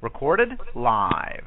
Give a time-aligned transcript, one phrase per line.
[0.00, 1.44] Recorded live.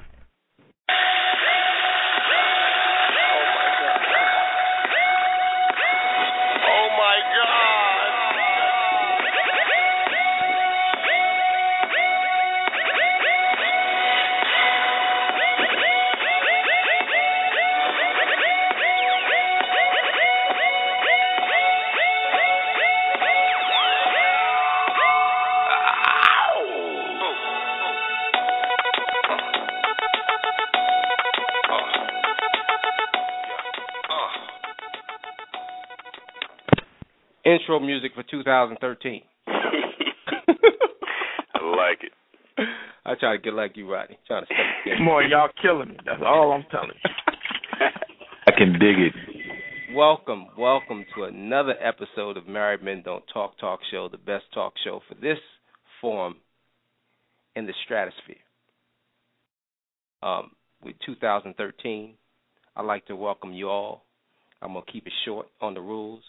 [37.85, 39.21] Music for 2013.
[39.47, 39.51] I
[41.61, 42.11] like it.
[43.05, 44.17] I try to get like you, Rodney.
[44.27, 44.97] Trying to step the game.
[44.99, 45.97] Come on, y'all killing me.
[46.05, 47.09] That's all I'm telling you.
[48.47, 49.13] I can dig it.
[49.95, 54.73] Welcome, welcome to another episode of Married Men Don't Talk Talk Show, the best talk
[54.83, 55.38] show for this
[56.02, 56.38] forum
[57.55, 58.38] in the stratosphere.
[60.23, 60.52] Um,
[60.83, 62.13] with 2013,
[62.75, 64.03] I'd like to welcome you all.
[64.61, 66.23] I'm gonna keep it short on the rules.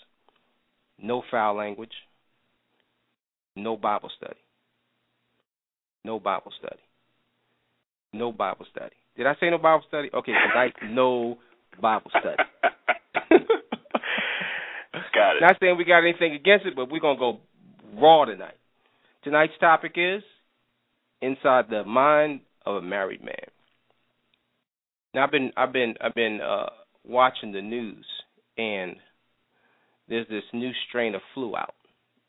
[1.05, 1.93] No foul language.
[3.57, 4.41] No Bible study.
[6.03, 6.81] No Bible study.
[8.15, 8.95] No Bible study.
[9.15, 10.09] Did I say no Bible study?
[10.15, 11.37] Okay, tonight no
[11.81, 12.43] Bible study.
[15.15, 15.43] Got it.
[15.43, 17.41] Not saying we got anything against it, but we're gonna go
[18.01, 18.57] raw tonight.
[19.23, 20.23] Tonight's topic is
[21.21, 23.35] inside the mind of a married man.
[25.15, 26.71] Now I've been I've been I've been uh
[27.05, 28.07] watching the news
[28.57, 28.97] and
[30.09, 31.75] there's this new strain of flu out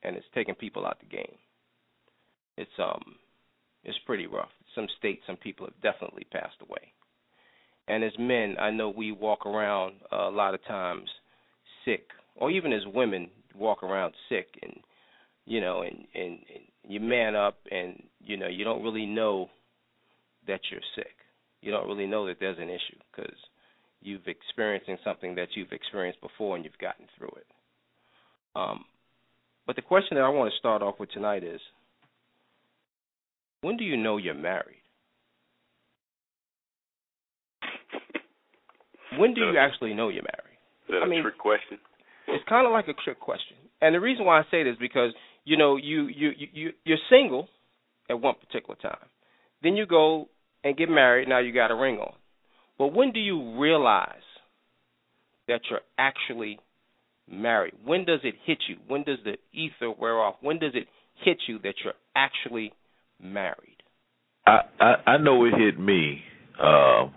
[0.03, 1.35] and it's taking people out the game.
[2.57, 3.15] It's um
[3.83, 4.49] it's pretty rough.
[4.73, 6.93] Some states some people have definitely passed away.
[7.87, 11.07] And as men, I know we walk around a lot of times
[11.85, 14.73] sick or even as women walk around sick and
[15.45, 19.49] you know and, and and you man up and you know you don't really know
[20.47, 21.15] that you're sick
[21.61, 23.35] you don't really know that there's an issue because
[24.01, 27.47] you've experiencing something that you've experienced before and you've gotten through it
[28.55, 28.85] um
[29.67, 31.59] but the question that i want to start off with tonight is
[33.61, 34.81] when do you know you're married
[39.17, 40.57] when do you actually know you're married
[40.87, 41.77] Is that I a mean- trick question?
[42.27, 43.55] it's kind of like a trick question.
[43.81, 45.11] And the reason why I say this is because
[45.45, 47.47] you know you you you- you're single
[48.09, 49.07] at one particular time,
[49.61, 50.27] then you go
[50.63, 51.27] and get married.
[51.27, 52.13] Now you got a ring on.
[52.77, 54.25] But when do you realize
[55.47, 56.59] that you're actually
[57.29, 57.73] married?
[57.83, 58.77] When does it hit you?
[58.87, 60.35] When does the ether wear off?
[60.41, 60.87] When does it
[61.23, 62.73] hit you that you're actually
[63.21, 63.77] married?
[64.45, 66.21] I, I I know it hit me
[66.61, 67.07] uh,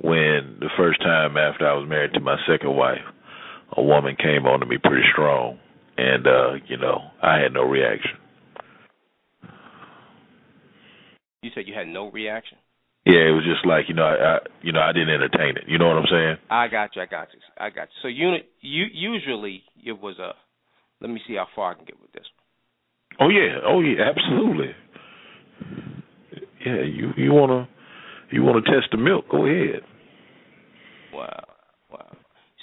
[0.00, 3.04] when the first time after I was married to my second wife,
[3.76, 5.58] a woman came on to me pretty strong,
[5.96, 8.12] and uh, you know I had no reaction.
[11.42, 12.56] You said you had no reaction.
[13.06, 15.64] Yeah, it was just like you know I, I you know I didn't entertain it.
[15.66, 16.36] You know what I'm saying?
[16.50, 17.02] I got you.
[17.02, 17.40] I got you.
[17.58, 17.98] I got you.
[18.02, 20.32] So you, you usually it was a.
[21.00, 22.24] Let me see how far I can get with this.
[23.20, 24.72] Oh yeah, oh yeah, absolutely.
[26.64, 27.68] Yeah, you you wanna
[28.30, 29.26] you wanna test the milk?
[29.30, 29.82] Go ahead.
[31.12, 31.44] Wow,
[31.90, 32.16] wow.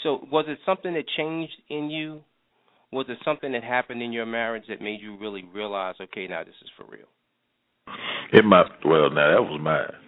[0.03, 2.22] So was it something that changed in you?
[2.91, 6.44] Was it something that happened in your marriage that made you really realize, okay, now
[6.44, 7.08] this is for real?
[8.34, 10.00] It might well now that was mine.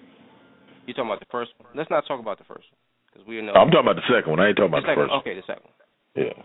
[0.85, 1.69] You talking about the first one?
[1.75, 3.53] Let's not talk about the first one because we know.
[3.53, 4.39] I'm talking about the second one.
[4.39, 5.03] I ain't talking about the second.
[5.07, 5.13] first.
[5.21, 5.77] Okay, the second one.
[6.15, 6.43] Yeah.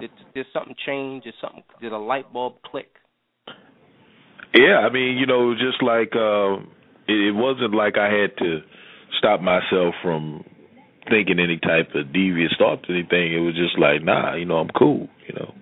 [0.00, 1.24] Did did something change?
[1.24, 1.62] Did something?
[1.80, 2.88] Did a light bulb click?
[4.54, 6.56] Yeah, I mean, you know, just like uh,
[7.06, 8.60] it, it wasn't like I had to
[9.18, 10.44] stop myself from
[11.10, 13.34] thinking any type of devious thoughts or anything.
[13.34, 15.54] It was just like, nah, you know, I'm cool, you know.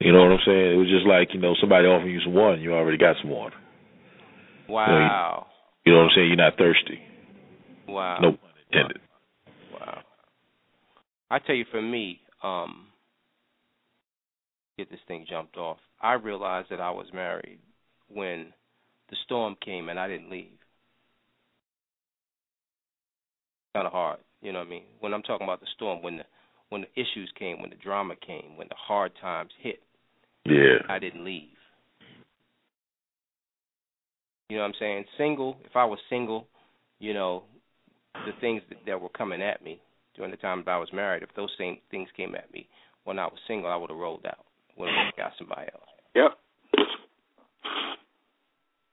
[0.00, 0.72] You know what I'm saying?
[0.72, 3.30] It was just like, you know, somebody offering you some water, you already got some
[3.30, 3.56] water.
[4.70, 5.46] Wow,
[5.84, 6.28] You know what I'm saying?
[6.28, 7.00] You're not thirsty.
[7.88, 8.18] wow.
[8.20, 9.00] No pun intended.
[9.72, 9.98] Wow.
[11.30, 12.86] I tell you, for me, um,
[14.78, 15.78] get this thing jumped off.
[16.00, 17.58] I realized that I was married
[18.08, 18.52] when
[19.10, 20.56] the storm came and I didn't leave.
[23.74, 24.82] Kind of hard, you know what I mean?
[24.98, 26.24] When I'm talking about the storm, when the
[26.70, 29.80] when the issues came, when the drama came, when the hard times hit,
[30.44, 30.78] Yeah.
[30.88, 31.48] I didn't leave.
[34.50, 35.04] You know what I'm saying?
[35.16, 36.48] Single, if I was single,
[36.98, 37.44] you know,
[38.14, 39.80] the things that, that were coming at me
[40.16, 42.66] during the time that I was married, if those same things came at me
[43.04, 44.44] when I was single, I would have rolled out.
[44.76, 45.88] Would have got somebody else.
[46.16, 46.30] Yep.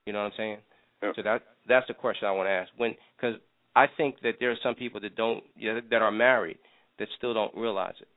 [0.06, 0.58] You know what I'm saying?
[1.02, 1.12] Yep.
[1.16, 2.70] So that that's the question I want to ask.
[2.76, 3.36] When because
[3.74, 6.58] I think that there are some people that don't you know, that are married
[7.00, 8.08] that still don't realize it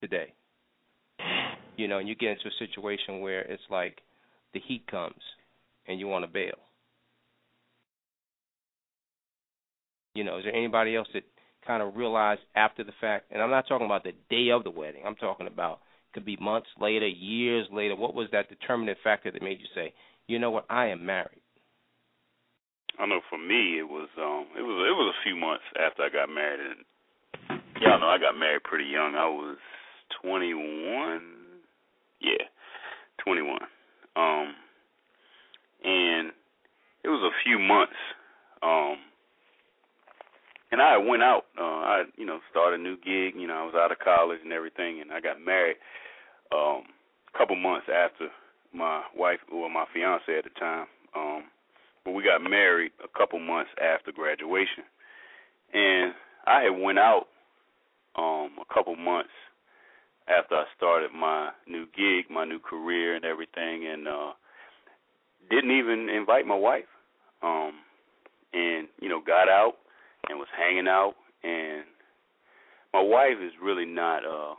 [0.00, 0.32] today.
[1.76, 3.98] You know, and you get into a situation where it's like
[4.52, 5.22] the heat comes
[5.86, 6.58] and you want to bail.
[10.14, 11.24] You know, is there anybody else that
[11.66, 13.26] kind of realized after the fact?
[13.30, 15.02] And I'm not talking about the day of the wedding.
[15.06, 15.80] I'm talking about
[16.12, 17.96] could be months later, years later.
[17.96, 19.94] What was that determinant factor that made you say,
[20.26, 21.40] you know what, I am married?
[22.98, 26.02] I know for me it was um it was it was a few months after
[26.02, 29.14] I got married and y'all know I got married pretty young.
[29.14, 29.56] I was
[30.20, 31.22] twenty one.
[32.20, 32.44] Yeah.
[33.24, 33.62] Twenty one.
[34.14, 34.54] Um
[35.84, 36.32] and
[37.04, 37.98] it was a few months.
[38.62, 38.96] Um
[40.72, 41.44] and I went out.
[41.56, 43.38] Uh, I, you know, started a new gig.
[43.38, 45.76] You know, I was out of college and everything, and I got married
[46.50, 46.84] um,
[47.32, 48.28] a couple months after
[48.72, 50.86] my wife, or my fiance at the time.
[51.14, 51.42] Um,
[52.04, 54.84] but we got married a couple months after graduation,
[55.74, 56.14] and
[56.46, 57.26] I had went out
[58.16, 59.30] um, a couple months
[60.26, 64.32] after I started my new gig, my new career, and everything, and uh,
[65.50, 66.84] didn't even invite my wife.
[67.42, 67.72] Um,
[68.52, 69.74] and you know, got out
[70.28, 71.84] and was hanging out and
[72.92, 74.54] my wife is really not uh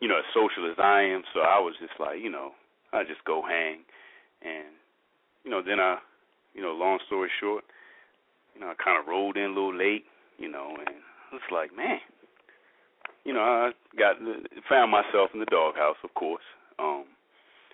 [0.00, 2.52] you know as social as I am, so I was just like, you know,
[2.92, 3.80] I just go hang
[4.42, 4.74] and
[5.44, 5.98] you know, then I
[6.54, 7.64] you know, long story short,
[8.54, 10.04] you know, I kinda rolled in a little late,
[10.38, 10.96] you know, and
[11.32, 12.00] it's like, man,
[13.24, 14.16] you know, I got
[14.68, 16.44] found myself in the doghouse, of course.
[16.78, 17.04] Um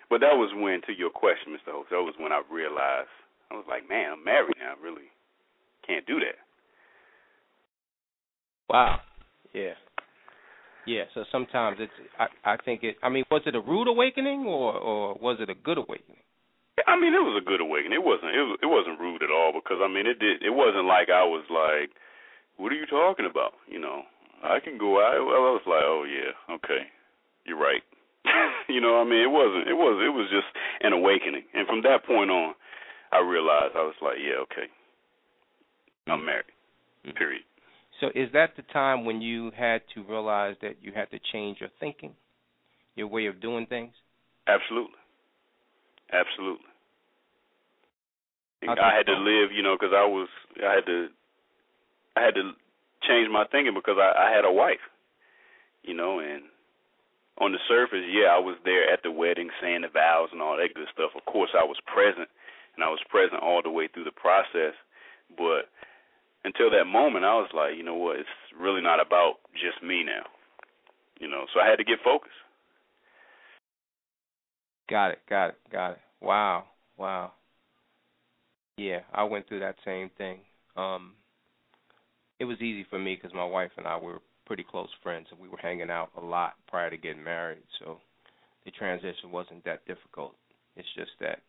[0.09, 1.71] but that was when to your question, Mr.
[1.71, 3.11] Host, that was when I realized
[3.51, 5.11] I was like, man, I'm married now, I really
[5.85, 6.39] can't do that.
[8.69, 8.99] Wow.
[9.53, 9.79] Yeah.
[10.85, 11.03] Yeah.
[11.13, 11.91] So sometimes it's.
[12.19, 12.95] I I think it.
[13.03, 16.23] I mean, was it a rude awakening or or was it a good awakening?
[16.85, 17.93] I mean, it was a good awakening.
[17.93, 18.35] It wasn't.
[18.35, 18.59] It was.
[18.61, 20.43] It wasn't rude at all because I mean, it did.
[20.43, 21.91] It wasn't like I was like,
[22.57, 24.03] "What are you talking about?" You know,
[24.43, 25.19] I can go out.
[25.25, 26.87] Well, I was like, "Oh yeah, okay,
[27.45, 27.83] you're right."
[28.69, 29.67] you know, I mean, it wasn't.
[29.67, 30.01] It was.
[30.03, 30.47] It was just
[30.81, 32.53] an awakening, and from that point on,
[33.11, 34.67] I realized I was like, "Yeah, okay,
[36.07, 36.51] I'm married."
[37.05, 37.17] Mm-hmm.
[37.17, 37.43] Period.
[37.99, 41.57] So is that the time when you had to realize that you had to change
[41.59, 42.13] your thinking,
[42.95, 43.93] your way of doing things?
[44.47, 44.99] Absolutely.
[46.13, 46.65] Absolutely.
[48.63, 50.27] I had to live, you know, because I was,
[50.65, 51.07] I had to,
[52.15, 52.51] I had to
[53.07, 54.81] change my thinking because I, I had a wife,
[55.83, 56.43] you know, and
[57.39, 60.57] on the surface, yeah, I was there at the wedding saying the vows and all
[60.57, 61.11] that good stuff.
[61.15, 62.29] Of course, I was present,
[62.75, 64.73] and I was present all the way through the process,
[65.37, 65.69] but
[66.43, 68.17] until that moment, I was like, you know what?
[68.17, 70.25] It's really not about just me now.
[71.19, 72.33] You know, so I had to get focused.
[74.89, 75.19] Got it.
[75.29, 75.55] Got it.
[75.71, 75.99] Got it.
[76.21, 76.65] Wow.
[76.97, 77.33] Wow.
[78.77, 80.39] Yeah, I went through that same thing.
[80.75, 81.13] Um
[82.39, 85.39] it was easy for me because my wife and I were pretty close friends and
[85.39, 87.97] we were hanging out a lot prior to getting married, so
[88.65, 90.33] the transition wasn't that difficult.
[90.75, 91.39] It's just that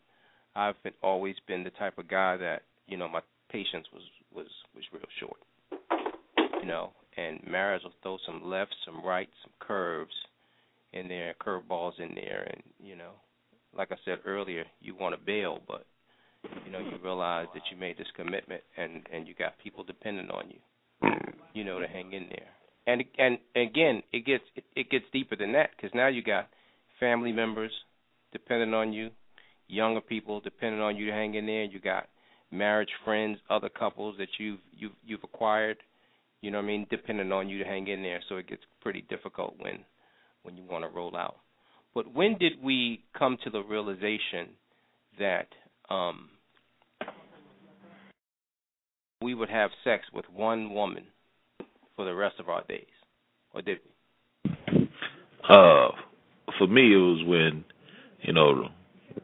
[0.54, 4.02] I've been always been the type of guy that, you know, my patience was
[4.34, 5.38] was was real short.
[6.60, 10.12] You know, and marriage will throw some lefts, some rights, some curves
[10.92, 13.12] in there, curveballs in there, and you know,
[13.76, 15.86] like I said earlier, you want to bail, but
[16.64, 20.30] you know, you realize that you made this commitment, and and you got people depending
[20.30, 21.10] on you,
[21.54, 22.48] you know, to hang in there.
[22.88, 24.44] And and again, it gets
[24.75, 26.49] it, gets deeper than that because now you got
[26.99, 27.70] family members
[28.32, 29.10] depending on you,
[29.69, 31.65] younger people depending on you to hang in there.
[31.65, 32.08] You got
[32.51, 35.77] marriage friends, other couples that you've you've you've acquired,
[36.41, 38.22] you know what I mean, depending on you to hang in there.
[38.27, 39.81] So it gets pretty difficult when
[40.43, 41.36] when you want to roll out.
[41.94, 44.48] But when did we come to the realization
[45.19, 45.48] that
[45.91, 46.31] um
[49.20, 51.05] we would have sex with one woman
[51.98, 52.86] for the rest of our days?
[53.52, 54.88] Or did we?
[55.43, 55.88] Uh
[56.56, 57.64] for me it was when
[58.22, 58.69] you know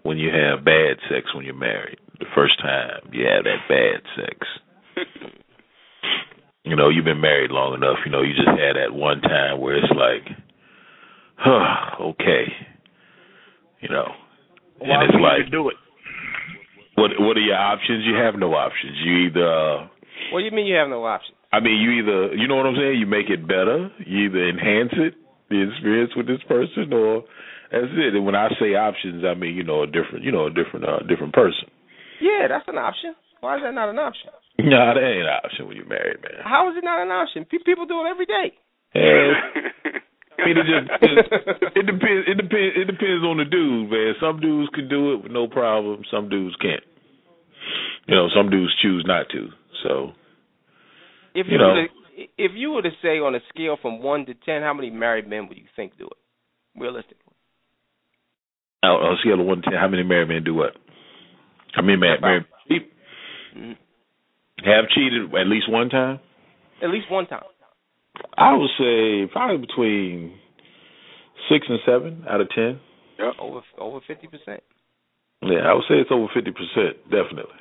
[0.02, 4.02] when you have bad sex when you're married the first time you have that bad
[4.16, 4.36] sex.
[6.64, 9.60] you know, you've been married long enough, you know, you just had that one time
[9.60, 10.36] where it's like,
[11.36, 12.44] huh, okay.
[13.80, 14.08] You know.
[14.78, 15.76] Why and it's like do it?
[16.96, 18.04] what what are your options?
[18.04, 18.96] You have no options.
[19.04, 19.86] You either uh
[20.32, 21.38] What do you mean you have no options?
[21.54, 24.42] I mean you either you know what I'm saying, you make it better, you either
[24.48, 25.14] enhance it,
[25.50, 27.22] the experience with this person or
[27.70, 28.14] that's it.
[28.14, 30.84] And when I say options, I mean, you know, a different you know, a different
[30.84, 31.70] uh different person.
[32.20, 33.14] Yeah, that's an option.
[33.40, 34.30] Why is that not an option?
[34.58, 36.42] No, that ain't an option when you're married, man.
[36.42, 37.44] How is it not an option?
[37.44, 38.54] Pe- People do it every day.
[38.94, 39.34] Yeah.
[40.38, 42.22] I mean, it just it, it depends.
[42.30, 42.72] It depends.
[42.78, 44.14] It depends on the dude, man.
[44.20, 46.02] Some dudes can do it with no problem.
[46.10, 46.82] Some dudes can't.
[48.06, 49.48] You know, some dudes choose not to.
[49.82, 50.12] So,
[51.34, 51.68] If You you, know.
[51.74, 51.88] were to,
[52.38, 55.28] if you were to say on a scale from one to ten, how many married
[55.28, 57.18] men would you think do it, realistically?
[58.84, 60.76] On a scale of one to ten, how many married men do what?
[61.72, 62.92] How many married, married cheat?
[63.56, 63.76] Mhm.
[64.64, 66.20] Have cheated at least one time?
[66.82, 67.42] At least one time.
[68.38, 70.38] I would say probably between
[71.48, 72.78] six and seven out of ten.
[73.18, 74.62] Yeah, Over over fifty percent.
[75.42, 77.58] Yeah, I would say it's over fifty percent, definitely.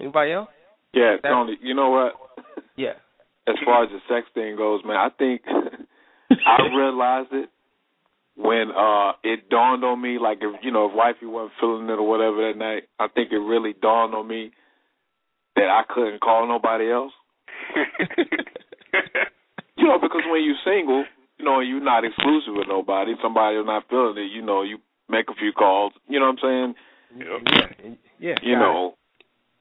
[0.00, 0.48] Anybody else?
[0.96, 1.56] Yeah, That's- Tony.
[1.60, 2.14] You know what?
[2.76, 2.94] Yeah.
[3.48, 5.42] As far as the sex thing goes, man, I think
[6.30, 7.48] I realized it
[8.34, 10.18] when uh it dawned on me.
[10.18, 13.30] Like if you know if wifey wasn't feeling it or whatever that night, I think
[13.30, 14.50] it really dawned on me
[15.54, 17.12] that I couldn't call nobody else.
[19.78, 21.04] You know, because when you're single,
[21.38, 23.12] you know, you're not exclusive with nobody.
[23.22, 24.32] Somebody's not feeling it.
[24.32, 25.92] You know, you make a few calls.
[26.08, 26.74] You know what I'm saying?
[27.18, 27.94] Yeah.
[28.18, 28.34] Yeah.
[28.42, 28.94] you know,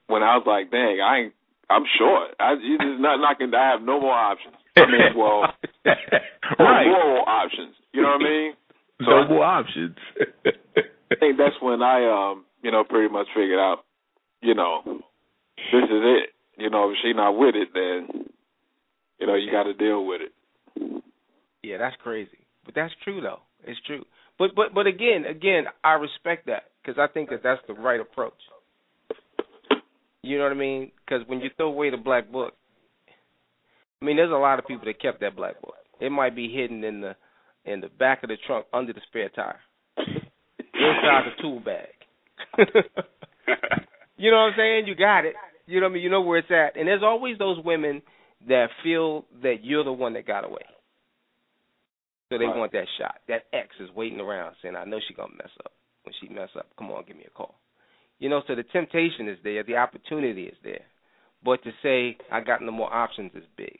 [0.07, 1.33] when I was like, dang, I ain't,
[1.69, 2.31] I'm short.
[2.39, 3.51] I you just not knocking.
[3.53, 4.55] I have no more options.
[4.77, 5.41] I mean, well,
[6.59, 6.85] right.
[6.85, 7.75] moral options.
[7.93, 8.53] You know what I mean?
[8.99, 9.95] So no I- more options.
[11.11, 13.85] I think that's when I, um, you know, pretty much figured out,
[14.41, 16.29] you know, this is it.
[16.57, 18.25] You know, if she not with it, then,
[19.19, 21.03] you know, you got to deal with it.
[21.63, 23.39] Yeah, that's crazy, but that's true though.
[23.65, 24.05] It's true.
[24.37, 27.99] But but but again, again, I respect that because I think that that's the right
[27.99, 28.33] approach.
[30.25, 30.91] You know what I mean?
[31.05, 32.53] Because when you throw away the black book,
[34.01, 35.75] I mean, there's a lot of people that kept that black book.
[35.99, 37.15] It might be hidden in the
[37.63, 39.59] in the back of the trunk under the spare tire,
[39.97, 41.87] inside the tool bag.
[44.17, 44.87] you know what I'm saying?
[44.87, 45.35] You got it.
[45.65, 46.03] You know what I mean?
[46.03, 46.77] You know where it's at.
[46.77, 48.01] And there's always those women
[48.47, 50.61] that feel that you're the one that got away.
[52.29, 52.55] So they Right.
[52.55, 53.21] want that shot.
[53.27, 55.71] That X is waiting around saying, I know she gonna mess up.
[56.03, 57.55] When she mess up, come on, give me a call.
[58.19, 60.81] You know, so the temptation is there, the opportunity is there.
[61.43, 63.79] But to say I got no more options is big.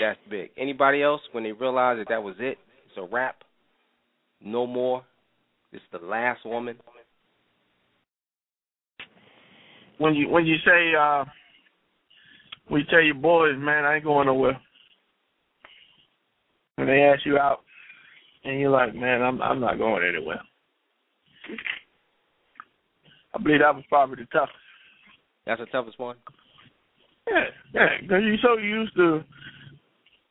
[0.00, 0.50] That's big.
[0.56, 3.36] Anybody else when they realize that that was it, it's a wrap,
[4.40, 5.02] no more.
[5.72, 6.76] It's the last woman.
[9.98, 11.24] when you when you say uh
[12.68, 14.60] when you tell your boys, man, I ain't going nowhere.
[16.74, 17.60] When they ask you out
[18.44, 20.40] and you're like, Man, I'm I'm not going anywhere.
[23.34, 24.56] I believe that was probably the toughest.
[25.46, 26.16] That's the toughest one.
[27.28, 29.24] Yeah, yeah, because you're so used to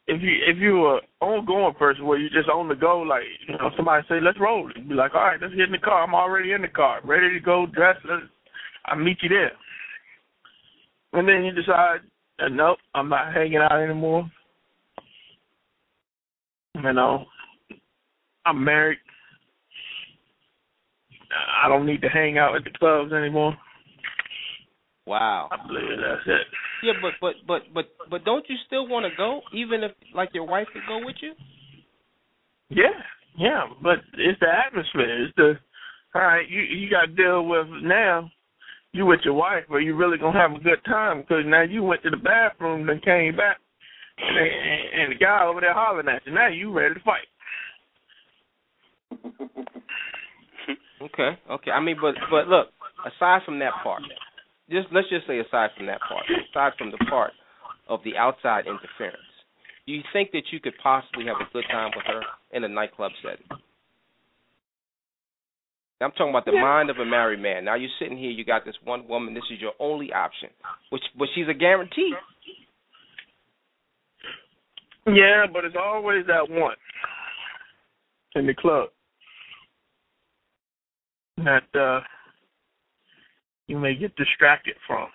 [0.08, 3.58] if you if you were ongoing person where you just on the go, like you
[3.58, 6.04] know somebody say let's roll, you be like all right, let's get in the car.
[6.04, 8.06] I'm already in the car, ready to go, dressed.
[8.08, 8.24] Let's
[8.86, 9.52] I'll meet you there.
[11.14, 12.00] And then you decide,
[12.40, 14.30] uh, nope, I'm not hanging out anymore.
[16.76, 17.26] You know,
[18.46, 19.00] I'm married.
[21.64, 23.56] I don't need to hang out at the clubs anymore.
[25.06, 25.50] Wow.
[25.52, 26.48] I believe that's it.
[26.84, 30.30] Yeah, but but but but but don't you still want to go, even if like
[30.34, 31.34] your wife could go with you?
[32.70, 33.00] Yeah,
[33.38, 35.26] yeah, but it's the atmosphere.
[35.26, 35.54] It's the
[36.16, 36.50] all right.
[36.50, 38.32] You you got to deal with now.
[38.94, 41.84] You with your wife, but you really gonna have a good time because now you
[41.84, 43.58] went to the bathroom and came back,
[44.18, 46.34] and, and, and the guy over there hollering at you.
[46.34, 47.28] Now you ready to fight.
[51.02, 51.72] Okay, okay.
[51.72, 52.68] I mean, but but look,
[53.06, 54.02] aside from that part,
[54.70, 57.32] just let's just say aside from that part, aside from the part
[57.88, 59.18] of the outside interference,
[59.86, 62.22] do you think that you could possibly have a good time with her
[62.52, 63.46] in a nightclub setting?
[66.02, 66.62] I'm talking about the Yeah.
[66.62, 67.64] mind of a married man.
[67.64, 69.34] Now you're sitting here, you got this one woman.
[69.34, 70.50] This is your only option,
[70.90, 72.14] which but she's a guarantee.
[75.08, 76.76] Yeah, but it's always that one
[78.36, 78.90] in the club
[81.38, 82.02] that uh
[83.68, 85.08] you may get distracted from.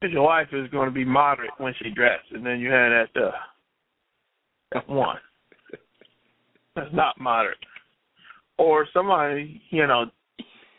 [0.00, 2.90] Because your wife is going to be moderate when she dressed, and then you have
[2.90, 3.30] that uh
[4.72, 5.18] that one
[6.76, 7.58] that's not moderate,
[8.58, 10.06] or somebody you know.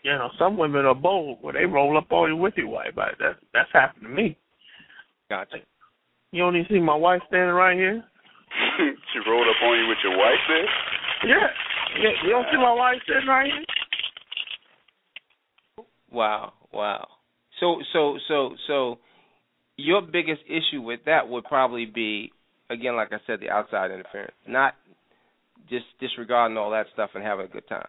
[0.04, 2.98] You know, some women are bold where they roll up on you with your wife.
[2.98, 4.38] I, that that's happened to me.
[5.30, 5.58] Gotcha.
[6.32, 8.04] You only see my wife standing right here.
[8.78, 11.30] she rolled up on you with your wife there?
[11.30, 11.48] Yeah.
[12.00, 12.10] yeah.
[12.24, 13.66] You don't see my wife sitting right here?
[16.12, 17.08] Wow, wow.
[17.60, 19.00] So so so so
[19.78, 22.32] your biggest issue with that would probably be
[22.70, 24.36] again like I said the outside interference.
[24.48, 24.74] Not
[25.70, 27.88] just disregarding all that stuff and having a good time.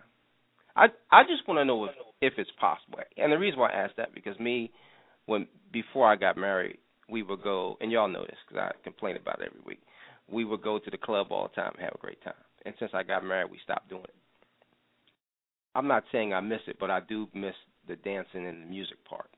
[0.76, 2.98] I I just want to know if if it's possible.
[3.16, 4.70] And the reason why I asked that because me
[5.26, 9.16] when before I got married, we would go and y'all know this cuz I complain
[9.16, 9.80] about it every week.
[10.28, 12.34] We would go to the club all the time and have a great time.
[12.66, 14.14] And since I got married, we stopped doing it.
[15.74, 17.54] I'm not saying I miss it, but I do miss
[17.88, 19.28] the dancing and the music part.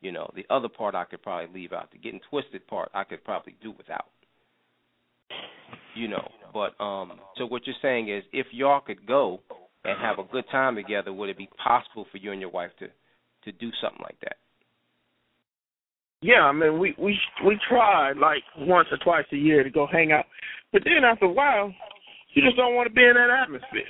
[0.00, 1.90] You know, the other part I could probably leave out.
[1.90, 4.06] The getting twisted part I could probably do without.
[5.94, 9.40] You know, but um, so what you're saying is, if y'all could go
[9.84, 12.70] and have a good time together, would it be possible for you and your wife
[12.80, 12.88] to
[13.44, 14.36] to do something like that?
[16.20, 19.86] Yeah, I mean we we we tried like once or twice a year to go
[19.86, 20.24] hang out,
[20.72, 21.72] but then after a while,
[22.34, 23.82] you just don't want to be in that atmosphere.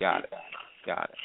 [0.00, 0.32] Got it.
[0.86, 1.16] Got it.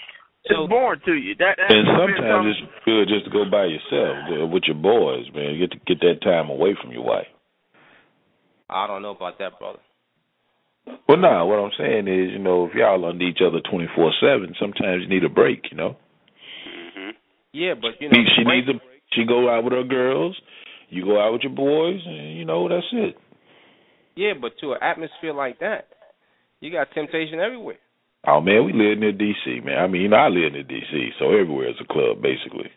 [0.49, 1.35] So, it's boring to you.
[1.35, 5.55] That, that and sometimes it's good just to go by yourself with your boys, man.
[5.55, 7.27] You get to get that time away from your wife.
[8.69, 9.79] I don't know about that, brother.
[11.07, 11.29] Well, no.
[11.29, 14.55] Nah, what I'm saying is, you know, if y'all under each other twenty four seven,
[14.59, 15.63] sometimes you need a break.
[15.71, 15.95] You know.
[16.67, 17.09] Mm-hmm.
[17.53, 18.79] Yeah, but you know, she needs a.
[19.13, 20.35] She go out with her girls.
[20.89, 23.15] You go out with your boys, and you know that's it.
[24.15, 25.87] Yeah, but to an atmosphere like that,
[26.59, 27.77] you got temptation everywhere.
[28.27, 29.79] Oh man, we live near DC, man.
[29.79, 32.69] I mean, you know, I live near DC, so everywhere is a club basically.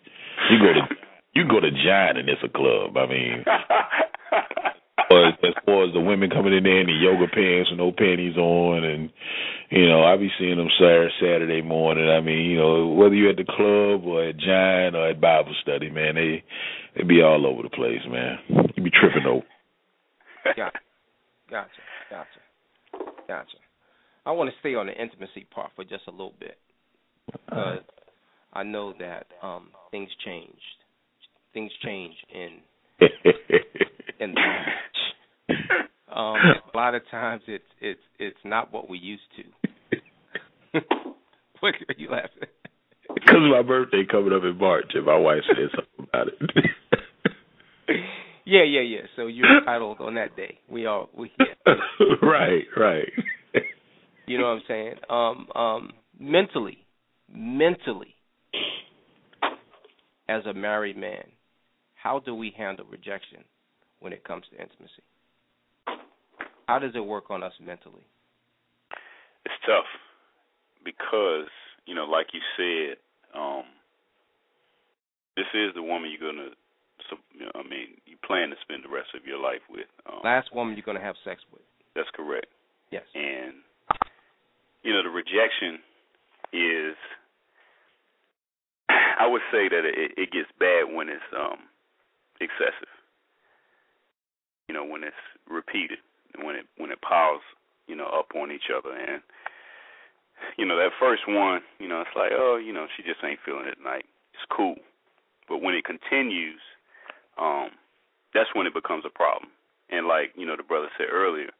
[0.48, 0.86] You go to
[1.34, 2.96] you go to Giant and it's a club.
[2.96, 3.44] I mean,
[5.10, 7.90] as, as far as the women coming in there in the yoga pants and no
[7.90, 9.10] panties on, and
[9.70, 12.08] you know, I be seeing them Saturday, Saturday morning.
[12.08, 15.54] I mean, you know, whether you're at the club or at Giant or at Bible
[15.62, 16.44] study, man, they
[16.94, 18.38] they be all over the place, man.
[18.76, 19.46] You be tripping over.
[20.44, 20.78] Gotcha,
[21.50, 22.40] gotcha, gotcha,
[23.26, 23.58] gotcha.
[24.26, 26.58] I want to stay on the intimacy part for just a little bit
[27.26, 27.80] because
[28.52, 30.56] I know that um things changed.
[31.52, 32.58] Things change in
[34.20, 34.34] in.
[36.12, 36.36] Um,
[36.74, 40.80] a lot of times it's it's it's not what we used to.
[41.60, 42.48] what are you laughing?
[43.14, 46.64] Because my birthday coming up in March, and my wife said something about it.
[48.44, 49.06] yeah, yeah, yeah.
[49.16, 50.58] So you're entitled on that day.
[50.68, 51.74] We all we yeah.
[52.22, 53.08] right, right.
[54.26, 54.94] You know what I'm saying?
[55.08, 56.78] Um, um, mentally,
[57.32, 58.14] mentally,
[60.28, 61.24] as a married man,
[61.94, 63.44] how do we handle rejection
[63.98, 65.02] when it comes to intimacy?
[66.66, 68.06] How does it work on us mentally?
[69.44, 69.86] It's tough
[70.84, 71.48] because
[71.86, 72.96] you know, like you said,
[73.34, 73.64] um,
[75.36, 76.50] this is the woman you're gonna.
[77.08, 79.88] So, you know, I mean, you plan to spend the rest of your life with.
[80.06, 81.62] Um, Last woman you're gonna have sex with.
[81.96, 82.46] That's correct.
[82.92, 83.02] Yes.
[83.14, 83.54] And
[84.82, 85.80] you know, the rejection
[86.52, 86.96] is.
[88.88, 91.68] I would say that it, it gets bad when it's um
[92.40, 92.88] excessive.
[94.68, 95.98] You know, when it's repeated,
[96.42, 97.42] when it when it piles,
[97.86, 99.22] you know, up on each other, and
[100.56, 103.40] you know that first one, you know, it's like, oh, you know, she just ain't
[103.44, 104.04] feeling it tonight.
[104.32, 104.76] It's cool,
[105.48, 106.60] but when it continues,
[107.38, 107.70] um,
[108.32, 109.50] that's when it becomes a problem.
[109.90, 111.50] And like you know, the brother said earlier,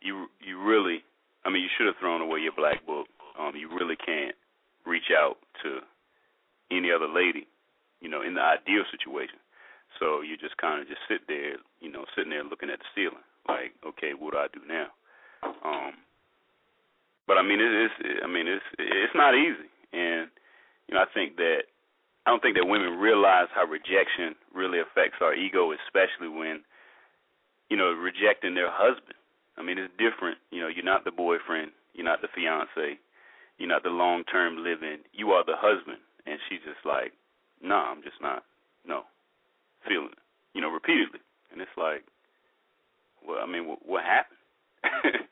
[0.00, 1.02] you you really
[1.44, 3.06] I mean, you should have thrown away your black book.
[3.38, 4.34] Um, you really can't
[4.84, 5.80] reach out to
[6.70, 7.46] any other lady,
[8.00, 9.38] you know, in the ideal situation.
[9.98, 12.88] So you just kind of just sit there, you know, sitting there looking at the
[12.94, 14.88] ceiling, like, okay, what do I do now?
[15.64, 15.94] Um,
[17.26, 17.92] but I mean, it is.
[18.24, 20.28] I mean, it's it's not easy, and
[20.88, 21.68] you know, I think that
[22.26, 26.64] I don't think that women realize how rejection really affects our ego, especially when
[27.70, 29.14] you know rejecting their husband.
[29.58, 30.38] I mean, it's different.
[30.50, 32.98] You know, you're not the boyfriend, you're not the fiance,
[33.58, 34.98] you're not the long term living.
[35.12, 37.12] You are the husband, and she's just like,
[37.60, 38.44] no, nah, I'm just not,
[38.86, 39.02] no,
[39.86, 40.22] feeling it.
[40.54, 41.20] You know, repeatedly,
[41.52, 42.06] and it's like,
[43.26, 44.38] well, I mean, what, what happened?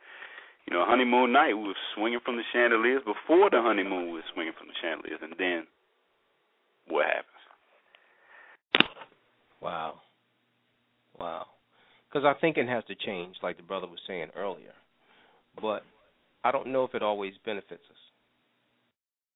[0.67, 3.03] you know, honeymoon night, we were swinging from the chandeliers.
[3.07, 5.67] Before the honeymoon, we were swinging from the chandeliers, and then
[6.89, 7.31] what happens?
[9.63, 9.95] Wow.
[11.19, 11.47] Wow
[12.17, 14.73] because our thinking has to change, like the brother was saying earlier.
[15.61, 15.83] But
[16.43, 17.97] I don't know if it always benefits us.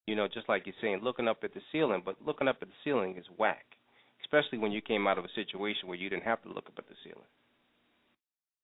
[0.06, 2.68] You know, just like you're saying, looking up at the ceiling, but looking up at
[2.68, 3.66] the ceiling is whack,
[4.22, 6.78] especially when you came out of a situation where you didn't have to look up
[6.78, 7.28] at the ceiling.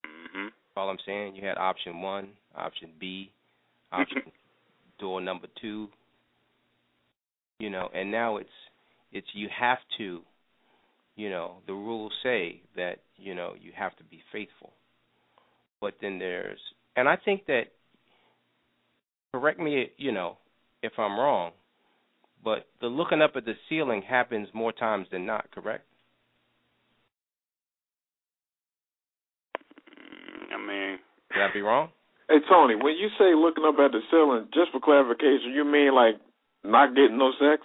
[0.03, 0.47] Mm-hmm.
[0.75, 3.29] All I'm saying, you had option one, option B,
[3.91, 4.23] option
[4.99, 5.89] door number two.
[7.59, 8.49] You know, and now it's
[9.11, 10.21] it's you have to
[11.17, 14.71] you know, the rules say that, you know, you have to be faithful.
[15.81, 16.59] But then there's
[16.95, 17.65] and I think that
[19.33, 20.37] correct me, you know,
[20.81, 21.51] if I'm wrong,
[22.43, 25.83] but the looking up at the ceiling happens more times than not, correct?
[30.53, 30.99] I mean,
[31.31, 31.89] could I be wrong?
[32.29, 35.93] Hey Tony, when you say looking up at the ceiling, just for clarification, you mean
[35.95, 36.15] like
[36.63, 37.63] not getting no sex?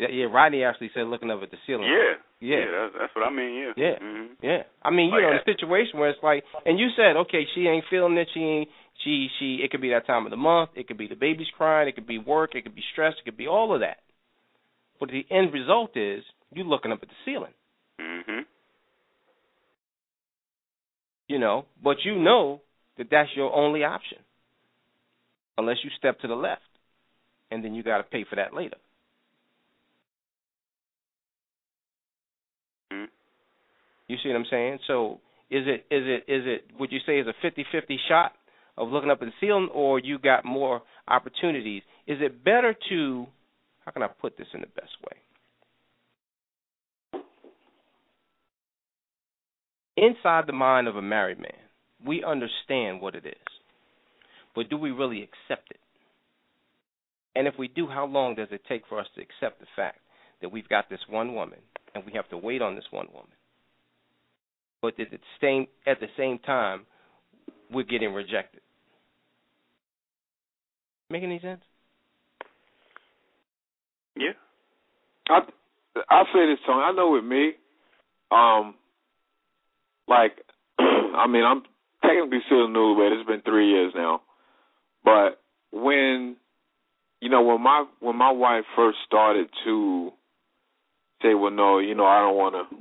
[0.00, 0.24] Yeah, yeah.
[0.32, 1.84] Rodney actually said looking up at the ceiling.
[1.84, 3.52] Yeah, yeah, yeah that's, that's what I mean.
[3.52, 4.32] Yeah, yeah, mm-hmm.
[4.40, 4.62] yeah.
[4.82, 7.68] I mean, you like know, the situation where it's like, and you said, okay, she
[7.68, 8.28] ain't feeling it.
[8.32, 8.68] She ain't.
[9.04, 9.60] She she.
[9.62, 10.70] It could be that time of the month.
[10.74, 11.86] It could be the baby's crying.
[11.86, 12.54] It could be work.
[12.54, 13.12] It could be stress.
[13.20, 13.98] It could be all of that.
[14.98, 17.52] But the end result is you looking up at the ceiling.
[18.00, 18.44] Mhm.
[21.28, 22.62] You know, but you know
[22.96, 24.18] that that's your only option,
[25.58, 26.62] unless you step to the left,
[27.50, 28.76] and then you got to pay for that later.
[32.92, 33.08] Mhm.
[34.08, 34.78] You see what I'm saying?
[34.86, 38.32] So is it is it is it would you say is a 50-50 shot
[38.76, 41.82] of looking up at the ceiling or you got more opportunities?
[42.06, 43.26] Is it better to
[43.84, 45.16] how can I put this in the best way?
[49.96, 51.52] Inside the mind of a married man,
[52.04, 53.34] we understand what it is.
[54.54, 55.80] But do we really accept it?
[57.36, 59.98] And if we do, how long does it take for us to accept the fact
[60.40, 61.58] that we've got this one woman
[61.94, 63.30] and we have to wait on this one woman?
[64.82, 66.86] But at the same at the same time,
[67.70, 68.62] we're getting rejected.
[71.10, 71.60] Make any sense?
[74.16, 74.32] Yeah.
[75.28, 75.40] I
[76.08, 76.82] I'll say this, Tony.
[76.82, 77.52] I know with me,
[78.30, 78.74] um,
[80.08, 80.32] like,
[80.78, 81.62] I mean, I'm
[82.04, 83.18] technically still a newlywed.
[83.18, 84.22] It's been three years now,
[85.04, 85.40] but
[85.72, 86.36] when,
[87.20, 90.12] you know, when my when my wife first started to
[91.22, 92.76] say, well, no, you know, I don't want to,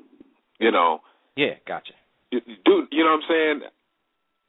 [0.60, 1.02] you know,
[1.36, 1.94] Yeah, gotcha.
[2.32, 2.44] Dude,
[2.92, 3.62] you know what I'm saying?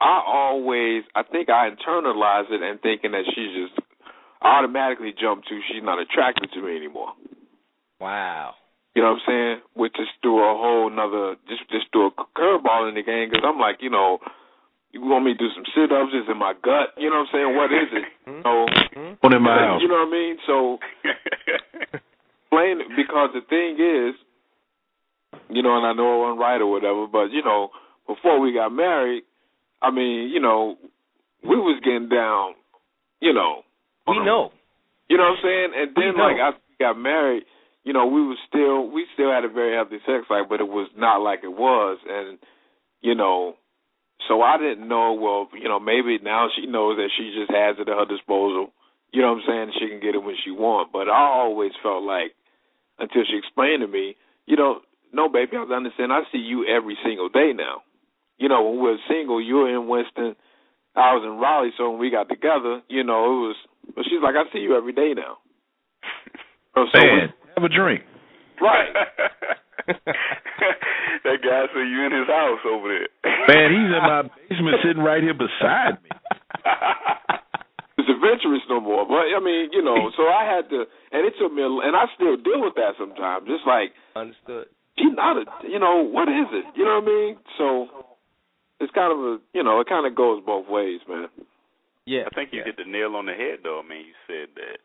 [0.01, 3.79] I always, I think I internalize it and thinking that she just
[4.41, 7.13] automatically jump to she's not attracted to me anymore.
[7.99, 8.55] Wow.
[8.95, 9.61] You know what I'm saying?
[9.73, 13.45] Which just threw a whole nother, just just threw a curveball in the game because
[13.47, 14.19] I'm like, you know,
[14.91, 16.11] you want me to do some sit ups?
[16.13, 16.89] Is in my gut?
[16.97, 17.55] You know what I'm saying?
[17.55, 18.05] What is it?
[18.25, 18.41] Hmm?
[18.43, 19.13] So, Hmm?
[19.21, 19.81] One in my house.
[19.81, 20.37] you know what I mean?
[20.45, 20.77] So,
[22.51, 24.13] plain because the thing is,
[25.49, 27.69] you know, and I know it wasn't right or whatever, but you know,
[28.07, 29.23] before we got married,
[29.81, 30.75] I mean, you know,
[31.43, 32.53] we was getting down,
[33.19, 33.63] you know,
[34.07, 34.51] We um, know.
[35.09, 35.69] you know what I'm saying?
[35.75, 37.43] And then like after we got married,
[37.83, 40.67] you know, we was still we still had a very healthy sex life, but it
[40.67, 42.37] was not like it was and
[43.01, 43.55] you know,
[44.27, 47.77] so I didn't know, well, you know, maybe now she knows that she just has
[47.79, 48.69] it at her disposal.
[49.11, 49.71] You know what I'm saying?
[49.79, 50.93] She can get it when she want.
[50.93, 52.31] But I always felt like
[53.01, 56.97] until she explained to me, you know, no baby, I understand I see you every
[57.03, 57.81] single day now.
[58.37, 60.35] You know, when we were single, you were in Winston,
[60.95, 63.55] I was in Raleigh, so when we got together, you know, it was
[63.95, 65.37] but she's like, I see you every day now.
[66.73, 68.01] So, so Man, have a drink.
[68.61, 68.93] right.
[69.87, 73.09] that guy said you in his house over there.
[73.49, 76.09] Man, he's in my basement sitting right here beside me.
[78.01, 79.05] It's adventurous no more.
[79.05, 81.93] But I mean, you know, so I had to, and it took me, a, and
[81.93, 83.45] I still deal with that sometimes.
[83.45, 84.73] Just like Understood.
[84.97, 86.65] she's not a, you know, what is it?
[86.73, 87.33] You know what I mean?
[87.61, 87.67] So
[88.81, 91.29] it's kind of a, you know, it kind of goes both ways, man.
[92.09, 92.25] Yeah.
[92.25, 92.73] I think you yeah.
[92.73, 93.79] hit the nail on the head, though.
[93.79, 94.81] I mean, you said that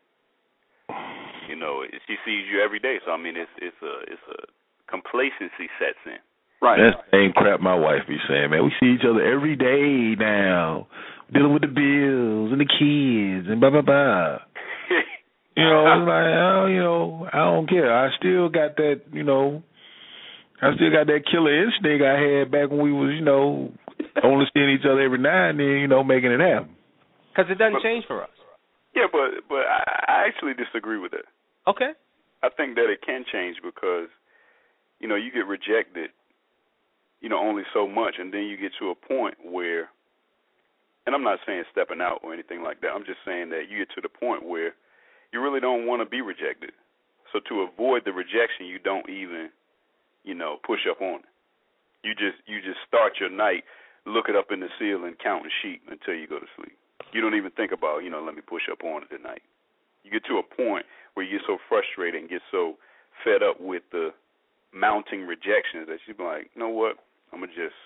[1.49, 4.45] you know she sees you every day, so I mean, it's it's a it's a
[4.85, 6.21] complacency sets in.
[6.61, 6.79] Right.
[6.81, 8.65] That's the same crap my wife be saying, man.
[8.65, 10.87] We see each other every day now,
[11.33, 14.37] dealing with the bills and the kids and blah blah blah.
[15.57, 17.89] You know, it's like, oh, you know, I don't care.
[17.89, 19.63] I still got that, you know,
[20.61, 23.73] I still got that killer instinct I had back when we was, you know,
[24.23, 26.77] only seeing each other every now and then, you know, making it happen.
[27.33, 28.29] Because it doesn't change for us.
[28.93, 31.25] yeah, but but I, I actually disagree with that.
[31.67, 31.91] Okay.
[32.43, 34.09] I think that it can change because
[34.99, 36.11] you know you get rejected,
[37.19, 39.89] you know, only so much, and then you get to a point where,
[41.07, 42.91] and I'm not saying stepping out or anything like that.
[42.91, 44.75] I'm just saying that you get to the point where
[45.31, 46.75] you really don't want to be rejected.
[47.31, 49.47] So to avoid the rejection, you don't even,
[50.27, 51.31] you know, push up on it.
[52.03, 53.63] You just you just start your night
[54.05, 56.75] looking up in the ceiling, counting sheep until you go to sleep.
[57.15, 59.41] You don't even think about, you know, let me push up on it tonight.
[60.03, 62.75] You get to a point where you get so frustrated and get so
[63.23, 64.11] fed up with the
[64.75, 66.99] mounting rejections that you be like, you know what?
[67.31, 67.79] I'm gonna just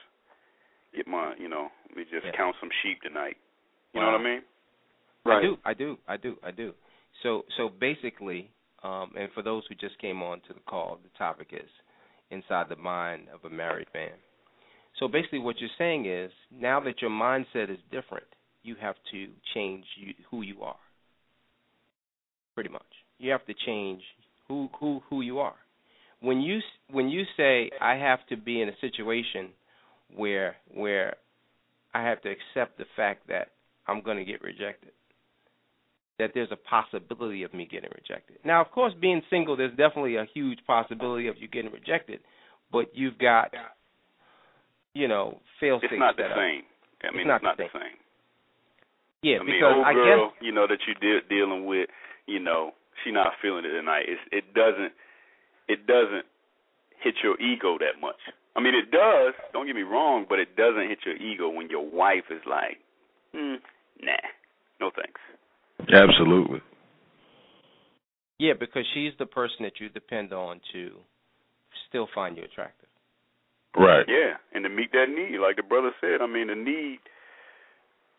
[0.93, 2.31] get my, you know, let me just Yeah.
[2.33, 3.37] count some sheep tonight.
[3.93, 4.43] You know what I mean?
[5.25, 5.37] Right.
[5.37, 6.73] I do, I do, I do, I do.
[7.23, 8.49] So so basically,
[8.83, 11.69] um, and for those who just came on to the call, the topic is
[12.31, 14.13] inside the mind of a married man.
[14.99, 18.27] So basically, what you're saying is now that your mindset is different,
[18.63, 20.79] you have to change you, who you are.
[22.55, 22.81] Pretty much,
[23.19, 24.01] you have to change
[24.47, 25.55] who who who you are.
[26.21, 29.49] When you when you say I have to be in a situation
[30.15, 31.15] where where
[31.93, 33.49] I have to accept the fact that
[33.87, 34.91] I'm going to get rejected
[36.21, 38.37] that there's a possibility of me getting rejected.
[38.45, 42.19] Now, of course, being single, there's definitely a huge possibility of you getting rejected,
[42.71, 43.49] but you've got,
[44.93, 46.61] you know, fail It's safes not the same.
[47.01, 47.97] I mean, not it's not the the same.
[49.23, 51.89] Yeah, I mean, because old I girl, guess you know that you deal dealing with,
[52.27, 52.71] you know,
[53.03, 54.05] she not feeling it tonight.
[54.07, 54.93] It's, it doesn't,
[55.67, 56.25] it doesn't
[57.01, 58.21] hit your ego that much.
[58.55, 59.33] I mean, it does.
[59.53, 62.77] Don't get me wrong, but it doesn't hit your ego when your wife is like,
[63.35, 63.57] mm,
[64.01, 64.11] nah,
[64.79, 65.21] no thanks.
[65.93, 66.61] Absolutely.
[68.39, 70.91] Yeah, because she's the person that you depend on to
[71.87, 72.89] still find you attractive.
[73.77, 74.05] Right.
[74.07, 76.99] Yeah, and to meet that need, like the brother said, I mean, the need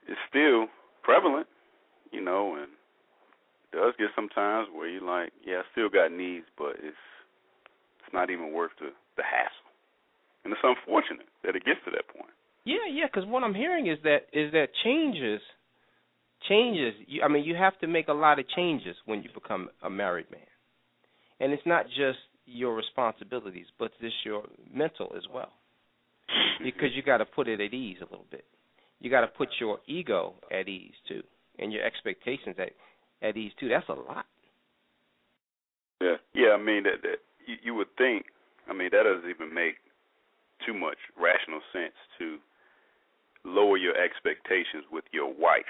[0.09, 0.67] is still
[1.03, 1.47] prevalent,
[2.11, 2.71] you know, and
[3.73, 6.97] it does get sometimes where you're like, yeah, I still got needs, but it's
[8.01, 9.62] it's not even worth the the hassle,
[10.45, 12.31] and it's unfortunate that it gets to that point.
[12.65, 15.41] Yeah, yeah, because what I'm hearing is that is that changes,
[16.49, 16.95] changes.
[17.07, 19.91] You, I mean, you have to make a lot of changes when you become a
[19.91, 20.41] married man,
[21.41, 25.53] and it's not just your responsibilities, but it's your mental as well,
[26.63, 28.45] because you got to put it at ease a little bit.
[29.01, 31.23] You got to put your ego at ease too,
[31.59, 32.71] and your expectations at
[33.27, 33.69] at ease too.
[33.69, 34.27] That's a lot.
[36.01, 36.51] Yeah, yeah.
[36.51, 38.27] I mean that, that you, you would think.
[38.69, 39.77] I mean that doesn't even make
[40.67, 42.39] too much rational sense to
[43.45, 45.69] lower your expectations with your wife.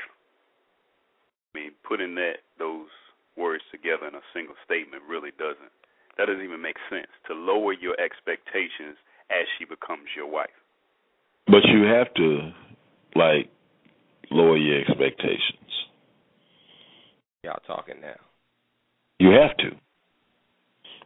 [1.54, 2.88] I mean, putting that those
[3.36, 5.72] words together in a single statement really doesn't.
[6.18, 9.00] That doesn't even make sense to lower your expectations
[9.30, 10.52] as she becomes your wife.
[11.46, 12.52] But you have to
[13.14, 13.50] like
[14.30, 15.72] lower your expectations.
[17.44, 18.20] Y'all talking now.
[19.18, 19.70] You have to.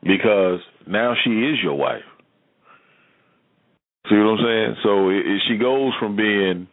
[0.03, 2.03] Because now she is your wife.
[4.09, 4.77] See what I'm saying?
[4.83, 6.69] So if she goes from being,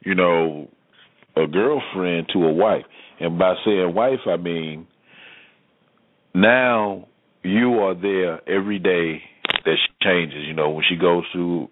[0.00, 0.68] you know,
[1.36, 2.84] a girlfriend to a wife,
[3.20, 4.86] and by saying wife, I mean
[6.34, 7.08] now
[7.42, 9.22] you are there every day
[9.64, 10.44] that she changes.
[10.46, 11.68] You know, when she goes through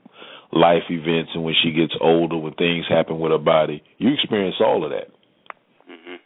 [0.53, 4.57] life events and when she gets older, when things happen with her body, you experience
[4.61, 5.09] all of that.
[5.89, 6.17] Mm-hmm.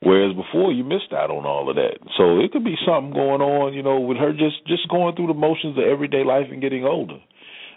[0.00, 1.98] Whereas before, you missed out on all of that.
[2.16, 5.28] So it could be something going on, you know, with her just just going through
[5.28, 7.18] the motions of everyday life and getting older.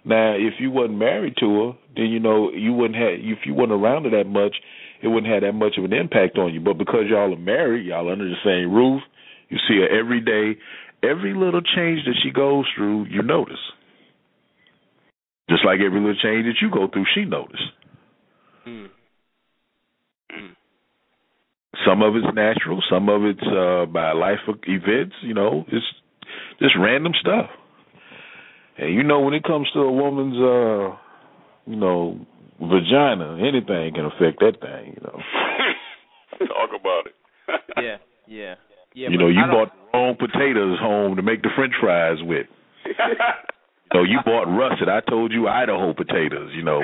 [0.08, 3.20] Now, if you wasn't married to her, then you know you wouldn't have.
[3.20, 4.56] If you wasn't around her that much,
[5.04, 6.62] it wouldn't have that much of an impact on you.
[6.62, 9.02] But because y'all are married, y'all under the same roof,
[9.50, 10.60] you see her every day.
[11.04, 13.60] Every little change that she goes through, you notice.
[15.50, 17.72] Just like every little change that you go through, she noticed.
[18.66, 18.88] Mm.
[21.86, 25.86] Some of it's natural, some of it's uh by life events, you know, it's
[26.60, 27.50] just random stuff.
[28.78, 30.98] And you know when it comes to a woman's uh
[31.68, 32.20] you know,
[32.60, 35.20] vagina, anything can affect that thing, you know.
[36.48, 37.16] Talk about it.
[37.78, 38.56] Yeah, yeah,
[38.96, 39.10] yeah.
[39.10, 42.48] you know, you bought the wrong potatoes home to make the french fries with.
[43.94, 44.90] So you bought russet.
[44.90, 46.82] I told you Idaho potatoes, you know.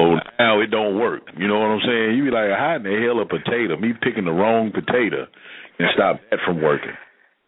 [0.00, 1.22] Oh, now it don't work.
[1.36, 2.16] You know what I'm saying?
[2.16, 3.76] You be like, how in the hell a potato?
[3.76, 5.26] Me picking the wrong potato
[5.78, 6.96] and stop that from working.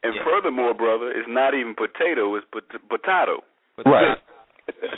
[0.02, 0.24] And Yeah.
[0.24, 3.42] furthermore, brother, it's not even potato; it's pot- potato.
[3.76, 4.18] but Right.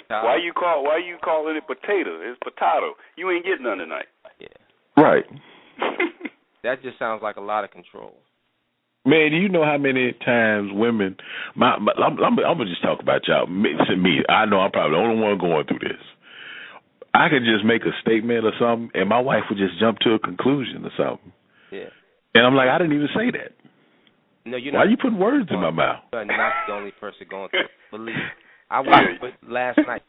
[0.09, 2.21] why you call Why you calling it potato?
[2.23, 2.97] It's potato.
[3.17, 4.07] You ain't getting none tonight.
[4.39, 4.49] Yeah,
[4.97, 5.27] Right.
[6.63, 8.17] that just sounds like a lot of control.
[9.07, 11.17] Man, do you know how many times women?
[11.55, 13.47] My, my I'm, I'm, I'm gonna just talk about y'all.
[13.47, 16.01] Me, to me, I know I'm probably the only one going through this.
[17.15, 20.15] I could just make a statement or something, and my wife would just jump to
[20.15, 21.33] a conclusion or something,
[21.73, 21.89] Yeah.
[22.35, 23.53] and I'm like, I didn't even say that.
[24.45, 24.91] No, you're Why not.
[24.91, 26.03] you putting words in my mouth?
[26.13, 27.61] I'm not the only person going through.
[27.61, 27.71] it.
[27.91, 28.15] Believe.
[28.71, 30.03] I was through it last night.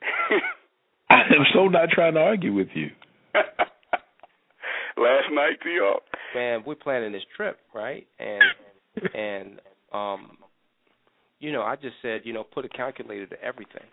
[1.10, 2.90] I am so not trying to argue with you.
[4.96, 6.00] Last night to y'all.
[6.34, 8.06] Man, we're planning this trip, right?
[8.18, 8.42] And
[9.14, 9.60] and
[9.92, 10.38] um,
[11.38, 13.84] you know, I just said, you know, put a calculator to everything.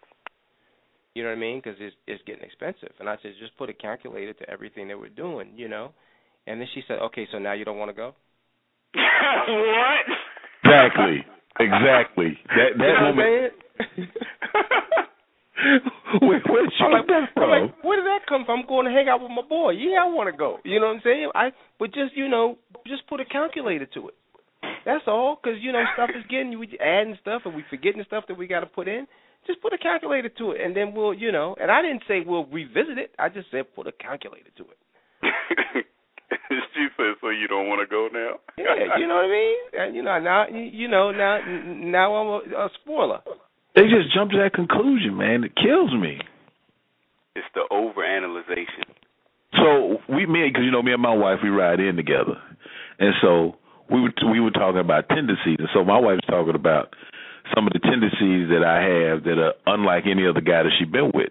[1.14, 1.62] You know what I mean?
[1.64, 2.92] Because it's it's getting expensive.
[3.00, 5.50] And I said, just put a calculator to everything that we're doing.
[5.56, 5.92] You know.
[6.48, 8.14] And then she said, okay, so now you don't want to go?
[8.96, 10.06] What?
[10.64, 11.26] Exactly.
[11.60, 12.38] Exactly.
[12.50, 13.50] That that you know woman.
[13.78, 14.08] what I'm
[16.22, 17.50] where, where did you I'm like, get that from?
[17.50, 18.62] like, where did that come from?
[18.62, 19.72] I'm going to hang out with my boy.
[19.72, 20.58] Yeah, I want to go.
[20.64, 21.30] You know what I'm saying?
[21.36, 24.16] I, but just you know, just put a calculator to it.
[24.86, 28.26] That's all, because you know stuff is getting we adding stuff and we forgetting stuff
[28.28, 29.08] that we got to put in.
[29.48, 31.56] Just put a calculator to it, and then we'll, you know.
[31.62, 33.12] And I didn't say we'll revisit it.
[33.20, 35.86] I just said put a calculator to it.
[36.74, 39.58] she said, "So you don't want to go now?" Yeah, you know what I mean.
[39.74, 43.20] And you know now, you you know now, now I'm a, a spoiler.
[43.76, 45.44] They just jump to that conclusion, man.
[45.44, 46.20] It kills me.
[47.36, 48.88] It's the overanalyzation.
[49.54, 52.40] So we, me, because you know, me and my wife, we ride in together,
[53.00, 53.56] and so
[53.90, 56.96] we were we were talking about tendencies, and so my wife's talking about
[57.54, 60.90] some of the tendencies that I have that are unlike any other guy that she's
[60.90, 61.30] been with.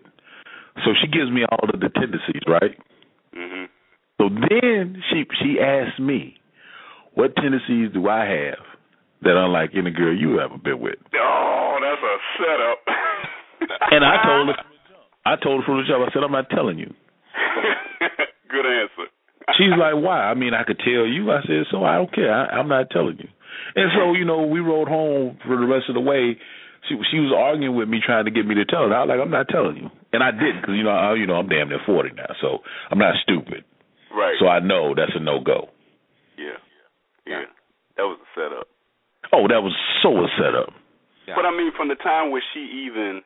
[0.84, 2.76] So she gives me all of the tendencies, right?
[3.34, 3.68] Mhm.
[4.18, 6.36] So then she she asked me,
[7.14, 8.64] what tendencies do I have
[9.22, 10.98] that unlike any girl you ever been with?
[11.14, 12.78] Oh, that's a setup.
[13.90, 14.54] And I told her,
[15.24, 16.92] I told her from the jump, I said, I'm not telling you.
[18.50, 19.08] Good answer.
[19.56, 20.20] She's like, why?
[20.28, 21.30] I mean, I could tell you.
[21.30, 22.32] I said, so I don't care.
[22.32, 23.28] I, I'm not telling you.
[23.76, 26.36] And so, you know, we rode home for the rest of the way.
[26.88, 28.94] She she was arguing with me, trying to get me to tell her.
[28.94, 31.26] I was like, I'm not telling you, and I didn't because you know, I, you
[31.26, 32.58] know, I'm damn near forty now, so
[32.90, 33.64] I'm not stupid.
[34.14, 34.36] Right.
[34.38, 35.68] So I know that's a no go.
[36.38, 36.58] yeah.
[37.26, 37.50] Yeah.
[37.96, 38.68] That was a setup.
[39.32, 40.70] Oh, that was so a setup.
[41.26, 41.34] Yeah.
[41.34, 43.22] But I mean, from the time where she even,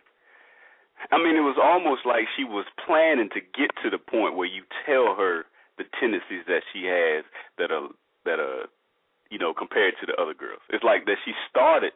[1.10, 4.46] I mean, it was almost like she was planning to get to the point where
[4.46, 5.44] you tell her
[5.76, 7.24] the tendencies that she has
[7.58, 7.88] that are
[8.24, 8.70] that are,
[9.30, 10.62] you know, compared to the other girls.
[10.70, 11.92] It's like that she started.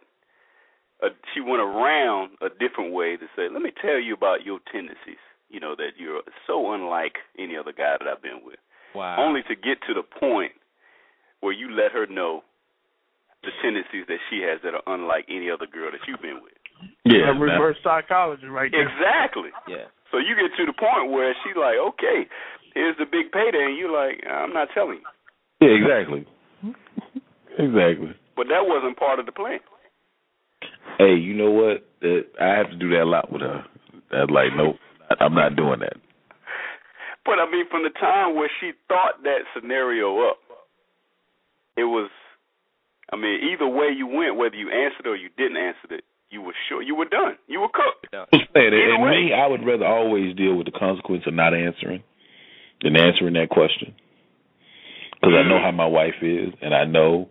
[1.03, 4.61] Uh, she went around a different way to say, "Let me tell you about your
[4.71, 5.23] tendencies.
[5.51, 8.59] You know that you're so unlike any other guy that I've been with."
[8.95, 9.17] Wow.
[9.19, 10.53] Only to get to the point
[11.41, 12.43] where you let her know
[13.43, 16.55] the tendencies that she has that are unlike any other girl that you've been with.
[17.05, 17.59] Yeah, That man.
[17.59, 18.87] reverse psychology right there.
[18.87, 19.51] Exactly.
[19.67, 19.91] yeah.
[20.11, 22.29] So you get to the point where she's like, okay,
[22.75, 25.09] here's the big payday, and you're like, I'm not telling you.
[25.67, 26.27] Yeah, exactly.
[27.59, 28.15] Exactly.
[28.37, 29.59] But that wasn't part of the plan.
[30.99, 31.85] Hey, you know what?
[32.03, 33.65] Uh, I have to do that a lot with her.
[34.13, 34.77] I'm like, nope,
[35.21, 35.97] I'm not doing that.
[37.25, 40.39] But I mean, from the time where she thought that scenario up,
[41.77, 42.11] it was,
[43.13, 46.43] I mean, either way you went, whether you answered or you didn't answer it, you
[46.43, 47.37] were sure you were done.
[47.47, 48.09] You were cooked.
[48.13, 48.27] Yeah.
[48.33, 49.11] I saying, and way.
[49.11, 52.03] me, I would rather always deal with the consequence of not answering
[52.83, 53.95] than answering that question.
[55.15, 57.31] Because I know how my wife is, and I know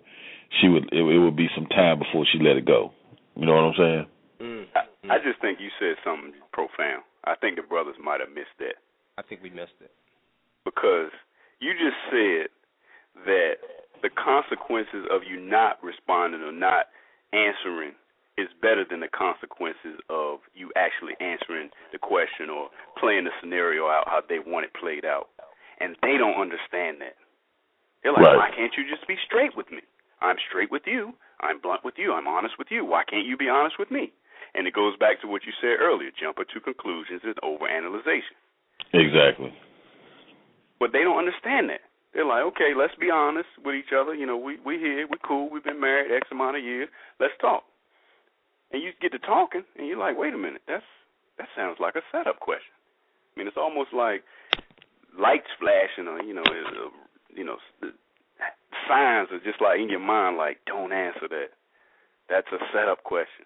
[0.60, 0.86] she would.
[0.92, 2.94] It, it would be some time before she let it go.
[3.36, 4.06] You know what I'm saying?
[4.42, 4.66] Mm.
[4.74, 7.04] I, I just think you said something profound.
[7.26, 8.82] I think the brothers might have missed that.
[9.18, 9.92] I think we missed it.
[10.66, 11.12] because
[11.60, 12.48] you just said
[13.26, 13.58] that
[14.02, 16.90] the consequences of you not responding or not
[17.34, 17.94] answering
[18.38, 23.86] is better than the consequences of you actually answering the question or playing the scenario
[23.88, 25.30] out how they want it played out.
[25.80, 27.18] And they don't understand that.
[28.02, 28.38] They're like, Right.
[28.38, 29.82] why can't you just be straight with me?
[30.22, 31.14] I'm straight with you.
[31.42, 32.14] I'm blunt with you.
[32.14, 32.86] I'm honest with you.
[32.86, 34.14] Why can't you be honest with me?
[34.56, 38.38] And it goes back to what you said earlier jumping to conclusions and overanalyzation.
[38.94, 39.54] Exactly.
[40.80, 41.82] But they don't understand that.
[42.14, 44.14] They're like, okay, let's be honest with each other.
[44.14, 46.90] You know, we we here, we cool, we've been married X amount of years.
[47.20, 47.64] Let's talk.
[48.72, 50.84] And you get to talking, and you're like, wait a minute, that's
[51.38, 52.76] that sounds like a setup question.
[53.32, 54.24] I mean, it's almost like
[55.18, 56.92] lights flashing, or you know, uh,
[57.34, 57.58] you know,
[58.88, 61.56] signs are just like in your mind, like, don't answer that.
[62.30, 63.46] That's a setup question.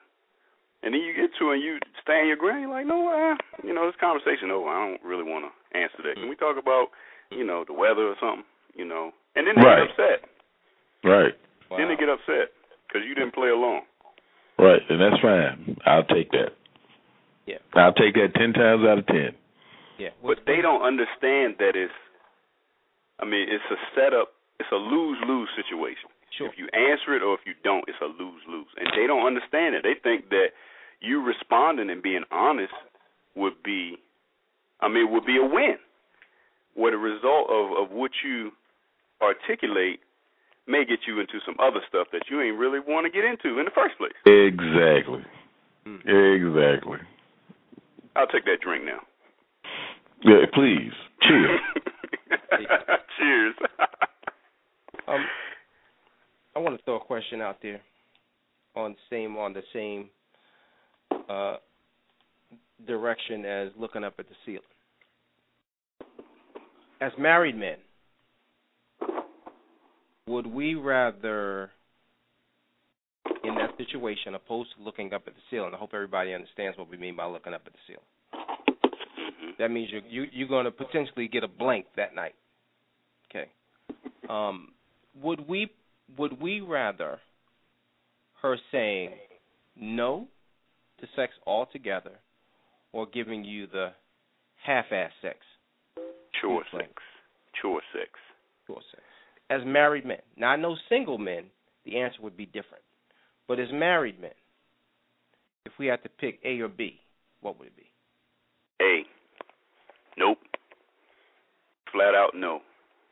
[0.83, 2.61] And then you get to it and you stand your ground.
[2.61, 3.35] You're like, no, uh,
[3.65, 4.69] you know, this conversation over.
[4.69, 6.15] I don't really want to answer that.
[6.15, 6.93] Can we talk about,
[7.31, 8.45] you know, the weather or something?
[8.75, 9.87] You know, and then they Right.
[9.87, 10.29] get upset.
[11.03, 11.33] Right.
[11.71, 11.77] Wow.
[11.77, 12.51] Then they get upset
[12.87, 13.81] because you didn't play along.
[14.59, 14.81] Right.
[14.89, 15.77] And that's fine.
[15.85, 16.53] I'll take that.
[17.45, 17.57] Yeah.
[17.73, 19.33] I'll take that ten times out of ten.
[19.97, 20.09] Yeah.
[20.23, 21.93] But they don't understand that it's.
[23.19, 24.33] I mean, it's a setup.
[24.59, 26.09] It's a lose lose situation.
[26.37, 26.47] Sure.
[26.47, 28.67] If you answer it or if you don't, it's a lose lose.
[28.77, 29.83] And they don't understand it.
[29.83, 30.47] They think that
[30.99, 32.73] you responding and being honest
[33.35, 33.97] would be,
[34.81, 35.77] I mean, would be a win.
[36.73, 38.51] Where the result of of what you
[39.21, 40.01] articulate
[40.67, 43.59] may get you into some other stuff that you ain't really want to get into
[43.59, 44.11] in the first place.
[44.25, 45.23] Exactly.
[45.87, 46.01] Mm.
[46.03, 46.99] Exactly.
[48.15, 48.99] I'll take that drink now.
[50.23, 50.91] Yeah, please.
[51.21, 51.59] Cheers.
[53.17, 53.55] Cheers.
[55.07, 55.25] Um,
[56.55, 57.81] I want to throw a question out there
[58.75, 60.09] on the same on the same
[61.29, 61.57] uh,
[62.87, 64.61] direction as looking up at the ceiling.
[67.01, 67.77] As married men,
[70.27, 71.71] would we rather,
[73.43, 75.73] in that situation, opposed to looking up at the ceiling?
[75.73, 78.05] I hope everybody understands what we mean by looking up at the ceiling.
[78.33, 79.57] Mhm.
[79.57, 82.35] That means you're you, you're going to potentially get a blank that night.
[83.29, 83.49] Okay.
[84.29, 84.71] Um,
[85.21, 85.69] would we
[86.17, 87.19] would we rather
[88.41, 89.11] her saying
[89.75, 90.27] no
[90.99, 92.11] to sex altogether,
[92.93, 93.89] or giving you the
[94.63, 95.37] half-ass sex?
[96.41, 96.89] Chore sex.
[97.61, 98.09] Chore sex.
[98.67, 99.03] Sure sex.
[99.49, 101.45] As married men, now I know single men,
[101.85, 102.83] the answer would be different,
[103.47, 104.31] but as married men,
[105.65, 106.99] if we had to pick A or B,
[107.41, 107.89] what would it be?
[108.81, 109.03] A.
[110.17, 110.37] Nope.
[111.91, 112.61] Flat out no.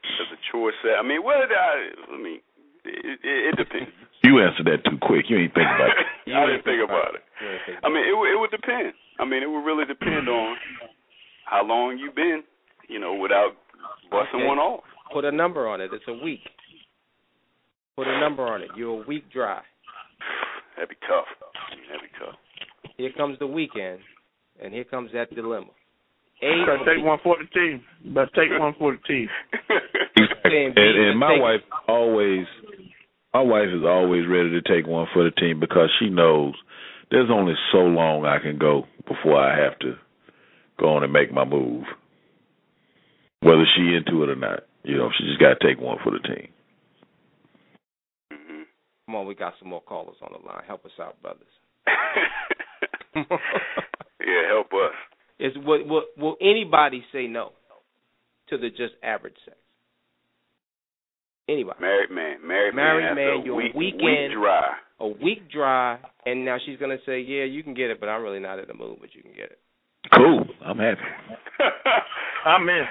[0.02, 0.96] Because the chore sex.
[1.00, 2.14] I mean, what did I?
[2.14, 2.40] I mean,
[2.86, 3.92] it, it, it depends.
[4.24, 5.26] You answered that too quick.
[5.28, 6.08] You ain't think about it.
[6.32, 7.24] I didn't think about it.
[7.44, 8.94] You I mean, it would- it would depend.
[9.20, 10.56] I mean, it would really depend on
[11.44, 12.42] how long you've been,
[12.88, 13.52] you know, without
[14.10, 14.48] busting Okay.
[14.48, 14.84] one off.
[15.12, 15.92] Put a number on it.
[15.92, 16.40] It's a week.
[17.98, 18.70] Put a number on it.
[18.78, 19.60] You're a week dry.
[20.78, 21.28] That'd be tough.
[21.92, 22.40] That'd be tough.
[22.96, 24.00] Here comes the weekend,
[24.64, 25.68] and here comes that dilemma.
[26.42, 26.66] A.
[26.66, 27.84] Better take one for the team.
[28.16, 29.28] Better take one for the team.
[30.48, 32.46] Saying And, and my take- wife always,
[33.34, 36.54] my wife is always ready to take one for the team because she knows
[37.10, 39.96] there's only so long I can go before I have to
[40.80, 41.84] go on and make my move,
[43.42, 44.62] whether she into it or not.
[44.84, 46.48] You know, she just got to take one for the team.
[48.32, 48.66] Mhm.
[49.06, 50.64] Come on, we got some more callers on the line.
[50.68, 51.48] Help us out, brothers.
[53.16, 54.94] yeah, help us.
[55.40, 57.52] Is will, will will anybody say no
[58.50, 59.58] to the just average sex?
[61.50, 61.80] Anybody?
[61.82, 63.12] Married man, married, Married man.
[63.12, 64.68] after man, a your week, weekend- week dry.
[65.00, 68.24] A week dry, and now she's gonna say, "Yeah, you can get it, but I'm
[68.24, 69.60] really not in the mood, but you can get it."
[70.16, 71.02] Cool, I'm happy.
[72.46, 72.86] I'm in.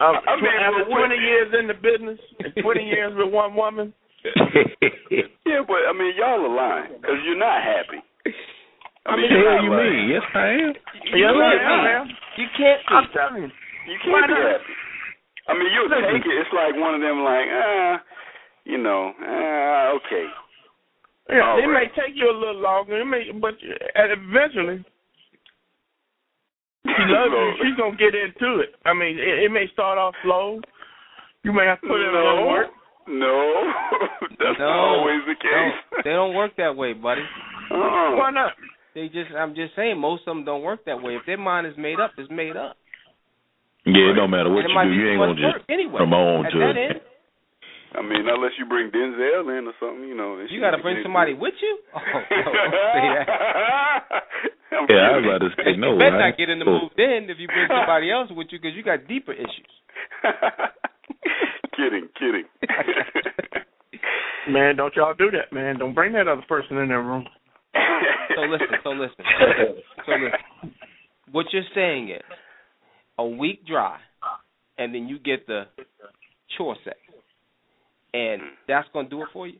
[0.00, 2.20] I'm, I mean, after 20 years in the business,
[2.60, 3.94] 20 years with one woman,
[4.24, 8.00] yeah, but I mean, y'all are lying because you're not happy.
[9.06, 9.96] I mean, the you're hell you lying.
[9.96, 10.08] mean?
[10.10, 10.72] Yes, I am.
[11.12, 12.06] you know can't I am?
[12.36, 12.80] You can't.
[12.88, 13.50] I'm telling you.
[13.92, 14.52] You can't be not?
[14.60, 14.72] happy.
[15.48, 16.36] I mean, you'll take it.
[16.40, 18.00] It's like one of them, like, ah,
[18.64, 20.26] you know, ah, okay.
[21.30, 21.88] Yeah, All it right.
[21.88, 24.84] may take you a little longer, it may, but uh, eventually,
[26.84, 27.52] she loves you.
[27.62, 28.74] She's gonna get into it.
[28.84, 30.60] I mean, it, it may start off slow.
[31.42, 32.66] You may have to put in a little work.
[33.08, 33.72] no,
[34.38, 36.02] that's no, not always the no, case.
[36.04, 37.22] they don't work that way, buddy.
[37.70, 38.16] Uh-uh.
[38.16, 38.52] Why not?
[38.94, 41.16] They just, I'm just saying, most of them don't work that way.
[41.16, 42.76] If their mind is made up, it's made up.
[43.86, 45.98] Yeah, it don't matter what you do, you ain't gonna just work anyway.
[46.00, 46.76] come on At to it.
[46.76, 47.00] end,
[47.94, 50.36] I mean, unless you bring Denzel in or something, you know.
[50.38, 51.78] then you got to bring somebody into with you.
[51.94, 52.00] Oh,
[52.34, 53.28] no, don't say that.
[54.90, 55.30] Yeah, I'd kidding.
[55.30, 55.94] rather say you no.
[55.98, 58.58] better I- not get in the mood then if you bring somebody else with you
[58.58, 59.72] because you got deeper issues.
[61.76, 62.44] kidding, kidding.
[64.50, 65.78] Man, don't y'all do that, man.
[65.78, 67.24] Don't bring that other person in that room.
[68.34, 69.24] So listen, so listen,
[70.06, 70.74] so listen.
[71.30, 72.22] What you're saying is
[73.18, 73.98] a week dry,
[74.78, 75.64] and then you get the
[76.56, 76.96] chore sex,
[78.12, 79.58] and that's gonna do it for you.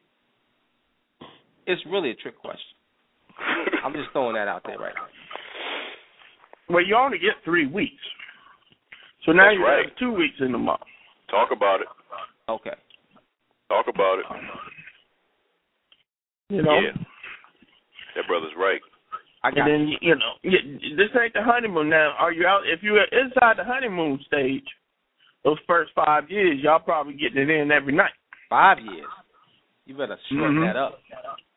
[1.66, 2.76] It's really a trick question.
[3.84, 5.07] I'm just throwing that out there right now.
[6.68, 8.02] Well, you only get three weeks,
[9.26, 9.86] so now That's you right.
[9.86, 10.80] have two weeks in the month.
[11.30, 11.88] Talk about it.
[12.48, 12.76] Okay.
[13.68, 14.26] Talk about it.
[16.50, 16.78] You know.
[16.80, 16.92] Yeah.
[18.16, 18.80] That brother's right.
[19.45, 20.57] I And then you, you know, you,
[20.97, 21.90] this ain't the honeymoon.
[21.90, 22.62] Now, are you out?
[22.64, 24.64] If you're inside the honeymoon stage,
[25.45, 28.16] those first five years, y'all probably getting it in every night.
[28.49, 29.05] five years.
[29.84, 30.64] You better shorten Mhm.
[30.72, 30.99] that up.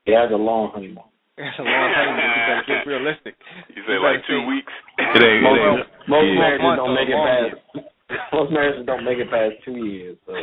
[0.05, 1.07] Yeah, it's a long honeymoon.
[1.37, 2.15] That's a long time.
[2.17, 3.35] You better get realistic.
[3.69, 4.73] You say You like two say- weeks.
[4.97, 5.23] It ain't.
[5.23, 6.09] It Most, ain't.
[6.09, 6.39] most yeah.
[6.39, 7.87] marriages don't or make it long past.
[8.33, 10.17] Most marriages don't make it past two years.
[10.25, 10.33] So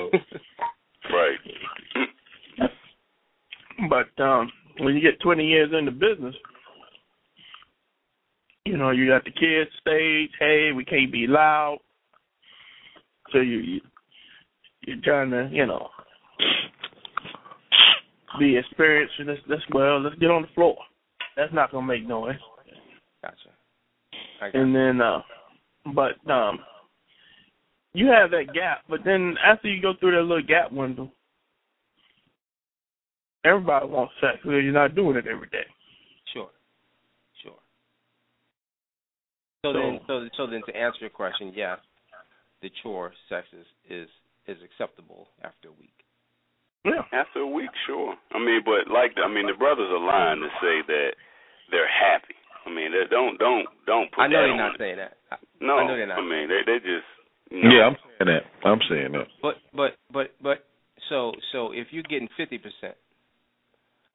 [1.12, 1.36] right.
[3.90, 6.34] But um when you get 20 years in the business,
[8.64, 10.30] you know, you got the kids stage.
[10.38, 11.78] Hey, we can't be loud.
[13.32, 13.80] So you, you
[14.86, 15.88] you're trying to, you know,
[18.38, 19.14] be experienced.
[19.26, 20.76] Let's, let's well, let's get on the floor.
[21.36, 22.36] That's not gonna make noise.
[23.22, 23.36] Gotcha.
[24.42, 25.20] I got And then, uh
[25.94, 26.58] but um
[27.92, 28.82] you have that gap.
[28.88, 31.10] But then after you go through that little gap window,
[33.44, 35.64] everybody wants sex because you're not doing it every day.
[36.32, 36.50] Sure.
[37.42, 37.52] Sure.
[39.64, 41.78] So, So- then so so then to answer your question, yes,
[42.60, 44.08] the chore sex is is,
[44.46, 45.96] is acceptable after a week.
[46.84, 47.00] Yeah.
[47.16, 48.12] After a week, sure.
[48.36, 51.10] I mean, but like, I mean, the brothers are lying to say that
[51.72, 52.36] they're happy.
[52.66, 54.78] I mean, they don't don't don't put I know that they're on not it.
[54.78, 55.12] saying that.
[55.32, 56.18] I- No, I know they're not.
[56.18, 57.08] I mean, they they just
[57.50, 58.44] you know, Yeah, I'm saying that.
[58.68, 59.28] I'm saying that.
[59.40, 60.58] But but but but
[61.08, 62.96] so so if you're getting fifty percent,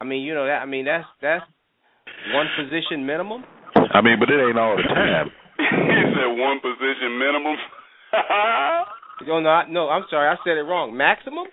[0.01, 1.45] I mean you know that I mean that's that's
[2.33, 3.43] one position minimum.
[3.75, 5.29] I mean, but it ain't all the time.
[5.57, 7.57] he said one position minimum.
[9.27, 9.89] No, no, I- no.
[9.89, 10.95] I'm sorry, I said it wrong.
[10.95, 11.43] Maximum.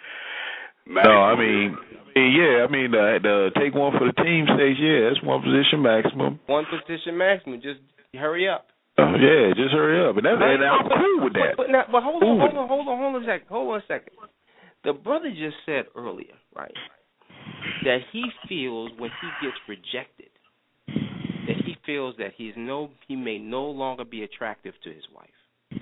[0.86, 1.76] No, I mean,
[2.14, 5.82] yeah, I mean, the, the take one for the team stage, yeah, that's one position
[5.82, 6.38] maximum.
[6.46, 7.60] One position maximum.
[7.60, 7.80] Just
[8.14, 8.68] hurry up.
[8.96, 11.58] Uh, yeah, just hurry up, and that's and I'm cool with that.
[11.58, 13.46] But, but, now, but hold on, hold on, hold on, hold on a second.
[13.50, 14.14] Hold on a second.
[14.84, 16.72] The brother just said earlier, right,
[17.82, 20.34] that he feels when he gets rejected, that he
[21.86, 25.80] feels that he's no, he may no longer be attractive to his wife,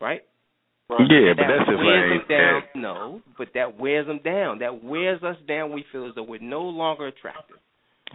[0.00, 0.22] right?
[0.88, 1.06] Right.
[1.08, 2.62] Yeah, but that that's I wears ain't him down.
[2.74, 4.58] No, but that wears him down.
[4.58, 5.72] That wears us down.
[5.72, 7.58] We feel as though we're no longer attractive.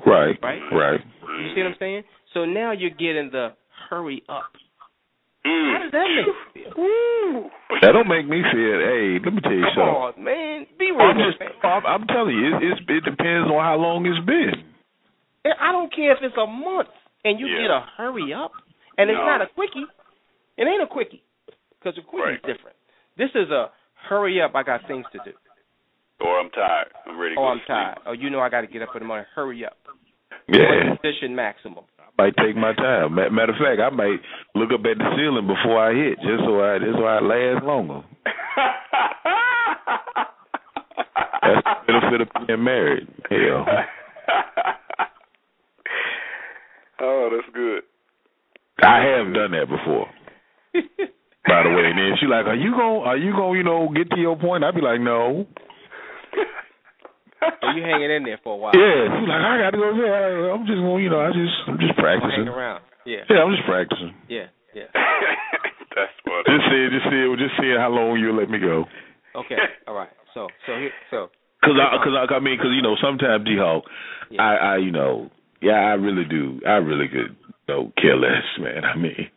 [0.06, 0.60] right, Right?
[0.74, 1.00] right.
[1.40, 2.04] You see what I'm saying?
[2.34, 3.54] So now you're getting the
[3.90, 4.52] hurry up.
[5.46, 5.72] Mm.
[5.72, 6.36] How does that make you
[6.76, 6.84] feel?
[6.84, 7.50] Woo.
[7.82, 8.78] That don't make me feel.
[8.82, 10.20] Hey, let me tell you Come something.
[10.20, 10.66] on, man.
[10.78, 14.52] Be I'm just, I'm, I'm telling you, it, it depends on how long it's been.
[15.60, 16.90] I don't care if it's a month
[17.24, 17.62] and you Yeah.
[17.62, 18.52] get a hurry up,
[18.98, 19.86] and it's not a quickie.
[20.58, 21.24] It ain't a quickie
[21.78, 22.76] because a quickie is different.
[23.18, 23.72] This is a
[24.10, 24.56] hurry up.
[24.56, 25.32] I got things to do.
[26.22, 26.88] Or I'm tired.
[27.06, 27.36] I'm ready.
[27.36, 27.68] To oh, I'm to sleep.
[27.68, 27.98] tired.
[28.06, 29.26] Oh, you know I got to get up in the morning.
[29.36, 29.78] Hurry up.
[30.48, 30.96] Yeah.
[31.02, 31.84] Position maximum.
[32.18, 33.16] might take my time.
[33.16, 34.22] Matter of fact, I might
[34.56, 37.64] look up at the ceiling before I hit, just so I just so I last
[37.66, 38.02] longer.
[41.42, 43.08] That's the benefit of being married.
[43.30, 43.66] Hell.
[47.02, 47.84] oh, that's good.
[48.82, 50.08] I have done that before.
[51.48, 53.06] By the way, and then she like, "Are you going?
[53.06, 55.46] Are you gonna, You know, get to your point?" I'd be like, "No."
[57.62, 58.74] So you hanging in there for a while.
[58.74, 60.50] Yeah, she's like, "I got to go there.
[60.52, 61.04] I'm just going.
[61.04, 62.50] You know, I just, I'm just practicing.
[62.50, 62.82] around.
[63.06, 63.22] Yeah.
[63.30, 64.16] Yeah, I'm just practicing.
[64.28, 64.50] Yeah.
[64.74, 64.90] Yeah.
[65.96, 66.44] that's funny.
[66.50, 68.86] Just see, just see, we'll just seeing how long you'll let me go."
[69.36, 69.56] Okay.
[69.88, 70.10] All right.
[70.34, 71.30] So so here so
[71.64, 73.86] Cause I, cause I, I mean, cause you know, sometimes G Hawk,
[74.30, 74.42] Yeah.
[74.42, 75.32] I, I, you know,
[75.62, 77.36] yeah, I really do, I really could,
[77.68, 78.84] no care less, man.
[78.84, 79.30] I mean,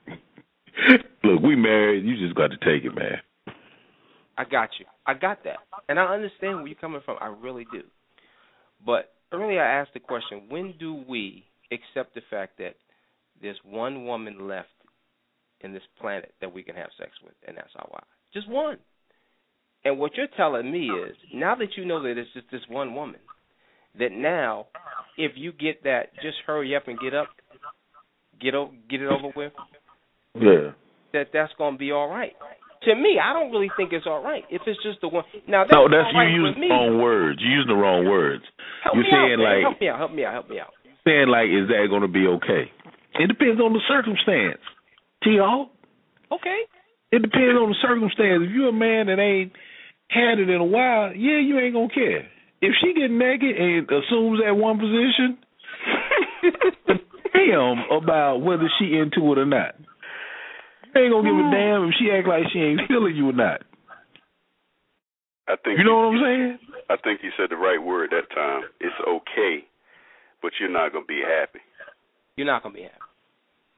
[1.24, 2.04] look, we married.
[2.04, 3.18] You just got to take it, man.
[4.36, 4.86] I got you.
[5.06, 5.56] I got that.
[5.88, 7.16] And I understand where you're coming from.
[7.20, 7.82] I really do.
[8.84, 12.76] But earlier I asked the question, when do we accept the fact that
[13.42, 14.68] there's one woman left
[15.60, 18.04] in this planet that we can have sex with, and that's our wife?
[18.32, 18.78] Just one.
[19.84, 22.94] And what you're telling me is, now that you know that it's just this one
[22.94, 23.20] woman,
[23.98, 24.66] that now,
[25.16, 27.28] if you get that, just hurry up and get up,
[28.40, 29.52] get o- get it over with,
[30.34, 30.72] Yeah.
[31.12, 32.34] that that's going to be all right.
[32.82, 35.24] To me, I don't really think it's all right if it's just the one.
[35.48, 37.40] Now that's No, that's you with using the wrong words.
[37.42, 38.44] You using the wrong words.
[38.84, 40.70] Help You're me saying out, like help me out, help me out, help me out.
[41.04, 42.70] saying like, is that going to be okay?
[43.18, 44.62] It depends on the circumstance.
[45.24, 45.40] T.
[45.42, 46.60] Okay.
[47.10, 48.46] It depends on the circumstance.
[48.46, 49.52] If you're a man that ain't
[50.08, 52.28] had it in a while, yeah, you ain't gonna care.
[52.60, 55.38] If she get naked and assumes that one position,
[57.48, 59.74] damn about whether she into it or not.
[60.94, 61.54] You ain't gonna give a hmm.
[61.54, 63.62] damn if she act like she ain't feeling you or not.
[65.48, 66.58] I think You know what I'm saying?
[66.90, 68.68] I think you said the right word that time.
[68.80, 69.64] It's okay,
[70.42, 71.60] but you're not gonna be happy.
[72.36, 73.07] You're not gonna be happy.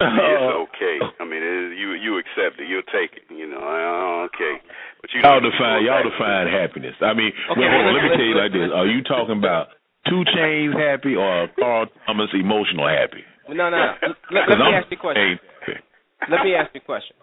[0.00, 0.96] I mean, it's okay.
[1.20, 2.66] I mean, it is, you you accept it.
[2.68, 3.28] You'll take it.
[3.28, 4.56] You know, okay.
[5.00, 6.12] But you Y'all don't define go y'all back.
[6.12, 6.96] define happiness.
[7.00, 8.70] I mean, Okay, well, hold on, let me tell you like this.
[8.72, 9.68] Are you talking about
[10.08, 13.24] 2 Chainz happy or Carl Thomas emotional happy?
[13.48, 13.92] No, no, no.
[14.32, 15.20] Let, 'Cause let me I'm ask you a question.
[15.20, 16.32] Chainz happy.
[16.32, 17.16] Let me ask you a question.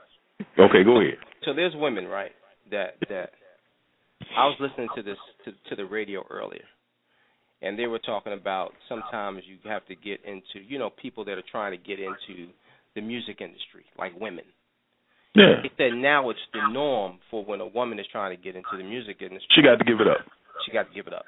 [0.60, 1.18] Okay, go ahead.
[1.46, 2.32] So there's women, right?
[2.70, 3.32] That that
[4.38, 6.66] I was listening to this to, to the radio earlier,
[7.62, 11.38] and they were talking about sometimes you have to get into, you know, people that
[11.38, 12.50] are trying to get into
[12.98, 14.44] the music industry, like women.
[15.36, 15.62] Yeah.
[15.62, 18.74] They said now it's the norm for when a woman is trying to get into
[18.76, 20.26] the music industry, She got to give it up.
[20.66, 21.26] she got to give it up.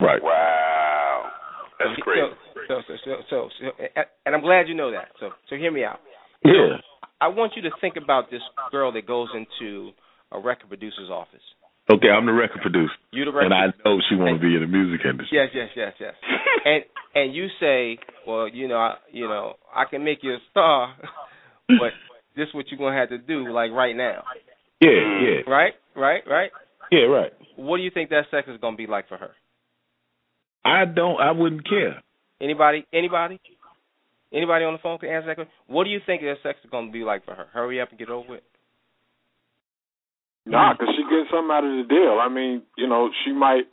[0.00, 0.20] Right.
[0.20, 1.30] Wow,
[1.78, 2.34] that's so, crazy.
[2.66, 3.66] So, so, so, so, so,
[4.26, 5.08] and I'm glad you know that.
[5.20, 6.00] So, so hear me out.
[6.44, 6.82] Yeah.
[7.20, 8.42] I want you to think about this
[8.72, 9.92] girl that goes into
[10.32, 11.46] a record producer's office.
[11.92, 14.54] Okay, I'm the record producer, You the record and I know she want to be
[14.54, 15.36] in the music industry.
[15.36, 16.14] Yes, yes, yes, yes.
[16.64, 16.84] and
[17.14, 20.94] and you say, well, you know, I, you know, I can make you a star,
[21.68, 21.92] but
[22.34, 24.22] this is what you're gonna have to do, like right now,
[24.80, 24.90] Yeah,
[25.20, 26.50] yeah, right, right, right.
[26.90, 27.32] yeah, right.
[27.56, 29.32] What do you think that sex is gonna be like for her?
[30.64, 31.20] I don't.
[31.20, 32.02] I wouldn't care.
[32.40, 32.86] Anybody?
[32.94, 33.38] Anybody?
[34.32, 35.52] Anybody on the phone can answer that question?
[35.66, 37.46] What do you think that sex is gonna be like for her?
[37.52, 38.44] Hurry up and get over it.
[40.44, 42.18] Nah, because she gets something out of the deal.
[42.20, 43.64] I mean, you know, she might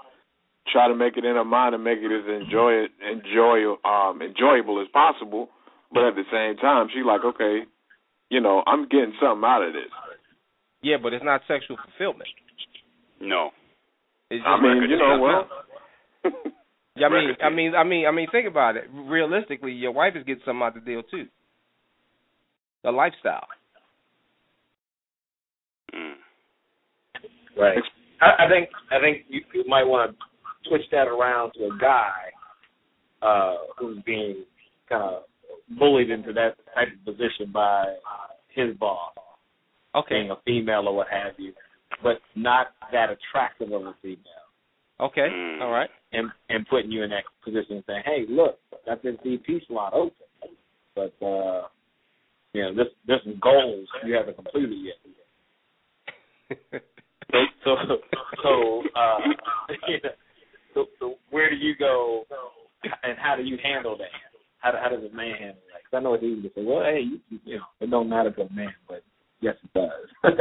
[0.72, 4.82] try to make it in her mind and make it as enjoy enjoy um enjoyable
[4.82, 5.50] as possible,
[5.92, 7.64] but at the same time, she like, okay,
[8.30, 9.90] you know, I'm getting something out of this.
[10.82, 12.30] Yeah, but it's not sexual fulfillment.
[13.20, 13.50] No.
[14.30, 15.50] It's just I mean, you know, well,
[17.00, 18.84] Yeah, I mean, I mean, I mean, I mean, think about it.
[18.92, 21.28] Realistically, your wife is getting something out of the deal too.
[22.84, 23.48] The lifestyle.
[25.96, 26.14] Mm.
[27.60, 27.78] Right.
[28.22, 31.78] I, I think I think you, you might want to switch that around to a
[31.80, 32.14] guy
[33.22, 34.46] uh, who's being
[34.88, 35.24] kind of
[35.78, 37.96] bullied into that type of position by
[38.56, 39.14] his boss,
[39.96, 40.16] Okay.
[40.16, 41.54] being a female or what have you,
[42.02, 44.18] but not that attractive of a female,
[45.02, 45.28] Okay.
[45.32, 45.62] Mm.
[45.62, 45.90] All right.
[46.14, 49.94] and and putting you in that position and saying, "Hey, look, got this DP slot
[49.94, 50.14] open,
[50.96, 51.68] but uh,
[52.54, 54.96] you know, this there's some goals you haven't completed yet."
[57.64, 57.76] So
[58.44, 59.20] so uh
[60.74, 62.26] so, so where do you go
[63.04, 64.08] and how do you handle that?
[64.60, 65.82] How, how does a man handle that?
[65.84, 68.10] Because I know it's easy to say, well, hey, you, you, you know, it don't
[68.10, 69.04] matter to a man, but
[69.42, 70.34] yes, it does.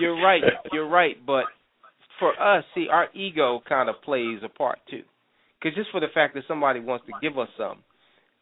[0.00, 0.42] You're right.
[0.72, 1.16] You're right.
[1.24, 1.44] But
[2.18, 5.02] for us, see, our ego kind of plays a part too.
[5.60, 7.78] Because just for the fact that somebody wants to give us some,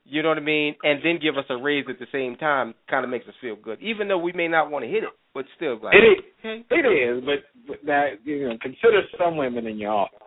[0.08, 0.76] You know what I mean?
[0.84, 3.56] And then give us a raise at the same time kind of makes us feel
[3.56, 6.24] good, even though we may not want to hit it, but still like It is.
[6.40, 6.64] okay.
[6.70, 10.18] It is, but, but now you know, consider some women in your office.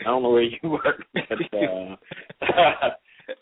[0.00, 1.96] I don't know where you work, but uh,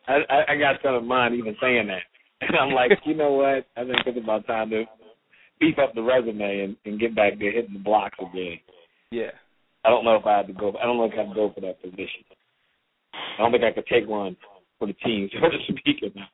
[0.08, 2.02] I, I I got some of mine even saying that,
[2.40, 3.66] and I'm like, you know what?
[3.76, 4.84] I think it's about time to
[5.60, 8.58] beef up the resume and, and get back to hitting the blocks again.
[9.10, 9.30] Yeah.
[9.84, 10.72] I don't know if I had to go.
[10.80, 12.24] I don't know if I had to go for that position.
[13.14, 14.36] I don't think I could take one
[14.78, 16.02] for the team, so to speak.
[16.02, 16.28] About.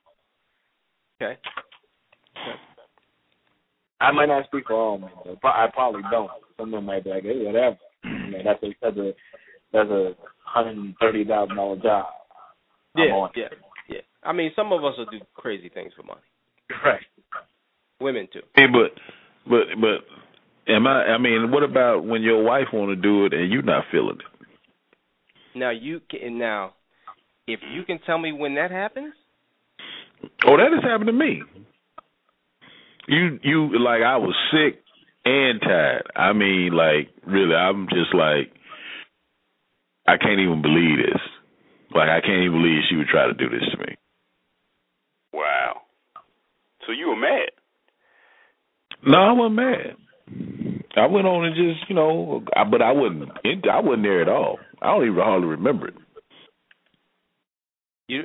[1.20, 1.38] Okay.
[4.00, 5.10] I might not speak for all men.
[5.24, 5.36] Though.
[5.44, 6.30] I probably don't.
[6.58, 7.76] Some men might be like, hey, whatever.
[8.04, 9.12] You know, that's a that's a
[9.72, 10.14] that's a
[10.44, 12.06] hundred and thirty thousand dollar job.
[12.96, 13.44] I'm Yeah, on yeah,
[13.88, 14.00] yeah.
[14.22, 16.20] I mean, some of us will do crazy things for money.
[16.84, 17.00] Right.
[18.00, 18.42] Women too.
[18.54, 18.98] Hey, but
[19.48, 21.04] but but am I?
[21.04, 24.18] I mean, what about when your wife want to do it and you're not feeling
[24.18, 24.48] it?
[25.54, 26.74] Now you can now,
[27.46, 29.14] if you can tell me when that happens,
[30.46, 31.42] Oh, that has happened to me.
[33.08, 34.80] You you like I was sick
[35.24, 36.06] and tired.
[36.14, 38.52] I mean, like really, I'm just like
[40.06, 41.20] I can't even believe this.
[41.94, 43.96] Like I can't even believe she would try to do this to me.
[45.32, 45.82] Wow.
[46.86, 47.50] So you were mad?
[49.04, 49.96] No, I wasn't mad.
[50.96, 53.30] I went on and just you know, I, but I wasn't.
[53.44, 54.58] I wasn't there at all.
[54.80, 55.94] I don't even hardly remember it.
[58.08, 58.24] you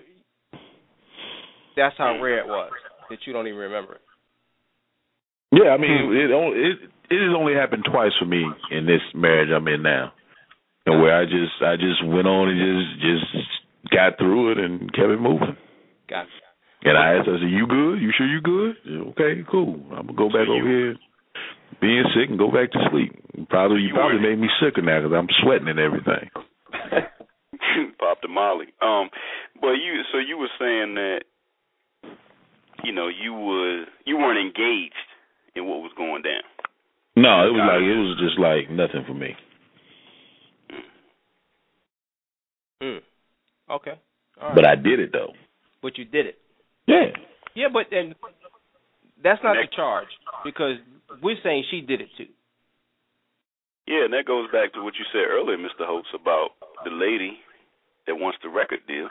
[1.78, 2.72] that's how rare it was
[3.10, 4.02] that you don't even remember it.
[5.52, 6.78] Yeah, I mean, it only it
[7.10, 10.12] it has only happened twice for me in this marriage I'm in now,
[10.86, 13.48] and where I just I just went on and just just
[13.94, 15.56] got through it and kept it moving.
[16.10, 16.28] Gotcha.
[16.84, 17.96] And I asked, I said, "You good?
[18.02, 18.76] You sure you good?
[18.86, 19.80] Yeah, Okay, cool.
[19.96, 20.96] I'm gonna go back So you- over here,
[21.82, 23.16] being sick, and go back to sleep.
[23.50, 26.30] Probably you You probably made me sicker now because I'm sweating and everything.
[28.00, 28.68] Pop the Molly.
[28.82, 29.10] Um,
[29.62, 31.22] but you so you were saying that
[32.84, 34.96] you know you was you weren't engaged
[35.56, 36.44] in what was going down.
[37.16, 39.36] No, it was like it was just like nothing for me.
[42.82, 43.02] Mm.
[43.72, 44.00] Okay.
[44.40, 44.56] All right.
[44.56, 45.34] But I did it though.
[45.82, 46.38] but you did it.
[46.86, 47.12] Yeah.
[47.56, 48.14] Yeah, but then
[49.24, 50.08] that's not the charge
[50.46, 50.78] because
[51.24, 52.28] we're saying she did it too.
[53.88, 55.88] Yeah, and that goes back to what you said earlier, Mr.
[55.88, 56.50] Holtz, about
[56.84, 57.40] the lady
[58.06, 59.08] that wants the record deal.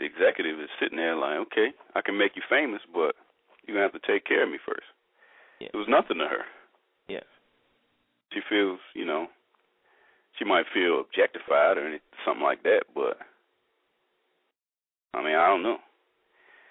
[0.00, 3.14] And the executive is sitting there like, okay, I can make you famous, but
[3.66, 4.86] you're going to have to take care of me first.
[5.60, 5.68] Yeah.
[5.72, 6.44] It was nothing to her.
[7.08, 7.20] Yeah.
[8.32, 9.26] She feels, you know,
[10.38, 13.18] she might feel objectified or anything, something like that, but
[15.12, 15.78] I mean, I don't know.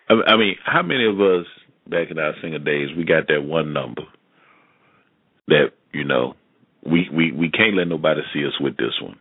[0.10, 1.46] I I mean, how many of us
[1.88, 4.04] back in our single days we got that one number
[5.50, 6.36] that you know
[6.86, 9.20] we we we can't let nobody see us with this one,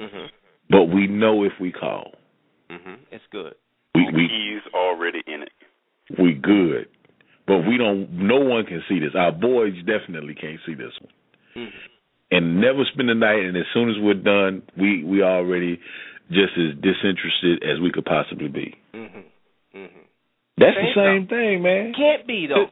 [0.00, 0.28] Mhm.
[0.70, 2.12] but we know if we call,
[2.74, 2.98] Mhm.
[3.10, 3.54] It's good.
[3.94, 5.52] we we He's already in it.
[6.18, 6.88] we good,
[7.46, 8.10] but we don't.
[8.10, 9.14] No one can see this.
[9.14, 11.12] Our boys definitely can't see this one,
[11.54, 11.72] Mhm.
[12.32, 13.44] and never spend the night.
[13.44, 15.78] And as soon as we're done, we we already
[16.30, 18.74] just as disinterested as we could possibly be.
[18.92, 19.24] Mhm.
[19.74, 19.90] Mhm.
[20.56, 21.94] That's Same the same thing, man.
[21.94, 22.70] Can't be though.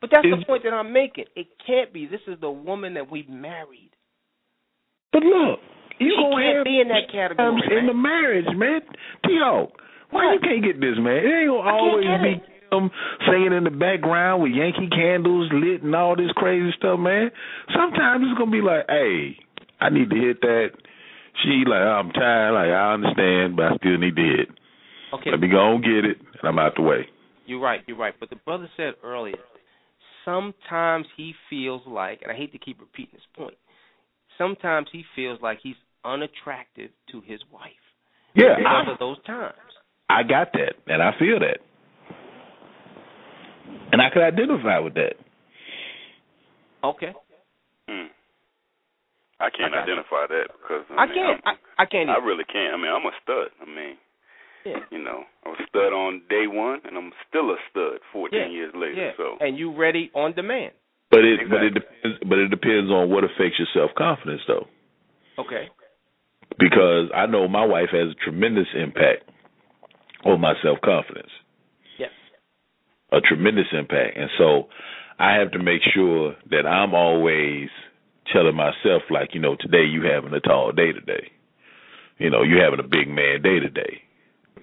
[0.00, 1.26] But that's the point that I'm making.
[1.34, 2.06] It can't be.
[2.06, 3.90] This is the woman that we married.
[5.12, 5.60] But look,
[5.98, 7.78] you She gonna can't have be in that um, category, times man.
[7.78, 8.80] in the marriage, man.
[9.26, 9.72] T.O.,
[10.10, 11.18] why you can't get this, man?
[11.22, 12.42] It ain't gonna always be it.
[12.72, 12.90] him
[13.26, 17.30] singing in the background with Yankee candles lit and all this crazy stuff, man.
[17.74, 19.36] Sometimes it's gonna be like, hey,
[19.80, 20.70] I need to hit that.
[21.42, 22.54] She like, I'm tired.
[22.54, 24.48] Like I understand, but I still need to hit.
[25.14, 25.30] Okay.
[25.30, 27.06] Let me go and get it, and I'm out the way.
[27.46, 27.80] You're right.
[27.86, 28.14] You're right.
[28.18, 29.34] But the brother said earlier,
[30.24, 33.54] sometimes he feels like, and I hate to keep repeating this point,
[34.38, 37.72] sometimes he feels like he's unattractive to his wife
[38.34, 39.54] Yeah, because I, of those times.
[40.10, 41.58] I got that, and I feel that,
[43.92, 45.14] and I could identify with that.
[46.82, 47.12] Okay.
[47.88, 48.06] Hmm.
[49.40, 49.92] I can't I got you.
[49.94, 51.40] identify that because I, I mean, can't.
[51.46, 52.10] I'm- I, I can't.
[52.10, 52.74] I really can't.
[52.74, 53.48] I mean, I'm a stud.
[53.60, 53.96] I mean,
[54.64, 54.78] Yeah.
[54.90, 58.38] you know, I was a stud on day one, and I'm still a stud 14
[58.38, 58.46] Yeah.
[58.48, 58.92] years later.
[58.94, 59.10] Yeah.
[59.16, 60.72] So And you ready on demand.
[61.14, 64.66] But it but it depends but it depends on what affects your self confidence though.
[65.38, 65.68] Okay.
[66.58, 69.22] Because I know my wife has a tremendous impact
[70.24, 71.30] on my self confidence.
[71.98, 72.10] Yes.
[73.12, 74.16] A tremendous impact.
[74.16, 74.66] And so
[75.20, 77.68] I have to make sure that I'm always
[78.32, 81.30] telling myself like, you know, today you having a tall day today.
[82.18, 84.02] You know, you having a big man day today.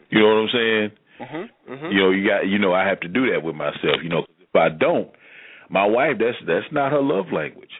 [0.09, 0.91] You know what I'm saying?
[1.21, 1.49] Mhm.
[1.69, 1.93] Mhm.
[1.93, 4.25] You know, you got you know, I have to do that with myself, you know,
[4.41, 5.09] if I don't,
[5.71, 7.71] my wife that's that's not her love language.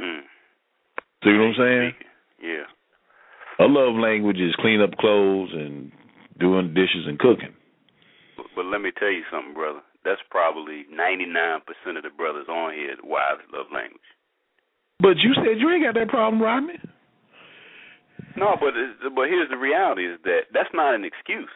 [0.00, 0.20] mm,
[1.22, 1.92] See what I'm saying?
[2.42, 2.64] yeah.
[3.58, 5.92] her love language is clean up clothes and
[6.38, 7.54] doing dishes and cooking.
[8.36, 9.80] But, but let me tell you something, brother.
[10.04, 14.00] That's probably ninety nine percent of the brothers on here the wives love language.
[14.98, 16.80] But you said you ain't got that problem, Rodney.
[18.36, 18.72] No, but
[19.14, 21.50] but here's the reality: is that that's not an excuse.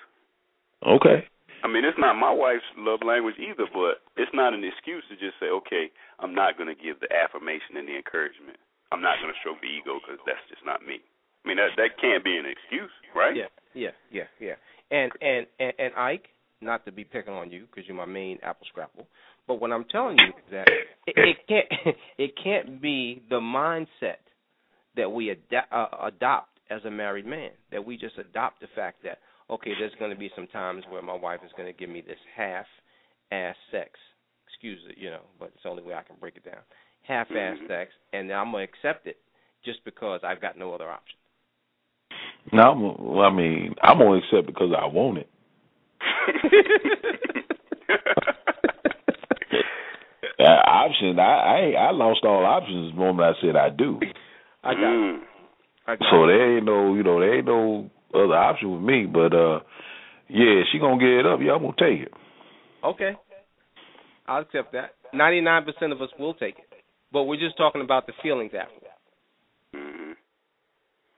[0.86, 1.24] Okay.
[1.64, 5.16] I mean, it's not my wife's love language either, but it's not an excuse to
[5.16, 5.88] just say, okay,
[6.20, 8.60] I'm not going to give the affirmation and the encouragement.
[8.92, 11.00] I'm not going to stroke the ego because that's just not me.
[11.00, 13.34] I mean, that that can't be an excuse, right?
[13.34, 14.60] Yeah, yeah, yeah, yeah.
[14.92, 16.28] And and and, and Ike,
[16.60, 19.08] not to be picking on you because you're my main apple scrapple,
[19.48, 20.68] but what I'm telling you is that
[21.06, 24.24] it, it can't it can't be the mindset
[24.96, 27.50] that we ad- uh, adopt as a married man.
[27.72, 29.18] That we just adopt the fact that
[29.50, 32.00] okay, there's going to be some times where my wife is going to give me
[32.00, 32.66] this half
[33.32, 33.90] ass sex.
[34.48, 36.60] Excuse it, you know, but it's the only way I can break it down.
[37.02, 37.66] Half ass Mhm.
[37.68, 39.18] sex, and I'm gonna accept it
[39.64, 41.18] just because I've got no other option.
[42.52, 45.28] No, I'm, well, I mean, I'm gonna accept because I want it.
[50.36, 54.00] Uh, option, I, I I lost all options the moment I said I do.
[54.64, 55.20] I got Mm.
[55.86, 56.26] I got So it.
[56.26, 59.06] there ain't no, you know, there ain't no other option with me.
[59.06, 59.60] But uh,
[60.28, 61.40] yeah, she gonna get it up.
[61.42, 62.12] Yeah, I'm gonna take it.
[62.82, 63.12] Okay.
[64.26, 64.94] I'll accept that.
[65.12, 66.68] Ninety nine percent of us will take it.
[67.12, 68.86] But we're just talking about the feelings after.
[69.74, 70.14] Mhm.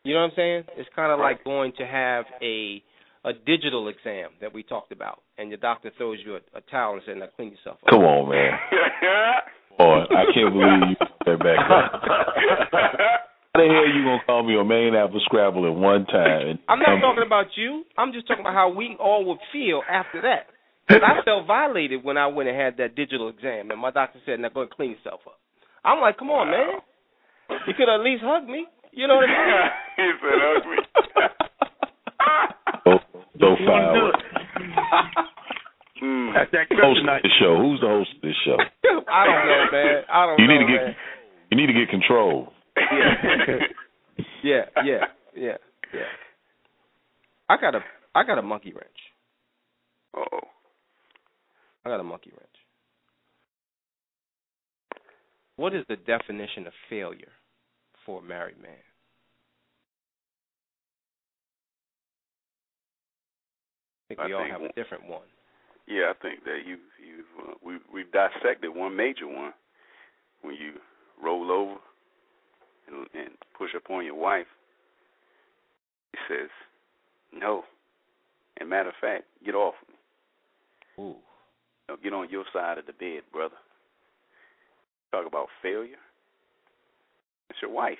[0.04, 0.64] You know what I'm saying?
[0.76, 2.82] It's kind of like going to have a
[3.24, 6.94] a digital exam that we talked about, and your doctor throws you a, a towel
[6.94, 8.58] and says, "Now clean yourself up." Come on, man.
[9.78, 13.20] Boy, I can't believe you put that back.
[13.56, 16.58] How the hell you gonna call me a main apple scrabble in one time?
[16.68, 17.84] I'm not talking about you.
[17.96, 20.52] I'm just talking about how we all would feel after that.
[20.86, 24.18] 'Cause I felt violated when I went and had that digital exam, and my doctor
[24.26, 25.38] said, "Now go and clean yourself up."
[25.86, 26.80] I'm like, "Come on, man.
[27.66, 29.70] You could at least hug me." You know what I mean?
[29.96, 30.76] he said ugly.
[32.84, 33.00] So,
[33.40, 34.08] so You wanna do foul.
[34.10, 34.16] it.
[36.02, 36.34] Mm.
[36.34, 37.56] That's that Host of the show.
[37.56, 38.58] Who's the host of this show?
[39.08, 40.04] I don't know, man.
[40.12, 40.96] I don't know You know, need to get man.
[41.50, 42.52] you need to get control.
[44.42, 45.56] Yeah, yeah, yeah,
[45.92, 46.00] yeah.
[47.48, 47.80] I got a
[48.14, 48.86] I got a monkey wrench.
[50.16, 50.40] oh.
[51.84, 52.46] I got a monkey wrench.
[55.56, 57.32] What is the definition of failure
[58.04, 58.72] for a married man?
[64.04, 65.26] I think I all think have a different one.
[65.88, 69.52] Yeah, I think that you you uh, we we've dissected one major one
[70.42, 70.74] when you
[71.22, 71.80] roll over
[72.88, 74.46] and, and push upon your wife.
[76.12, 76.50] He says,
[77.32, 77.64] "No."
[78.58, 81.04] And matter of fact, get off me.
[81.04, 81.16] Ooh.
[81.88, 83.56] Now, get on your side of the bed, brother.
[85.12, 85.96] Talk about failure.
[87.50, 87.98] It's your wife,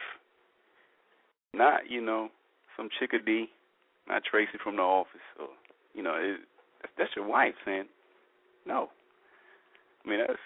[1.55, 2.29] not you know
[2.77, 3.49] some chickadee,
[4.09, 5.49] not Tracy from the office, or
[5.95, 6.41] you know it,
[6.83, 7.87] that's, that's your wife saying
[8.67, 8.89] no.
[10.05, 10.39] I mean that's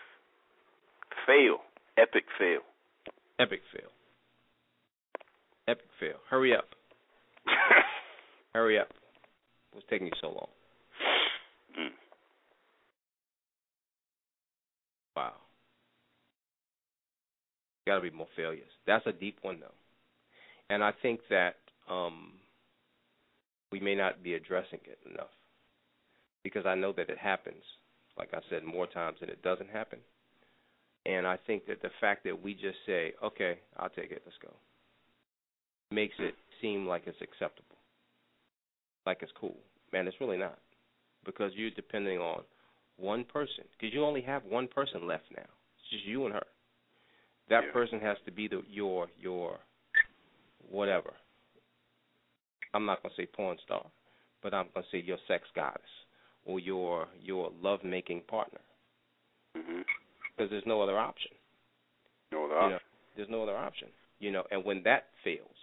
[1.27, 1.59] fail,
[1.97, 2.61] epic fail.
[3.39, 3.89] Epic fail.
[5.71, 6.17] Epic fail.
[6.29, 6.65] Hurry up.
[8.55, 8.89] Hurry up.
[9.73, 10.49] What's taking you so long?
[11.79, 11.91] mm.
[15.17, 15.35] Wow.
[17.87, 18.71] Got to be more failures.
[18.85, 19.67] That's a deep one, though.
[20.75, 21.57] And I think that
[21.89, 22.33] um,
[23.71, 25.31] we may not be addressing it enough
[26.43, 27.63] because I know that it happens,
[28.19, 30.01] like I said, more times than it doesn't happen.
[31.07, 34.37] And I think that the fact that we just say, okay, I'll take it, let's
[34.43, 34.53] go,
[35.91, 37.77] makes it seem like it's acceptable,
[39.07, 39.57] like it's cool.
[39.93, 40.59] Man, it's really not
[41.25, 42.43] because you're depending on
[42.97, 45.43] one person because you only have one person left now.
[45.43, 46.47] It's just you and her.
[47.49, 47.73] That Yeah.
[47.73, 49.59] person has to be the your your
[50.71, 51.13] whatever.
[52.73, 53.87] I'm not gonna say porn star,
[54.43, 55.83] but I'm gonna say your sex goddess
[56.45, 58.61] or your your love making partner
[59.57, 59.85] Mhm.
[60.37, 61.33] because there's no other option.
[62.33, 62.79] No other You know,
[63.17, 63.89] there's no other option.
[64.21, 65.57] You know, and when that fails,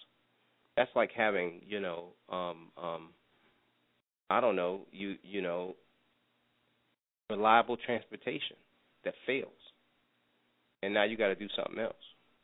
[0.78, 3.10] that's like having you know um um
[4.30, 5.76] I don't know you you know
[7.30, 8.56] reliable transportation
[9.04, 9.50] that fails,
[10.84, 11.96] and now you got to do something else.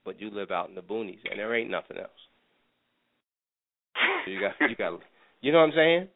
[0.04, 2.10] But you live out in the boonies, and there ain't nothing else.
[4.26, 5.00] So you got you got
[5.42, 6.08] you know what I'm saying?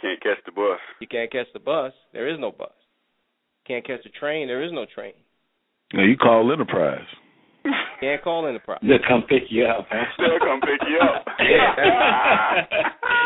[0.00, 0.78] Can't catch the bus.
[1.00, 1.92] You can't catch the bus.
[2.12, 2.72] There is no bus.
[3.66, 4.48] Can't catch the train.
[4.48, 5.12] There is no train.
[5.92, 7.06] Now you call Enterprise.
[8.00, 8.78] Can't call Enterprise.
[8.82, 9.86] They'll come pick you up.
[9.90, 10.04] Huh?
[10.18, 11.24] They'll come pick you up.
[11.40, 11.74] Yeah,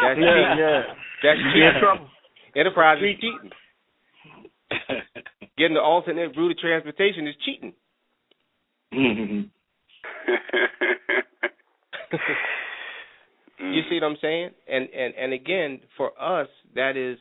[0.02, 0.58] That's yeah, cheating.
[0.58, 0.82] yeah.
[1.22, 1.80] That's You get in cheating.
[1.80, 2.08] trouble.
[2.56, 3.50] Enterprise is cheating.
[5.58, 7.72] Getting the alternate route of transportation is cheating.
[8.92, 9.28] Mhm.
[9.28, 9.50] mm.
[13.60, 14.50] You see what I'm saying?
[14.68, 17.16] And and and again, for us, that is,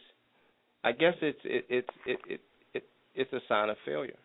[0.84, 2.41] I guess it's it, it's it, it
[2.74, 2.84] it
[3.14, 4.18] it's a sign of failure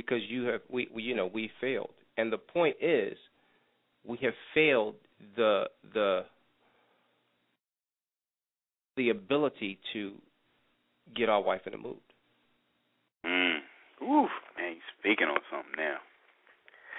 [0.00, 3.16] because you have we, we you know we failed, and the point is,
[4.04, 4.94] we have failed
[5.36, 6.24] the the
[8.96, 10.12] the ability to
[11.14, 11.96] get our wife in the mood.
[13.24, 13.58] Mm.
[14.02, 15.96] Ooh, man, you speaking on something now.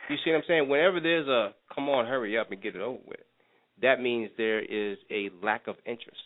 [0.10, 0.70] You see what I'm saying?
[0.70, 3.20] Whenever there's a come on, hurry up and get it over with,
[3.82, 6.22] that means there is a lack of interest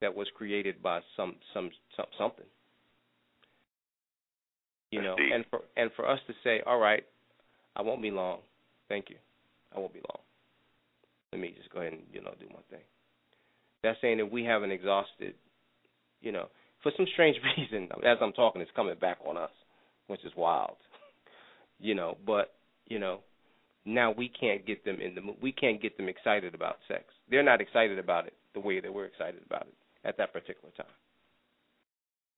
[0.00, 2.44] that was created by some some, some something.
[4.94, 5.32] You know, Indeed.
[5.32, 7.02] and for and for us to say, all right,
[7.74, 8.38] I won't be long.
[8.88, 9.16] Thank you.
[9.74, 10.22] I won't be long.
[11.32, 12.84] Let me just go ahead and you know do my thing.
[13.82, 15.34] That's saying that we haven't exhausted,
[16.20, 16.46] you know,
[16.82, 17.88] for some strange reason.
[18.06, 19.50] As I'm talking, it's coming back on us,
[20.06, 20.76] which is wild.
[21.80, 22.54] you know, but
[22.86, 23.18] you know,
[23.84, 27.02] now we can't get them in the we can't get them excited about sex.
[27.28, 29.74] They're not excited about it the way that we're excited about it
[30.06, 30.86] at that particular time.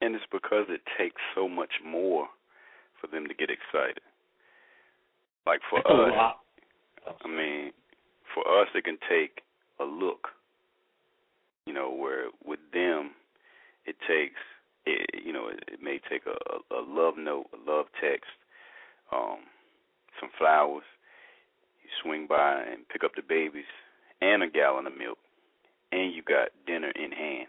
[0.01, 2.29] And it's because it takes so much more
[3.07, 4.01] for them to get excited.
[5.47, 6.35] Like for us.
[7.25, 7.71] I mean,
[8.35, 9.43] for us, it can take
[9.81, 10.29] a look.
[11.67, 13.11] You know, where with them,
[13.87, 14.41] it takes,
[14.87, 18.31] it, you know, it, it may take a, a love note, a love text,
[19.13, 19.39] um,
[20.21, 20.85] some flowers.
[21.83, 23.65] You swing by and pick up the babies
[24.21, 25.19] and a gallon of milk,
[25.93, 27.49] and you got dinner in hand.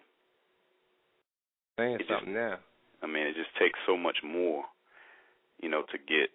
[1.80, 2.60] Saying It just- now.
[3.04, 4.66] I mean, it just takes so much more,
[5.62, 6.30] you know, to get,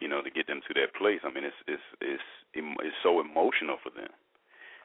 [0.00, 1.20] you know, to get them to that place.
[1.24, 2.22] I mean, it's it's it's
[2.54, 4.10] it's so emotional for them.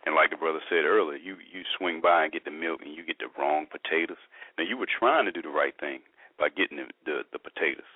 [0.06, 2.94] And like the brother said earlier, you you swing by and get the milk, and
[2.94, 4.20] you get the wrong potatoes.
[4.58, 6.00] Now you were trying to do the right thing
[6.38, 7.88] by getting the the, the potatoes,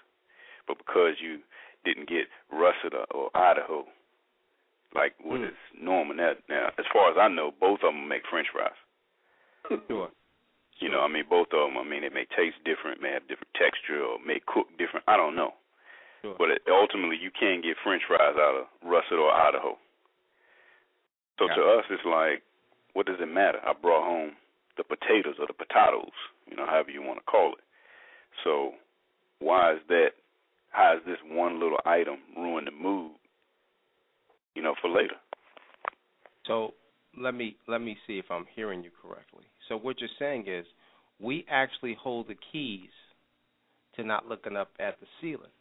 [0.68, 1.40] but because you
[1.86, 3.86] didn't get russet or, or Idaho,
[4.96, 5.50] like what Mm.
[5.50, 6.34] is normal now.
[6.50, 8.72] Now, as far as I know, both of them make French fries.
[9.88, 10.10] Sure.
[10.80, 11.78] You know, I mean, both of them.
[11.78, 15.04] I mean, it may taste different, may have different texture, or may cook different.
[15.08, 15.54] I don't know.
[16.22, 16.36] Sure.
[16.38, 19.78] But it, ultimately, you can't get French fries out of russet or Idaho.
[21.40, 22.42] So to us, it's like,
[22.94, 23.60] what does it matter?
[23.64, 24.32] I brought home
[24.78, 26.14] the potatoes or the potatoes,
[26.50, 27.64] you know, however you want to call it.
[28.44, 28.72] So
[29.40, 30.10] why is that?
[30.72, 33.12] How is this one little item ruin the mood?
[34.56, 35.16] You know, for later.
[36.46, 36.74] So
[37.20, 39.44] let me let me see if I'm hearing you correctly.
[39.70, 40.66] So what you're saying is
[41.20, 42.90] we actually hold the keys
[43.96, 45.52] to not looking up at the ceiling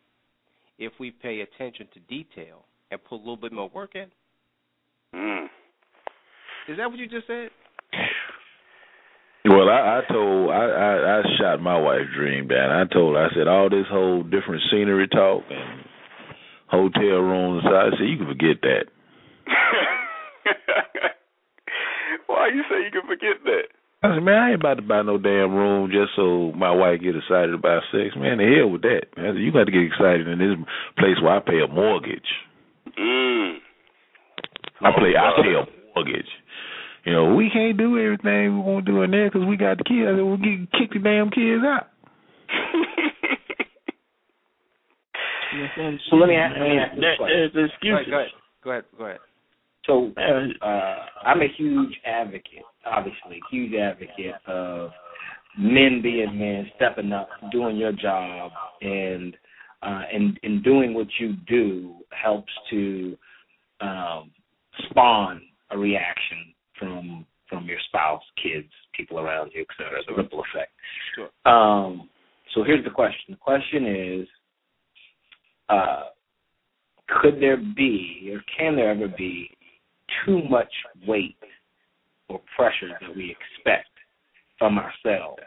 [0.79, 4.07] if we pay attention to detail and put a little bit more work in.
[5.15, 5.45] Mm.
[6.69, 7.51] Is that what you just said?
[9.45, 12.71] Well, I, I told I, I I shot my wife's dream down.
[12.71, 15.85] I told her I said all this whole different scenery talk and
[16.67, 17.63] hotel rooms.
[17.65, 18.87] I said you can forget that.
[22.27, 23.69] Why you say you can forget that?
[24.03, 27.01] I said, man, I ain't about to buy no damn room just so my wife
[27.01, 28.15] get excited about sex.
[28.17, 29.09] Man, the hell with that.
[29.17, 30.55] I said, you got to get excited in this
[30.99, 32.29] place where I pay a mortgage.
[32.99, 33.57] Mm.
[34.83, 35.17] I play.
[35.17, 36.29] I pay a mortgage.
[37.05, 39.79] You know, we can't do everything we want to do in there because we got
[39.79, 40.07] the kids.
[40.07, 41.89] I said, we'll get kick the damn kids out.
[46.11, 47.51] So let me ask, let me ask this That, question.
[47.55, 48.13] there's Go excuses.
[48.13, 48.33] ahead, go ahead.
[48.63, 48.85] Go ahead.
[48.99, 49.19] Go ahead.
[49.87, 54.91] So Uh, uh, I'm a huge advocate, obviously, huge advocate of
[55.57, 58.51] men being men, stepping up, doing your job,
[58.83, 59.37] and
[59.83, 63.17] uh, and and doing what you do helps to
[63.81, 64.31] um,
[64.89, 70.01] spawn a reaction from from your spouse, kids, people around you, et cetera.
[70.09, 70.73] The ripple effect.
[71.15, 71.31] Sure.
[71.53, 72.09] Um,
[72.55, 73.27] so here's the question.
[73.31, 74.29] The question is,
[75.69, 76.05] uh,
[77.23, 79.51] could there be, or can there ever be,
[80.25, 80.73] too much
[81.07, 81.37] weight
[82.29, 83.91] or pressure that we expect
[84.59, 85.43] from ourselves?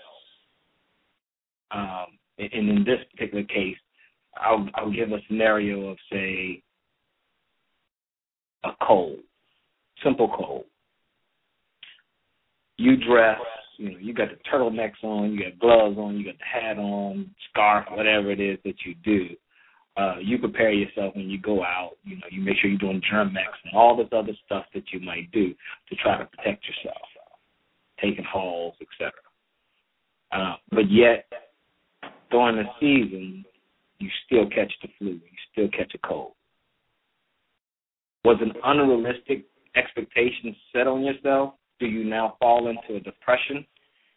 [1.72, 2.08] Um,
[2.38, 3.78] and in this particular case,
[4.38, 6.64] I'll, I'll give a scenario of, say,
[8.64, 9.20] a cold,
[10.04, 10.66] simple cold.
[12.78, 13.40] You dress,
[13.78, 16.78] you know, you got the turtlenecks on, you got gloves on, you got the hat
[16.78, 19.36] on, scarf, whatever it is that you do.
[20.00, 21.97] Uh, you prepare yourself when you go out.
[22.06, 25.02] You know, you make sure you're doing Germ-X and all this other stuff that you
[25.02, 25.50] might do
[25.89, 27.02] to try to protect yourself,
[28.02, 29.12] taking Halls, etc.
[30.32, 31.26] Uh, but yet,
[32.32, 33.43] during the season,
[33.97, 35.10] you still catch the flu.
[35.10, 35.20] You
[35.52, 36.32] still catch a cold.
[38.24, 41.56] Was an unrealistic expectation set on yourself?
[41.80, 43.66] Do you now fall into a depression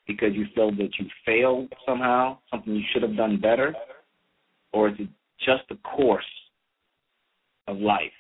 [0.07, 3.75] because you feel that you failed somehow, something you should have done better?
[4.73, 5.09] Or is it
[5.45, 6.25] just the course
[7.69, 8.13] of life?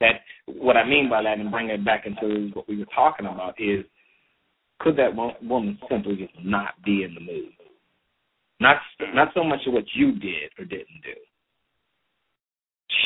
[0.00, 3.26] that what I mean by that, and bring it back into what we were talking
[3.26, 3.84] about is,
[4.80, 7.52] could that woman simply just not be in the mood?
[8.60, 8.76] Not
[9.14, 11.16] not so much of what you did or didn't do.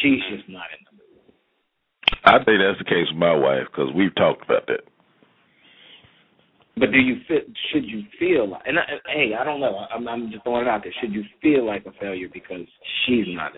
[0.00, 1.34] She's just not in the mood.
[2.24, 4.80] I think that's the case with my wife because we've talked about that.
[6.76, 7.40] But do you feel?
[7.72, 8.62] Should you feel like?
[8.66, 9.86] And I, hey, I don't know.
[9.92, 10.94] I'm, I'm just throwing it out there.
[11.00, 12.66] Should you feel like a failure because
[13.06, 13.52] she's not?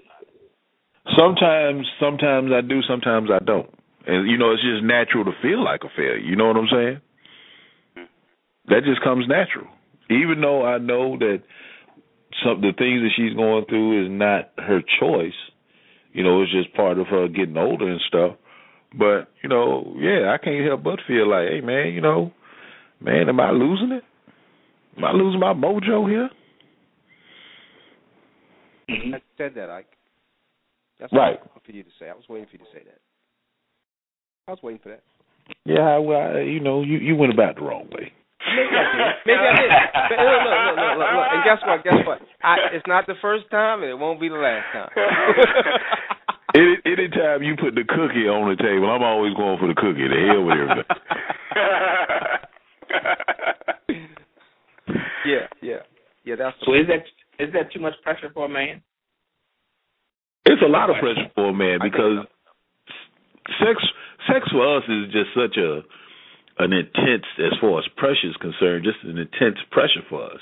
[1.17, 3.69] Sometimes, sometimes I do, sometimes I don't,
[4.07, 6.19] and you know, it's just natural to feel like a failure.
[6.19, 7.01] You know what I'm saying?
[8.69, 9.67] That just comes natural.
[10.11, 11.43] Even though I know that
[12.45, 15.37] some the things that she's going through is not her choice,
[16.13, 18.37] you know, it's just part of her getting older and stuff.
[18.97, 22.33] But you know, yeah, I can't help but feel like, hey, man, you know,
[23.03, 24.05] man, am I losing it?
[24.97, 26.29] Am I losing my mojo here?
[28.91, 29.15] Mm-hmm.
[29.15, 29.87] I said that, Ike.
[31.01, 31.41] That's Right.
[31.41, 32.09] what I was waiting for you to say.
[32.11, 33.01] I was waiting for you to say that.
[34.49, 35.03] I was waiting for that.
[35.65, 38.13] Yeah, well, you know, you you went about the wrong way.
[38.47, 39.15] Maybe I did.
[39.27, 39.71] Maybe I did.
[40.11, 41.29] But look, look, look, look, look, look.
[41.33, 41.83] And guess what?
[41.85, 42.19] Guess what?
[42.43, 44.91] I, it's not the first time, and it won't be the last time.
[46.55, 50.07] Any anytime you put the cookie on the table, I'm always going for the cookie.
[50.07, 50.85] The hell with everything.
[55.27, 55.83] yeah, yeah,
[56.25, 56.35] yeah.
[56.37, 57.05] That's So is that
[57.43, 58.83] is that too much pressure for a man?
[60.45, 62.27] It's a lot of pressure for a man because
[63.59, 63.83] sex
[64.29, 65.83] sex for us is just such a
[66.59, 70.41] an intense as far as pressure is concerned, just an intense pressure for us.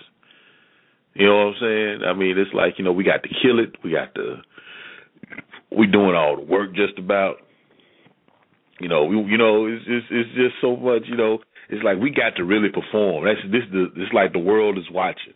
[1.15, 1.99] You know what I'm saying?
[2.07, 3.77] I mean, it's like you know we got to kill it.
[3.85, 4.43] We got to
[5.77, 7.37] we doing all the work just about.
[8.81, 11.03] You know, we you know it's it's it's just so much.
[11.07, 11.39] You know,
[11.71, 13.25] it's like we got to really perform.
[13.25, 15.35] That's this the it's like the world is watching.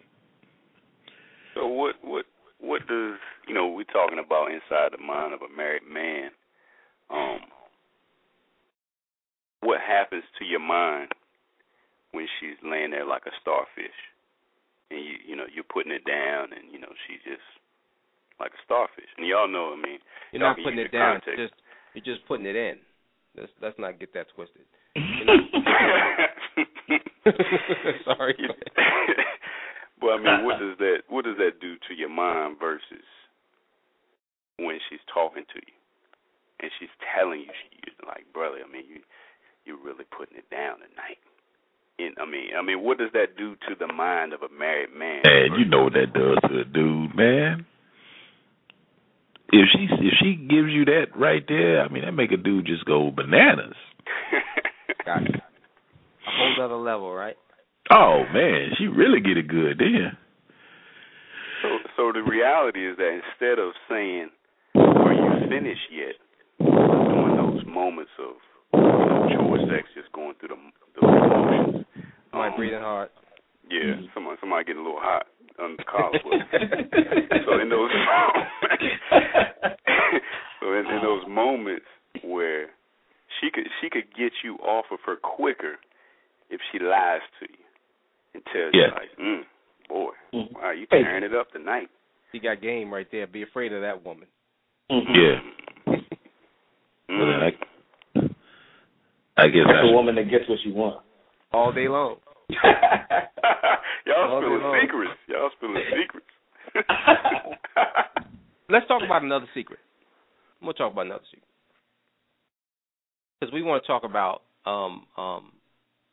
[1.54, 2.24] So what what
[2.60, 6.30] what does you know we're talking about inside the mind of a married man?
[7.10, 7.40] Um,
[9.60, 11.12] what happens to your mind
[12.12, 13.96] when she's laying there like a starfish,
[14.90, 17.46] and you you know you're putting it down, and you know she's just
[18.40, 19.98] like a starfish, and y'all know I mean
[20.32, 21.20] You're not putting it down.
[21.20, 21.38] context.
[21.38, 21.54] Just
[21.94, 22.78] you're just putting it in.
[23.36, 24.62] Let's let's not get that twisted.
[28.04, 28.34] Sorry.
[28.38, 29.16] go ahead.
[30.00, 33.04] but I mean, what does that what does that do to your mind versus
[34.58, 35.74] when she's talking to you
[36.60, 39.00] and she's telling you she you're like, brother, I mean, you
[39.64, 41.18] you're really putting it down tonight.
[41.98, 44.90] And I mean, I mean, what does that do to the mind of a married
[44.94, 45.22] man?
[45.24, 47.66] Man, you know what that does to a dude, man.
[49.54, 52.66] If she if she gives you that right there, I mean that make a dude
[52.66, 53.76] just go bananas.
[55.06, 55.42] Gotcha.
[56.26, 57.36] A whole other level, right?
[57.88, 60.16] Oh man, she really get it good then.
[61.62, 64.30] So, so the reality is that instead of saying,
[64.74, 66.18] "Are you finished yet?"
[66.58, 68.34] during those moments of
[68.72, 70.58] you know, chore sex, just going through the
[71.00, 71.86] the emotions.
[72.32, 73.10] Somebody um, breathing hard.
[73.70, 75.26] Yeah, somebody somebody getting a little hot
[75.60, 76.18] on the collar.
[77.46, 77.90] so in those
[80.60, 81.86] so in, in those moments
[82.22, 82.66] where
[83.40, 85.76] she could she could get you off of her quicker
[86.50, 87.64] if she lies to you
[88.34, 88.86] and tells Yeah.
[88.86, 89.42] you like, mm,
[89.88, 90.52] boy, Mhm.
[90.52, 91.02] wow, you Hey.
[91.24, 91.88] it up tonight.
[92.32, 93.26] You got game right there.
[93.26, 94.26] Be afraid of that woman.
[94.90, 95.14] Mhm.
[95.14, 95.40] Yeah.
[97.08, 97.18] Mm.
[97.18, 97.52] Well, I,
[99.36, 101.00] I guess That's I a woman that gets what she wants.
[101.52, 102.16] All day long.
[104.06, 105.18] Y'all All spilling secrets.
[105.28, 106.26] Y'all spilling secrets.
[108.68, 109.78] Let's talk about another secret.
[110.62, 111.48] We'll talk about another secret.
[113.40, 115.52] Because we want to talk about um um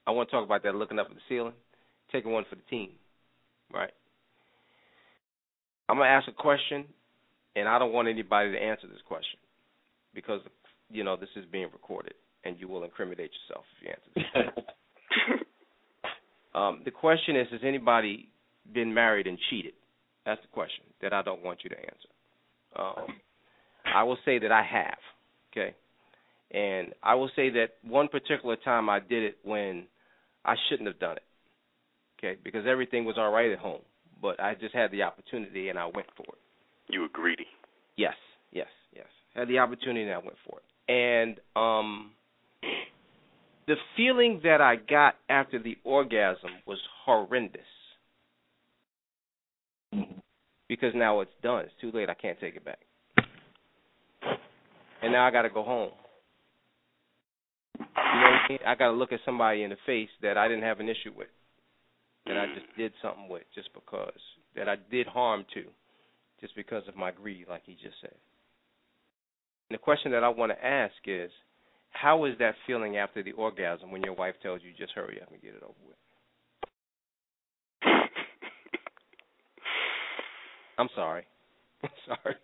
[0.06, 1.54] I want to talk about that looking up at the ceiling,
[2.12, 2.90] taking one for the team.
[3.74, 3.92] Right.
[5.88, 6.86] I'm gonna ask a question
[7.56, 9.40] and I don't want anybody to answer this question
[10.14, 10.42] because
[10.90, 12.14] you know this is being recorded
[12.44, 15.46] and you will incriminate yourself if you answer this.
[16.54, 18.30] Um, the question is, has anybody
[18.74, 19.74] been married and cheated?
[20.26, 22.10] That's the question that I don't want you to answer.
[22.76, 23.16] Um,
[23.86, 24.98] I will say that I have,
[25.52, 25.76] okay,
[26.52, 29.86] and I will say that one particular time I did it when
[30.46, 31.24] I shouldn't have done it,
[32.20, 33.82] okay, because everything was all right at home,
[34.22, 36.40] but I just had the opportunity and I went for it.
[36.94, 37.48] you were greedy.
[37.98, 38.16] Yes,
[38.52, 39.08] yes, yes.
[39.36, 40.92] Had the opportunity and I went for it.
[40.92, 42.12] And um
[43.72, 47.62] the feeling that I got after the orgasm was horrendous.
[50.68, 51.64] Because now it's done.
[51.64, 52.10] It's too late.
[52.10, 52.80] I can't take it back.
[55.02, 55.92] And now I got to go home.
[57.80, 58.60] You know what I mean?
[58.68, 61.14] I got to look at somebody in the face that I didn't have an issue
[61.16, 61.30] with.
[62.26, 64.20] That I just did something with just because.
[64.58, 65.64] That I did harm to
[66.42, 68.16] just because of my greed like he just said.
[69.70, 71.32] the question that I want to ask is,
[71.92, 75.32] how is that feeling after the orgasm when your wife tells you just hurry up
[75.32, 75.98] and get it over with?
[80.78, 81.26] I'm sorry.
[81.84, 82.36] I'm sorry.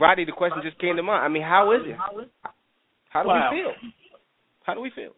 [0.00, 1.24] Roddy, the question just came to mind.
[1.24, 1.96] I mean, how is it?
[3.08, 3.50] How do Wow.
[3.50, 3.72] we feel?
[4.64, 5.12] How do we feel?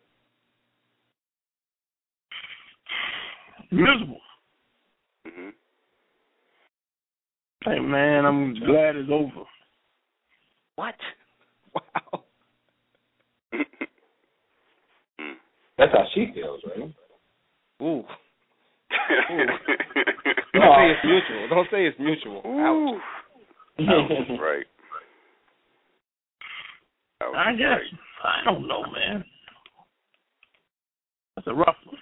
[3.70, 4.20] Miserable.
[5.26, 5.50] hmm
[7.64, 9.44] Hey man, I'm glad it's over.
[10.76, 10.94] What?
[11.74, 12.24] Wow.
[13.54, 15.34] mm.
[15.80, 16.78] That's how she feels, right?
[17.80, 17.84] Ooh.
[17.86, 18.04] Ooh.
[20.52, 21.48] Don't say it's mutual.
[21.48, 22.42] Don't say it's mutual.
[22.44, 23.00] Ouch.
[23.88, 24.66] Ouch, right.
[27.22, 28.42] Ouch, I guess right.
[28.42, 29.24] I don't know, man.
[31.36, 31.96] That's a rough one.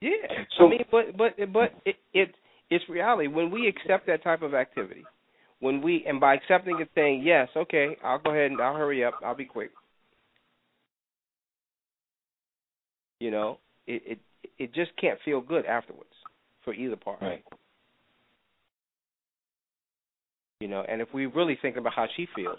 [0.00, 0.10] Yeah.
[0.56, 2.34] So- I mean, but but but it, it
[2.70, 5.04] it's reality when we accept that type of activity.
[5.60, 9.04] When we and by accepting it, saying yes, okay, I'll go ahead and I'll hurry
[9.04, 9.14] up.
[9.22, 9.70] I'll be quick.
[13.22, 14.18] You know, it it
[14.58, 16.10] it just can't feel good afterwards
[16.64, 17.24] for either party.
[17.24, 17.44] Right.
[20.58, 22.58] You know, and if we really think about how she feels,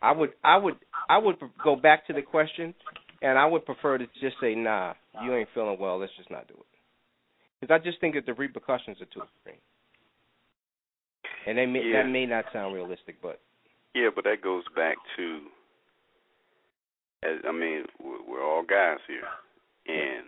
[0.00, 0.76] I would I would
[1.08, 2.72] I would go back to the question,
[3.20, 5.98] and I would prefer to just say, nah, you ain't feeling well.
[5.98, 6.66] Let's just not do it.
[7.60, 9.60] Because I just think that the repercussions are too extreme,
[11.48, 12.04] and they may, Yeah.
[12.04, 13.40] that may not sound realistic, but
[13.96, 15.40] Yeah, but that goes back to,
[17.24, 19.26] as I mean, we're, we're all guys here,
[19.90, 20.26] and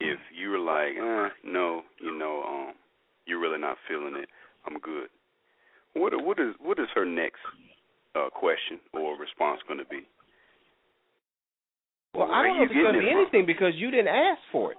[0.00, 2.72] if you were like, eh, no, you know, um,
[3.26, 4.28] you're really not feeling it,
[4.66, 5.08] I'm good.
[5.94, 7.40] What what is what is her next
[8.14, 10.06] uh, question or response going to be?
[12.14, 13.20] well, Where I don't know if it's going to getting be it from?
[13.22, 14.78] anything because you didn't ask for it.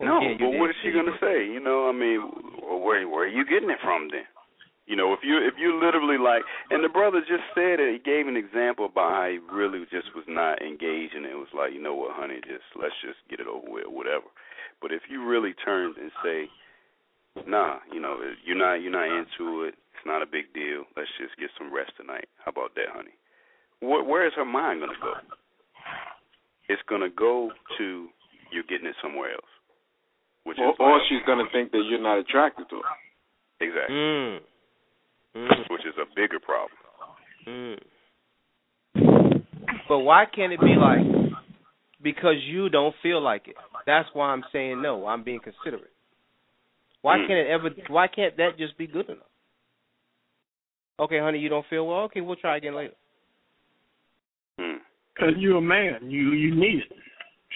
[0.00, 1.46] No, Yeah, but what is she gonna say?
[1.46, 2.18] You know, I mean,
[2.82, 4.26] where where are you getting it from then?
[4.86, 7.88] You know, if you if you literally like, and the brother just said it.
[7.92, 11.48] He gave an example about how he really just was not engaged, and it was
[11.56, 14.28] like, you know what, honey, just let's just get it over with, whatever.
[14.84, 16.48] But if you really turn and say,
[17.48, 19.72] nah, you know, you're not you're not into it.
[19.96, 20.84] It's not a big deal.
[21.00, 22.28] Let's just get some rest tonight.
[22.44, 23.16] How about that, honey?
[23.80, 25.14] Where, where is her mind gonna go?
[26.68, 28.08] It's gonna go to
[28.52, 29.52] you're getting it somewhere else,
[30.44, 32.92] which Or, is or like- she's gonna think that you're not attracted to her.
[33.60, 34.40] exactly, Mm.
[35.36, 35.68] Mm.
[35.70, 36.78] which is a bigger problem.
[37.48, 37.78] Mm.
[39.88, 41.04] But why can't it be like
[42.02, 43.56] because you don't feel like it?
[43.86, 45.06] That's why I'm saying no.
[45.06, 45.90] I'm being considerate.
[47.02, 47.26] Why Mm.
[47.26, 47.70] can't it ever?
[47.88, 49.26] Why can't that just be good enough?
[51.00, 52.02] Okay, honey, you don't feel well.
[52.04, 52.94] Okay, we'll try again later.
[54.58, 54.76] Hmm.
[55.12, 56.10] Because you're a man.
[56.10, 56.92] You you need it.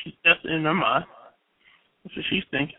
[0.03, 1.05] She, that's in her mind.
[2.03, 2.76] That's what she's thinking.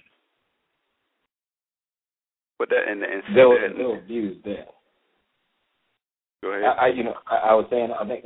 [2.57, 4.67] But that and and see They'll that, they'll abuse that.
[6.41, 6.63] Go ahead.
[6.63, 8.25] I, I you know I, I was saying I think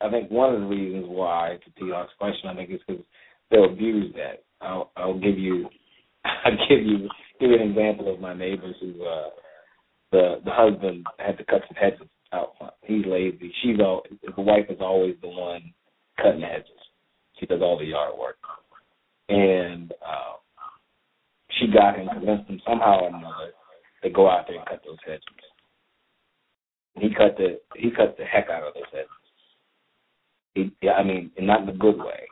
[0.00, 3.02] I think one of the reasons why to T.R.'s question I think is because
[3.50, 4.44] they'll abuse that.
[4.60, 5.68] I'll I'll give you
[6.24, 7.08] I'll give you
[7.40, 9.30] give you an example of my neighbors who uh
[10.12, 12.74] the the husband had to cut some hedges out front.
[12.82, 13.52] He's lazy.
[13.62, 14.02] She's all
[14.36, 15.72] the wife is always the one
[16.16, 16.70] cutting the hedges.
[17.38, 18.36] She does all the yard work.
[19.28, 20.36] And uh
[21.58, 23.52] she got him, convinced him somehow or another
[24.02, 25.22] to go out there and cut those hedges.
[27.00, 29.08] He cut the he cut the heck out of those hedges.
[30.54, 32.26] He, yeah, I mean, and not in a good way.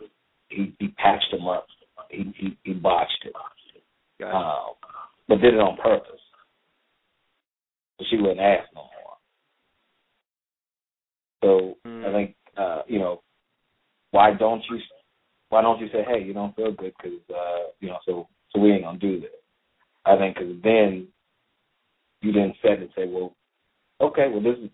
[0.49, 1.67] He he patched them up.
[2.11, 3.33] He he, he botched it,
[4.21, 4.37] Gotcha.
[4.37, 4.65] uh,
[5.29, 6.21] but did it on purpose.
[7.99, 9.17] So she wouldn't ask no more.
[11.43, 12.05] So Mm.
[12.09, 13.23] I think uh, you know
[14.11, 14.79] why don't you
[15.51, 18.61] why don't you say hey you don't feel good because uh, you know so so
[18.61, 19.31] we ain't gonna do this.
[20.05, 21.07] I think because then
[22.23, 23.35] you then set and say well
[24.01, 24.71] okay well this is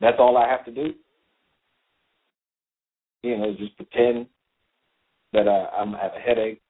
[0.00, 0.94] that's all I have to do
[3.26, 4.26] you know, just pretend
[5.32, 6.60] that uh, I'm I have a headache,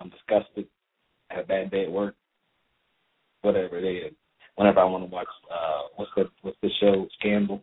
[0.00, 0.66] I'm disgusted,
[1.30, 2.14] I have a bad day at work,
[3.42, 4.12] whatever it is.
[4.54, 7.60] Whenever I want to watch uh what's the what's the show Scandal?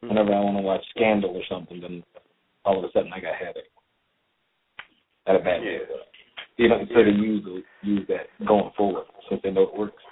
[0.00, 2.02] Whenever I want to watch Scandal or something, then
[2.64, 3.64] all of a sudden I got a headache.
[5.26, 5.76] I had a bad day.
[5.76, 6.00] at work.
[6.56, 10.02] You know, instead of use use that going forward since they know it works.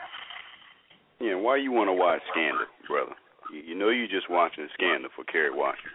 [1.21, 3.13] Yeah, why you want to watch Scandal, brother?
[3.53, 5.93] You, you know you just watching Scandal for Kerry Washington.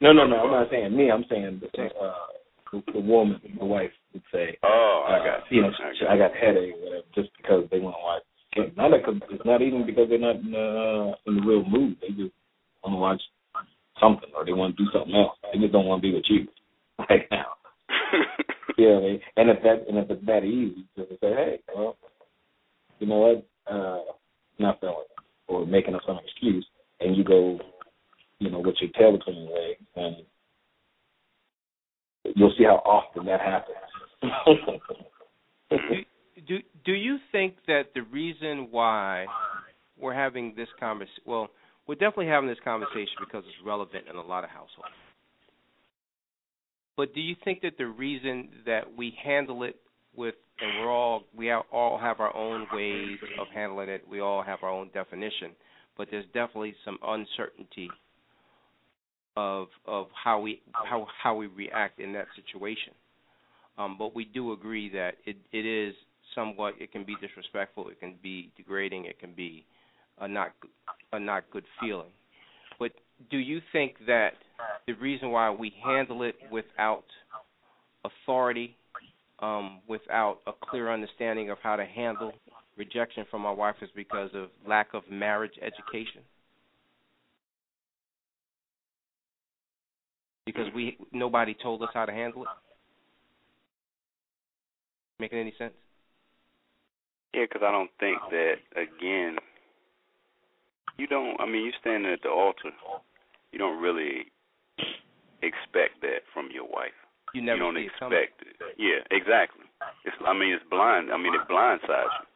[0.00, 0.36] No, no, no.
[0.36, 1.10] I'm not saying me.
[1.10, 2.12] I'm saying the, uh,
[2.72, 5.62] the, the woman, the wife, would say, Oh, I uh, got you you.
[5.62, 8.22] know, I got I got headache or whatever, just because they want to watch.
[8.58, 8.96] It's not, a,
[9.30, 11.96] it's not even because they're not in, uh, in the real mood.
[12.00, 12.32] They just
[12.82, 13.20] want to watch
[14.00, 15.36] something or they want to do something else.
[15.52, 16.46] They just don't want to be with you
[17.10, 17.46] right now.
[18.78, 21.96] Yeah, they, and if that and if it's that easy, just to say, hey, well,
[22.98, 24.00] you know what, uh,
[24.58, 24.96] not feeling.
[25.48, 26.66] or making up some excuse,
[27.00, 27.58] and you go,
[28.38, 30.16] you know, with your tail between your legs, and
[32.34, 33.76] you'll see how often that happens.
[36.48, 39.26] do do you think that the reason why
[39.98, 41.48] we're having this conversation, well,
[41.86, 44.90] we're definitely having this conversation because it's relevant in a lot of households.
[46.96, 49.76] But do you think that the reason that we handle it
[50.14, 54.02] with, and we're all we all have our own ways of handling it.
[54.08, 55.52] We all have our own definition,
[55.96, 57.90] but there's definitely some uncertainty
[59.36, 62.92] of of how we how how we react in that situation.
[63.78, 65.94] Um, but we do agree that it it is
[66.34, 69.64] somewhat it can be disrespectful, it can be degrading, it can be
[70.20, 70.52] a not
[71.12, 72.10] a not good feeling.
[72.78, 72.92] But
[73.30, 74.32] do you think that
[74.86, 77.04] the reason why we handle it without
[78.04, 78.76] authority,
[79.40, 82.32] um, without a clear understanding of how to handle
[82.76, 86.22] rejection from our wife is because of lack of marriage education?
[90.44, 92.48] Because we nobody told us how to handle it.
[95.18, 95.72] Making any sense?
[97.34, 99.38] Yeah, because I don't think that again
[100.98, 101.38] you don't.
[101.40, 102.70] I mean, you standing at the altar.
[103.52, 104.26] You don't really
[105.42, 106.96] expect that from your wife.
[107.34, 108.74] You never you don't see expect it, it.
[108.78, 109.66] Yeah, exactly.
[110.04, 110.16] It's.
[110.24, 111.10] I mean, it's blind.
[111.12, 112.26] I mean, it blindsides you.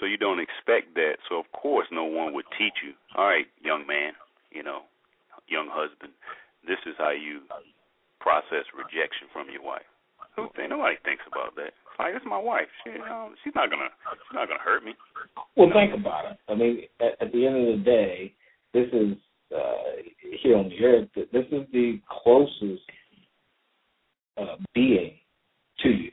[0.00, 1.18] So you don't expect that.
[1.28, 2.94] So of course, no one would teach you.
[3.16, 4.12] All right, young man.
[4.50, 4.86] You know,
[5.48, 6.12] young husband.
[6.66, 7.40] This is how you
[8.20, 9.86] process rejection from your wife.
[10.36, 11.74] Who think nobody thinks about that?
[11.98, 12.70] Like it's my wife.
[12.84, 14.94] She, you know, she's not gonna, she's not gonna hurt me.
[15.56, 16.38] Well, think about it.
[16.48, 18.32] I mean, at, at the end of the day,
[18.72, 19.18] this is
[19.50, 20.06] uh,
[20.40, 21.08] here on the earth.
[21.32, 22.86] This is the closest
[24.40, 25.12] uh, being
[25.80, 26.10] to you,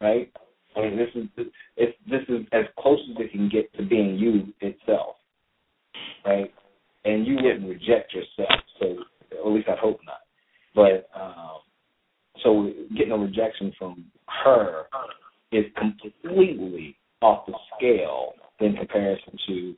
[0.00, 0.32] right?
[0.76, 4.52] I mean, this is this is as close as it can get to being you
[4.60, 5.16] itself,
[6.24, 6.52] right?
[7.04, 8.96] And you wouldn't reject yourself, so
[9.32, 10.20] at least I hope not.
[10.74, 11.60] But um,
[12.42, 14.04] so getting a rejection from
[14.44, 14.84] her
[15.52, 19.74] is completely off the scale in comparison to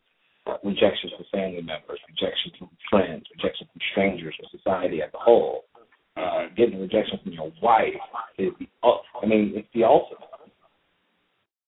[0.65, 5.65] rejections from family members, rejection from friends, rejection from strangers, or society as a whole.
[6.15, 7.95] Uh, getting rejection from your wife
[8.37, 10.21] is the, I mean, it's the ultimate.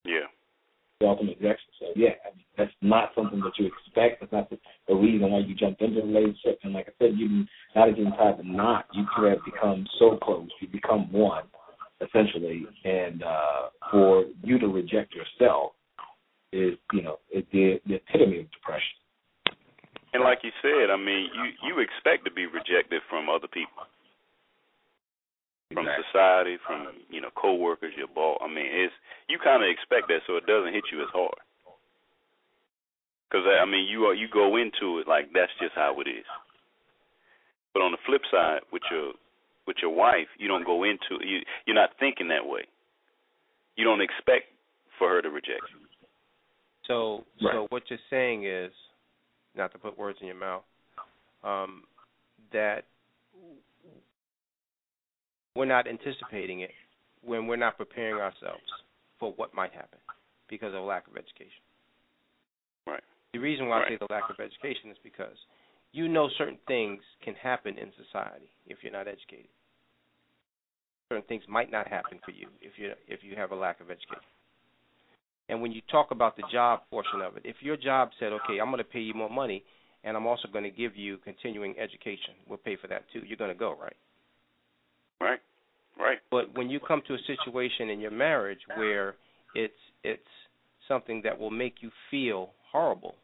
[0.04, 0.28] Yeah.
[1.00, 1.68] The ultimate rejection.
[1.80, 4.20] So yeah, I mean, that's not something that you expect.
[4.20, 6.58] That's not the, the reason why you jumped into a relationship.
[6.62, 7.44] And like I said, you
[7.74, 8.84] not even tied the knot.
[8.92, 10.48] You could have become so close.
[10.60, 11.44] You become one,
[12.02, 12.66] essentially.
[12.84, 15.72] And uh, for you to reject yourself
[16.52, 18.96] is, you know, is the, the epitome of depression.
[20.12, 23.82] And like you said, I mean, you you expect to be rejected from other people,
[25.72, 26.04] from Exactly.
[26.10, 28.38] society, from you know coworkers, your boss.
[28.42, 28.92] I mean, it's
[29.28, 31.38] you kind of expect that, so it doesn't hit you as hard.
[33.30, 36.26] Because I mean, you are you go into it like that's just how it is.
[37.72, 39.12] But on the flip side, with your
[39.66, 41.40] with your wife, you don't go into you.
[41.66, 42.66] You're not thinking that way.
[43.76, 44.52] You don't expect
[44.98, 45.80] for her to reject you.
[46.86, 47.54] So, Right.
[47.54, 48.72] so what you're saying is,
[49.56, 50.62] not to put words in your mouth,
[51.42, 51.84] um,
[52.52, 52.84] that
[55.54, 56.70] we're not anticipating it
[57.22, 58.62] when we're not preparing ourselves
[59.18, 59.98] for what might happen
[60.48, 61.62] because of lack of education.
[62.86, 63.02] Right.
[63.32, 65.36] The reason why I say the lack of education is because
[65.92, 69.48] you know certain things can happen in society if you're not educated.
[71.08, 73.90] Certain things might not happen for you if you if you have a lack of
[73.90, 74.28] education.
[75.48, 78.58] And when you talk about the job portion of it, if your job said, "Okay,
[78.60, 79.62] I'm going to pay you more money,
[80.02, 83.36] and I'm also going to give you continuing education, we'll pay for that too," you're
[83.36, 83.96] going to go, right?
[85.20, 85.40] Right.
[85.98, 86.18] Right.
[86.30, 89.14] But when you come to a situation in your marriage where
[89.54, 89.72] it's
[90.02, 90.22] it's
[90.88, 93.14] something that will make you feel horrible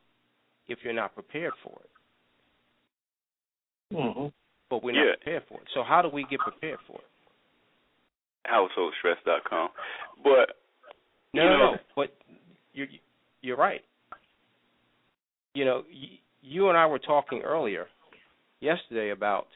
[0.69, 1.91] if you're not prepared for it.
[3.97, 4.27] Mm-hmm.
[4.71, 5.11] But we're Yeah.
[5.11, 5.67] not prepared for it.
[5.75, 8.49] So how do we get prepared for it?
[8.49, 9.71] Householdstress.com.
[10.23, 10.57] But
[11.35, 11.79] No, You no, know- no.
[11.97, 12.15] But
[12.73, 12.87] you're
[13.43, 13.85] you're right.
[15.55, 17.87] You know, y- you and I were talking earlier
[18.61, 19.49] yesterday about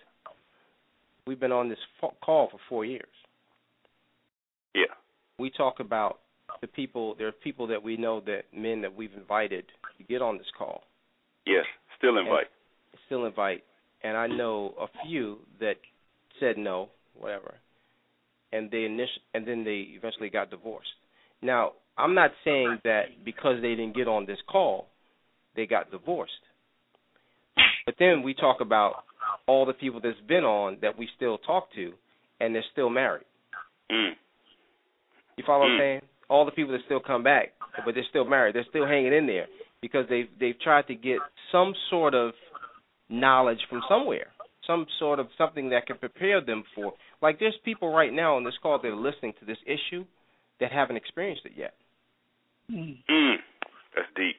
[1.26, 1.78] we've been on this
[2.22, 3.08] call for four years.
[4.74, 4.84] yeah,
[5.38, 6.20] We talk about
[6.60, 7.14] the people.
[7.16, 9.64] There are people that we know that men that we've invited
[9.98, 10.82] to get on this call.
[11.46, 11.64] yes,
[11.98, 12.46] still invite.
[13.06, 13.64] still invite,
[14.02, 15.76] and I know a few that
[16.40, 16.88] said no,
[17.18, 17.54] whatever,
[18.52, 20.88] and they initial and then they eventually got divorced.
[21.42, 24.86] Now, I'm not saying that because they didn't get on this call,
[25.56, 26.32] they got divorced.
[27.86, 29.04] But then we talk about
[29.46, 31.92] all the people that's been on that we still talk to,
[32.40, 33.24] and they're still married.
[33.90, 34.12] Mm.
[35.36, 35.80] You follow what I'm Mm.
[35.80, 36.00] saying?
[36.28, 37.52] All the people that still come back,
[37.84, 38.54] but they're still married.
[38.54, 39.46] They're still hanging in there.
[39.82, 41.18] because they've they've tried to get
[41.52, 42.32] some sort of
[43.10, 44.28] knowledge from somewhere,
[44.66, 46.94] some sort of something that can prepare them for.
[47.20, 50.06] Like there's people right now on this call that are listening to this issue
[50.58, 51.74] that haven't experienced it yet.
[52.70, 53.36] Mm.
[53.94, 54.36] That's deep.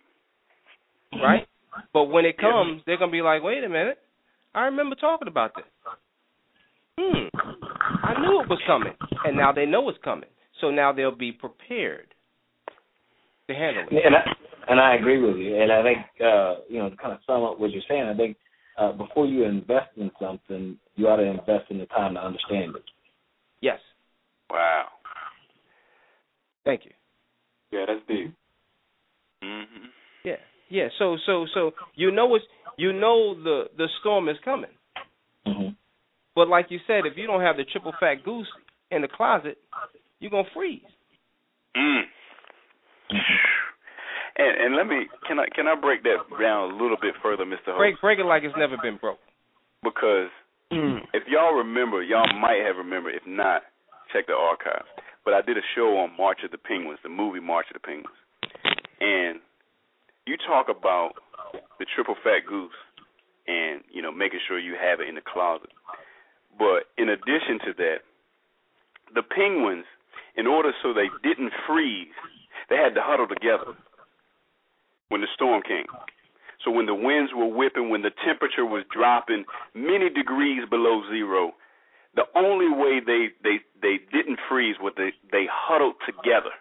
[1.21, 1.47] Right?
[1.93, 3.99] But when it comes, they're gonna be like, wait a minute,
[4.55, 5.65] I remember talking about this.
[6.97, 7.27] Hmm,
[8.03, 8.93] I knew it was coming,
[9.25, 10.29] and now they know it's coming.
[10.61, 12.07] So now they'll be prepared
[13.47, 14.05] to handle it.
[14.05, 14.21] And I,
[14.69, 15.61] and I agree with you.
[15.61, 18.15] And I think uh, you know to kind of sum up what you're saying, I
[18.15, 18.37] think
[18.77, 22.75] uh, before you invest in something, you ought to invest in the time to understand
[22.75, 22.83] it.
[23.59, 23.79] Yes.
[24.49, 24.85] Wow.
[26.63, 26.91] Thank you.
[27.71, 28.33] Yeah, that's deep.
[29.43, 29.89] Mhm.
[30.69, 30.83] Yeah.
[30.83, 30.89] Yeah.
[30.99, 32.45] So so so you know it's
[32.77, 34.71] you know the the storm is coming.
[35.47, 35.69] Mm-hmm.
[36.35, 38.47] But like you said, if you don't have the triple fat goose
[38.91, 39.57] in the closet,
[40.19, 40.81] you're gonna freeze.
[41.77, 42.01] Mm.
[44.37, 47.45] And and let me can I can I break that down a little bit further,
[47.45, 47.71] Mr.
[47.71, 47.77] Host?
[47.77, 49.19] Break break it like it's never been broke.
[49.83, 50.29] Because
[50.73, 51.05] Mm.
[51.13, 53.13] if y'all remember, y'all might have remembered.
[53.13, 53.61] If not,
[54.11, 54.89] check the archives.
[55.23, 57.85] But I did a show on March of the Penguins, the movie March of the
[57.85, 58.17] Penguins,
[58.99, 59.39] and
[60.25, 61.13] you talk about
[61.79, 62.71] the triple fat goose,
[63.47, 65.69] and you know making sure you have it in the closet.
[66.57, 67.97] But in addition to that,
[69.13, 69.85] the Penguins,
[70.37, 72.15] in order so they didn't freeze,
[72.69, 73.75] they had to huddle together
[75.09, 75.85] when the storm came.
[76.63, 79.45] So when the winds were whipping, when the temperature was dropping
[79.75, 81.53] many degrees below zero,
[82.15, 86.55] the only way they they they didn't freeze was they they huddled together.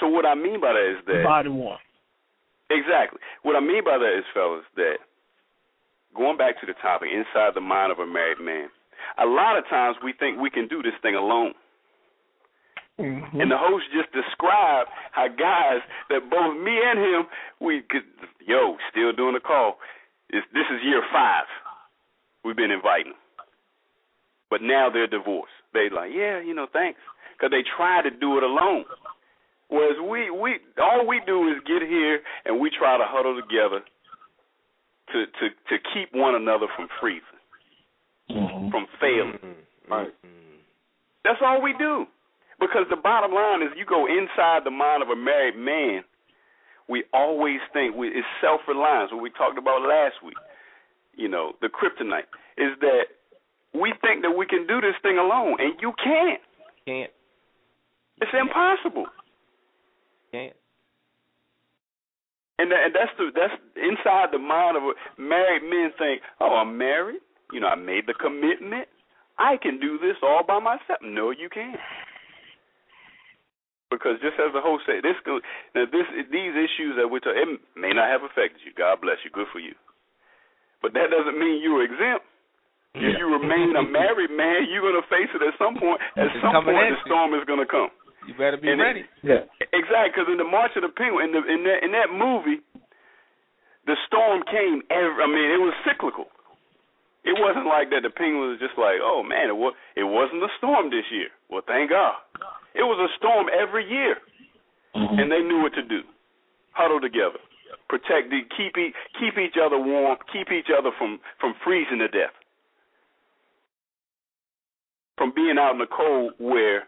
[0.00, 1.78] So what I mean by that is that Body one.
[2.70, 3.20] Exactly.
[3.42, 4.96] What I mean by that is, fellas, that
[6.16, 8.68] going back to the topic, inside the mind of a married man,
[9.18, 11.52] a lot of times we think we can do this thing alone.
[12.98, 13.40] Mm-hmm.
[13.40, 17.22] And the host just described how guys that both me and him,
[17.60, 18.04] we could,
[18.46, 19.76] yo, still doing the call.
[20.30, 21.44] It's, this is year five.
[22.44, 23.14] We've been inviting.
[24.50, 25.52] But now they're divorced.
[25.72, 27.00] They like, yeah, you know, thanks.
[27.36, 28.84] Because they try to do it alone.
[29.72, 33.80] Whereas we, we, all we do is get here and we try to huddle together
[35.12, 37.40] to, to, to keep one another from freezing,
[38.30, 38.70] Mm-hmm.
[38.70, 39.56] from failing.
[39.90, 40.12] Right.
[41.24, 42.06] That's all we do.
[42.60, 46.04] Because the bottom line is, you go inside the mind of a married man.
[46.88, 49.10] We always think we, it's self-reliance.
[49.12, 50.36] What we talked about last week,
[51.16, 53.04] you know, the kryptonite is that
[53.74, 56.40] we think that we can do this thing alone, and you can't.
[56.86, 57.10] Can't
[58.20, 59.06] It's impossible.
[60.32, 60.56] Can't.
[62.58, 66.62] And, that, and that's the that's inside the mind of a married men think, oh,
[66.62, 67.20] I'm married.
[67.52, 68.88] You know, I made the commitment.
[69.38, 71.00] I can do this all by myself.
[71.02, 71.80] No, you can't.
[73.90, 75.40] Because just as the host said, this go,
[75.76, 78.72] now this these issues that we're talking, it may not have affected you.
[78.72, 79.28] God bless you.
[79.28, 79.76] Good for you.
[80.80, 82.24] But that doesn't mean you're exempt.
[82.94, 85.96] If you remain a married man, you're going to face it at some point.
[86.12, 87.88] At It's some point, the storm is going to come.
[88.26, 89.04] You better be And it- ready.
[89.22, 89.44] Yeah.
[89.72, 92.60] Exactly, because in the March of the Penguin, in, the, in that in that movie,
[93.86, 94.82] the storm came.
[94.90, 96.26] Every, I mean, it was cyclical.
[97.24, 98.02] It wasn't like that.
[98.02, 99.74] The Penguin was just like, oh man, it was.
[99.96, 101.30] It wasn't a storm this year.
[101.50, 102.14] Well, thank God.
[102.74, 104.16] It was a storm every year,
[104.94, 105.18] Mm-hmm.
[105.18, 106.02] and they knew what to do.
[106.72, 107.40] Huddle together,
[107.88, 112.08] protect, the, keep e- keep each other warm, keep each other from from freezing to
[112.08, 112.32] death,
[115.16, 116.84] from being out in the cold where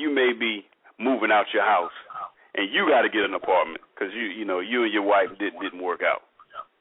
[0.00, 0.64] you may be
[0.98, 1.92] moving out your house
[2.54, 5.28] and you got to get an apartment because you you know you and your wife
[5.38, 6.22] did, didn't work out.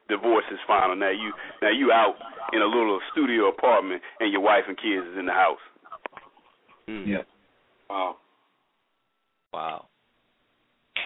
[0.08, 0.96] Divorce is final.
[0.96, 2.16] Now you now you out
[2.54, 5.64] in a little studio apartment and your wife and kids is in the house.
[6.88, 7.08] Mm.
[7.08, 7.24] Yeah.
[7.90, 8.16] Wow.
[9.54, 9.86] Wow.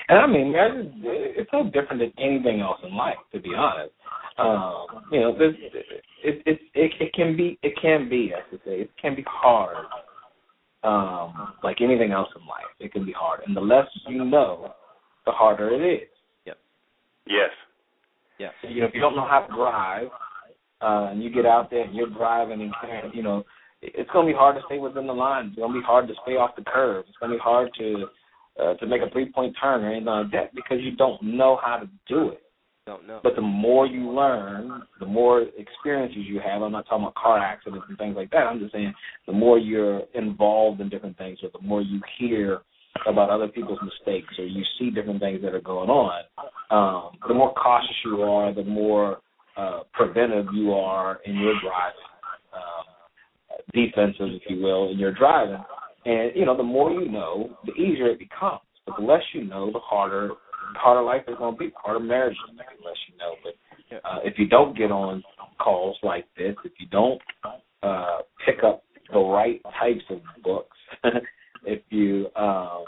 [0.10, 3.54] And I mean, marriage is it's no different than anything else in life, to be
[3.56, 3.94] honest.
[4.38, 8.62] Um, you know, there's, it, it it it can be it can be, I should
[8.66, 9.86] say, it can be hard.
[10.84, 14.74] Um, like anything else in life, it can be hard, and the less you know,
[15.26, 16.10] the harder it is.
[17.26, 17.52] Yes.
[18.38, 18.52] Yes.
[18.62, 20.08] So, you know, if you don't know how to drive,
[20.82, 23.44] uh, and you get out there and you're driving and can't, you know,
[23.82, 25.50] it's going to be hard to stay within the lines.
[25.52, 27.06] It's going to be hard to stay off the curve.
[27.08, 28.06] It's going to be hard to
[28.62, 31.60] uh, to make a three point turn or anything like that because you don't know
[31.64, 32.42] how to do it.
[32.86, 33.22] Don't know.
[33.24, 36.62] But the more you learn, the more experiences you have.
[36.62, 38.40] I'm not talking about car accidents and things like that.
[38.40, 38.94] I'm just saying
[39.26, 42.60] the more you're involved in different things, or the more you hear
[43.08, 46.24] about other people's mistakes, or you see different things that are going on,
[46.72, 49.20] um, the more cautious you are, the more
[49.56, 52.00] uh, preventive you are in your driving,
[52.54, 52.86] um,
[53.74, 55.64] defensive, if you will, in your driving.
[56.06, 58.60] And you know, the more you know, the easier it becomes.
[58.86, 60.32] But the less you know, the harder,
[60.76, 63.18] harder life is going to be, the harder marriage is going to be, let you
[63.18, 63.36] know.
[63.44, 63.54] But
[64.04, 65.24] uh, if you don't get on
[65.60, 67.22] calls like this, if you don't
[67.82, 70.78] uh, pick up the right types of books,
[71.66, 72.84] if you um,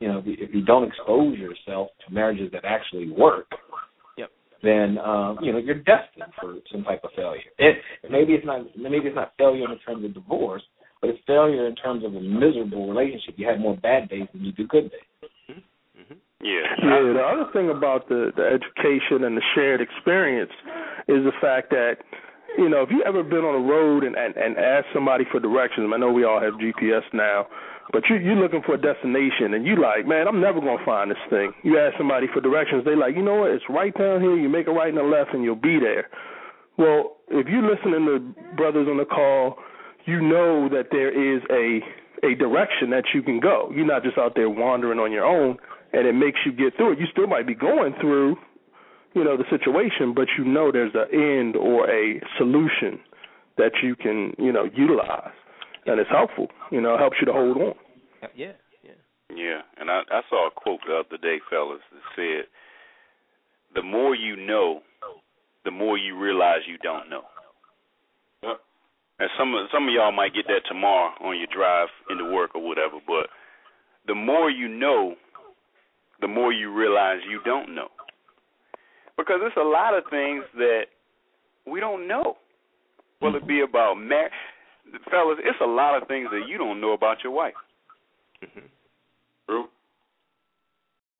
[0.00, 3.46] you know if you don't expose yourself to marriages that actually work,
[4.16, 4.30] Yep.
[4.62, 7.40] then um, you know you're destined for some type of failure.
[7.58, 7.76] It,
[8.10, 10.62] maybe it's not maybe it's not failure in terms of divorce,
[11.00, 13.34] but it's failure in terms of a miserable relationship.
[13.36, 15.30] You have more bad days than you do good days.
[16.42, 16.66] Yeah.
[16.82, 20.50] Yeah, the other thing about the the education and the shared experience
[21.06, 22.02] is the fact that
[22.58, 25.38] you know if you ever been on a road and and, and asked somebody for
[25.38, 27.46] directions, I know we all have GPS now,
[27.92, 31.10] but you you're looking for a destination and you like, man, I'm never gonna find
[31.10, 31.52] this thing.
[31.62, 34.34] You ask somebody for directions, they like, you know what, it's right down here.
[34.36, 36.10] You make a right and a left, and you'll be there.
[36.76, 38.18] Well, if you're listening to
[38.56, 39.58] brothers on the call,
[40.06, 41.78] you know that there is a
[42.26, 43.70] a direction that you can go.
[43.74, 45.58] You're not just out there wandering on your own
[45.92, 46.98] and it makes you get through it.
[46.98, 48.36] You still might be going through,
[49.14, 53.00] you know, the situation, but you know there's an end or a solution
[53.58, 55.32] that you can, you know, utilize,
[55.86, 56.48] and it's helpful.
[56.70, 57.74] You know, it helps you to hold on.
[58.22, 58.52] Yeah, yeah.
[59.34, 62.44] Yeah, and I, I saw a quote the other day, fellas, that said,
[63.74, 64.80] "The more you know,
[65.64, 67.22] the more you realize you don't know."
[68.42, 68.60] Yep.
[69.20, 72.54] And some of some of y'all might get that tomorrow on your drive into work
[72.54, 73.28] or whatever, but
[74.06, 75.14] the more you know,
[76.22, 77.88] the more you realize you don't know.
[79.18, 80.84] Because there's a lot of things that
[81.66, 82.36] we don't know.
[83.20, 84.30] Will it be about mar
[85.10, 87.54] fellas, it's a lot of things that you don't know about your wife.
[89.46, 89.66] True.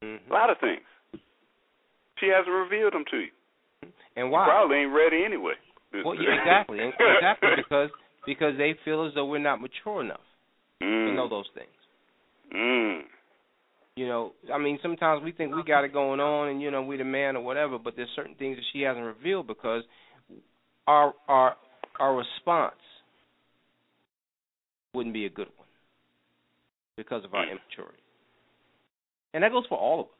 [0.02, 0.82] A lot of things.
[2.18, 3.30] She hasn't revealed them to you.
[4.16, 4.46] And You why?
[4.46, 5.54] probably ain't ready anyway.
[6.04, 7.90] Well, yeah, exactly, exactly, because
[8.24, 10.24] because they feel as though we're not mature enough
[10.82, 11.08] mm.
[11.08, 11.68] to know those things.
[12.54, 13.02] Mm.
[13.96, 16.82] You know, I mean, sometimes we think we got it going on, and you know,
[16.82, 17.78] we the man or whatever.
[17.78, 19.82] But there's certain things that she hasn't revealed because
[20.86, 21.56] our our
[22.00, 22.74] our response
[24.94, 25.68] wouldn't be a good one
[26.96, 27.98] because of our immaturity.
[29.34, 30.12] And that goes for all of us.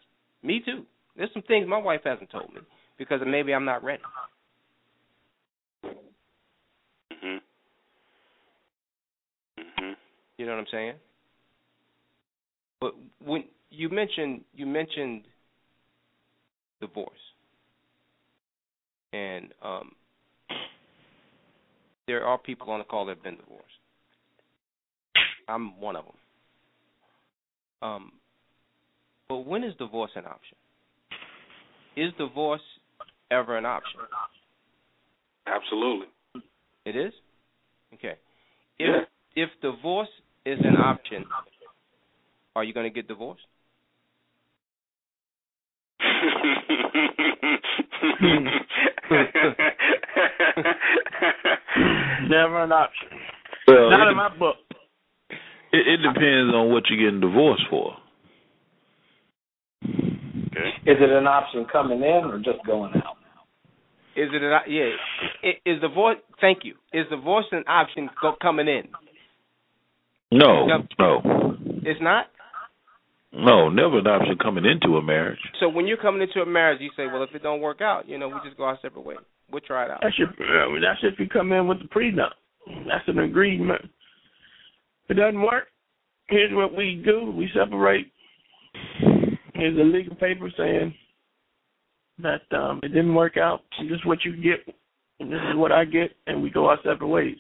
[0.43, 0.85] Me too.
[1.17, 2.61] There's some things my wife hasn't told me
[2.99, 4.03] because maybe I'm not ready.
[5.85, 7.41] Mhm.
[9.59, 9.97] Mhm.
[10.39, 10.95] You know what I'm saying?
[12.81, 15.23] But when you mentioned you mentioned
[16.81, 17.11] divorce,
[19.13, 19.93] and um,
[22.07, 23.65] there are people on the call that have been divorced.
[25.49, 26.15] I'm one of them.
[27.83, 28.13] Um,
[29.29, 30.57] but when is divorce an option?
[31.97, 32.61] Is divorce
[33.31, 34.01] ever an option?
[35.47, 36.07] Absolutely.
[36.85, 37.13] It is.
[37.95, 38.15] Okay.
[38.79, 39.45] If Yeah.
[39.45, 40.09] if divorce
[40.45, 41.25] is an option,
[42.55, 43.43] are you going to get divorced?
[48.21, 48.47] Hmm.
[52.29, 53.09] Never an option.
[53.67, 54.57] Well, Not it, in my book.
[55.73, 57.97] it, it depends on what you're getting divorced for.
[59.85, 60.71] okay.
[60.87, 63.17] Is it an option coming in or just going out?
[64.15, 64.91] Is it an yeah?
[65.43, 66.19] i- Is divorce?
[66.41, 66.75] Thank you.
[66.93, 68.89] Is divorce an option go, coming in?
[70.31, 70.67] No,
[70.99, 71.21] no,
[71.85, 72.27] It's not.
[73.33, 75.39] No, never an option coming into a marriage.
[75.61, 78.09] So when you're coming into a marriage, you say, well, if it don't work out,
[78.09, 79.19] you know, we just go our separate ways.
[79.51, 80.01] We'll try it out.
[80.03, 80.29] That's your.
[80.29, 82.33] I mean, that's if you come in with the prenup.
[82.87, 83.83] That's an agreement.
[85.05, 85.65] If it doesn't work,
[86.29, 88.07] here's what we do: we separate.
[89.55, 90.95] Here's a legal paper saying
[92.23, 93.61] that um it didn't work out.
[93.81, 94.75] This is what you get,
[95.21, 97.37] and this is what I get, and we go our separate ways.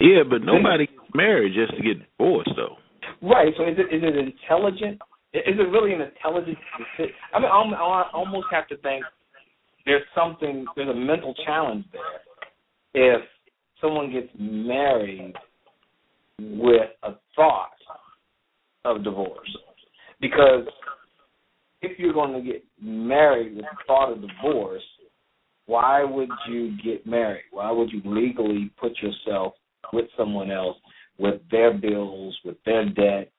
[0.00, 2.76] Yeah, but nobody gets married just to get divorced, though.
[3.22, 3.52] Right.
[3.56, 5.00] So is it is it intelligent?
[5.34, 7.14] Is it really an intelligent decision?
[7.32, 7.74] I mean, I'm-
[8.12, 9.04] almost have to think
[9.86, 12.20] there's something, there's a mental challenge there.
[12.94, 13.22] If
[13.80, 15.34] someone gets married
[16.38, 17.72] with a thought
[18.84, 19.56] of divorce,
[20.20, 20.68] because
[21.80, 24.84] if you're going to get married with the thought of divorce,
[25.66, 27.44] why would you get married?
[27.50, 29.54] Why would you legally put yourself
[29.92, 30.76] with someone else
[31.18, 33.30] with their bills, with their debt,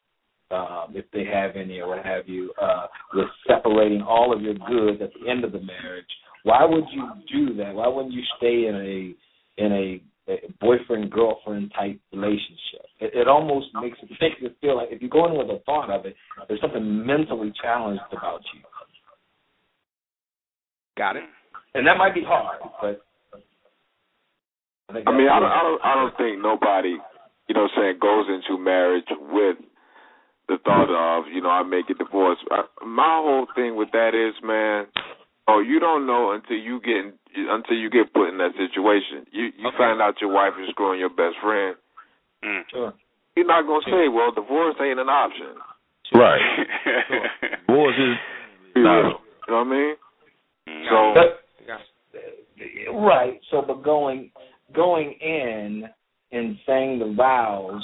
[0.54, 4.54] um, if they have any or what have you, uh, with separating all of your
[4.54, 6.06] goods at the end of the marriage?
[6.44, 7.74] Why would you do that?
[7.74, 12.86] Why wouldn't you stay in a in a, a boyfriend girlfriend type relationship?
[13.00, 15.60] It, it almost makes it makes it feel like if you go in with a
[15.66, 16.16] thought of it,
[16.48, 18.62] there's something mentally challenged about you,
[20.98, 21.24] Got it.
[21.74, 23.06] and that might be hard, but.
[24.90, 26.98] I, I mean, I don't, I don't, I don't think nobody,
[27.48, 29.58] you know, what I'm saying goes into marriage with
[30.54, 32.42] the the thought of, you know, I may get divorced.
[32.52, 34.86] I, my whole thing with that is, man,
[35.48, 39.26] oh, you don't know until you get until you get put in that situation.
[39.32, 39.78] You you Okay.
[39.78, 41.76] find out your wife is screwing your best friend.
[42.44, 42.62] Mm.
[42.72, 42.94] Sure.
[43.36, 45.58] You're not gonna say, well, divorce ain't an option.
[46.14, 46.68] Right.
[47.68, 48.18] Divorce is
[48.76, 49.02] You No.
[49.02, 49.96] know what I mean?
[50.70, 50.90] Mm.
[50.90, 51.44] So But
[52.94, 53.40] right.
[53.50, 54.32] So, but going
[54.76, 55.90] going in
[56.32, 57.82] and saying the vows,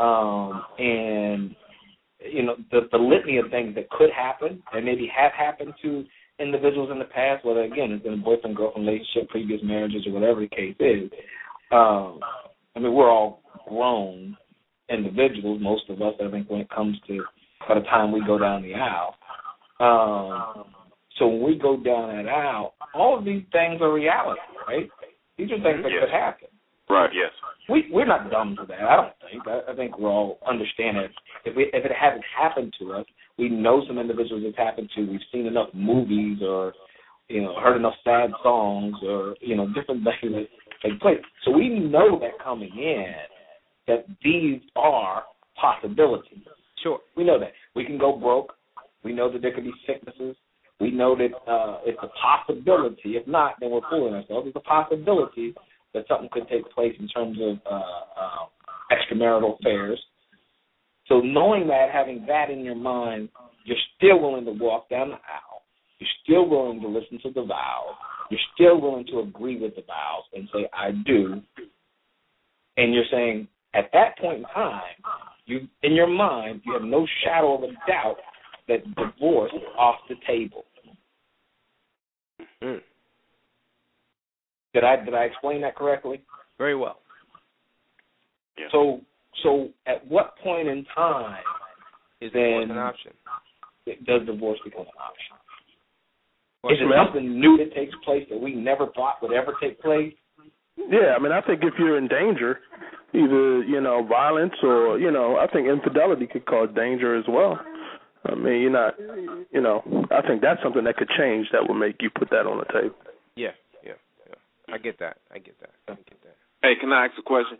[0.00, 1.54] um, and
[2.20, 6.04] you know the the litany of things that could happen and maybe have happened to
[6.38, 10.12] individuals in the past, whether again it's been a boyfriend girlfriend relationship, previous marriages, or
[10.12, 11.10] whatever the case is.
[11.70, 12.20] Um,
[12.74, 14.36] I mean, we're all grown
[14.88, 16.14] individuals, most of us.
[16.24, 17.22] I think when it comes to
[17.68, 19.14] by the time we go down the aisle.
[19.80, 20.64] Um,
[21.18, 24.88] so when we go down that aisle, all of these things are reality, right?
[25.36, 26.02] These are things that Yes.
[26.04, 26.48] could happen.
[26.88, 27.10] right.
[27.14, 27.30] yes.
[27.70, 28.80] We we're not dumb to that.
[28.80, 29.46] I don't think.
[29.46, 31.10] I, I think we're all understand it.
[31.44, 33.06] If we, if it hasn't happened to us,
[33.38, 35.02] we know some individuals it's happened to.
[35.02, 36.74] We've seen enough movies or
[37.28, 40.46] you know heard enough sad songs or you know different things that
[40.82, 41.18] take place.
[41.44, 43.14] So we know that coming in
[43.86, 45.24] that these are
[45.60, 46.44] possibilities.
[46.82, 47.00] Sure.
[47.16, 47.52] We know that.
[47.74, 48.54] We can go broke.
[49.04, 50.36] We know that there could be sicknesses.
[50.80, 53.16] We know that uh, it's a possibility.
[53.16, 54.48] If not, then we're fooling ourselves.
[54.48, 55.54] It's a possibility
[55.94, 58.46] that something could take place in terms of uh, uh,
[58.92, 60.00] extramarital affairs.
[61.06, 63.28] So knowing that, having that in your mind,
[63.64, 65.62] you're still willing to walk down the aisle.
[65.98, 67.94] You're still willing to listen to the vows.
[68.30, 71.42] You're still willing to agree with the vows and say, I do.
[72.76, 74.82] And you're saying, at that point in time,
[75.46, 78.16] you in your mind, you have no shadow of a doubt
[78.68, 80.64] that divorce is off the table.
[82.62, 82.80] Mm.
[84.74, 86.22] Did I did I explain that correctly?
[86.58, 86.98] Very well.
[88.58, 88.66] Yeah.
[88.72, 89.00] So
[89.42, 91.42] so at what point in time
[92.20, 93.12] Is Then- divorce an option?
[94.06, 95.36] does divorce become an option?
[96.62, 99.80] Well, Is it something new that takes place that we never thought would ever take
[99.80, 100.12] place?
[100.76, 102.60] Yeah, I mean, I think if you're in danger,
[103.14, 107.58] either you know violence or you know, I think infidelity could cause danger as well.
[108.26, 108.94] I mean, you're not,
[109.50, 112.46] you know, I think that's something that could change that would make you put that
[112.46, 112.94] on the table.
[114.72, 115.18] I get that.
[115.32, 115.70] I get that.
[115.88, 116.36] I get that.
[116.62, 117.58] Hey, can I ask a question?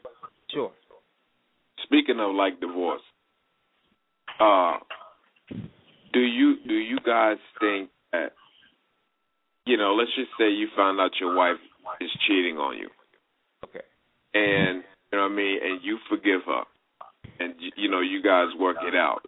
[0.53, 0.71] Sure.
[1.85, 3.03] Speaking of like divorce,
[4.39, 4.77] uh,
[6.13, 8.33] do you do you guys think that
[9.67, 11.57] you know, let's just say you found out your wife
[12.01, 12.89] is cheating on you,
[13.65, 13.85] Okay.
[14.35, 14.83] and
[15.13, 16.63] you know what I mean, and you forgive her,
[17.39, 19.23] and you, you know you guys work it out.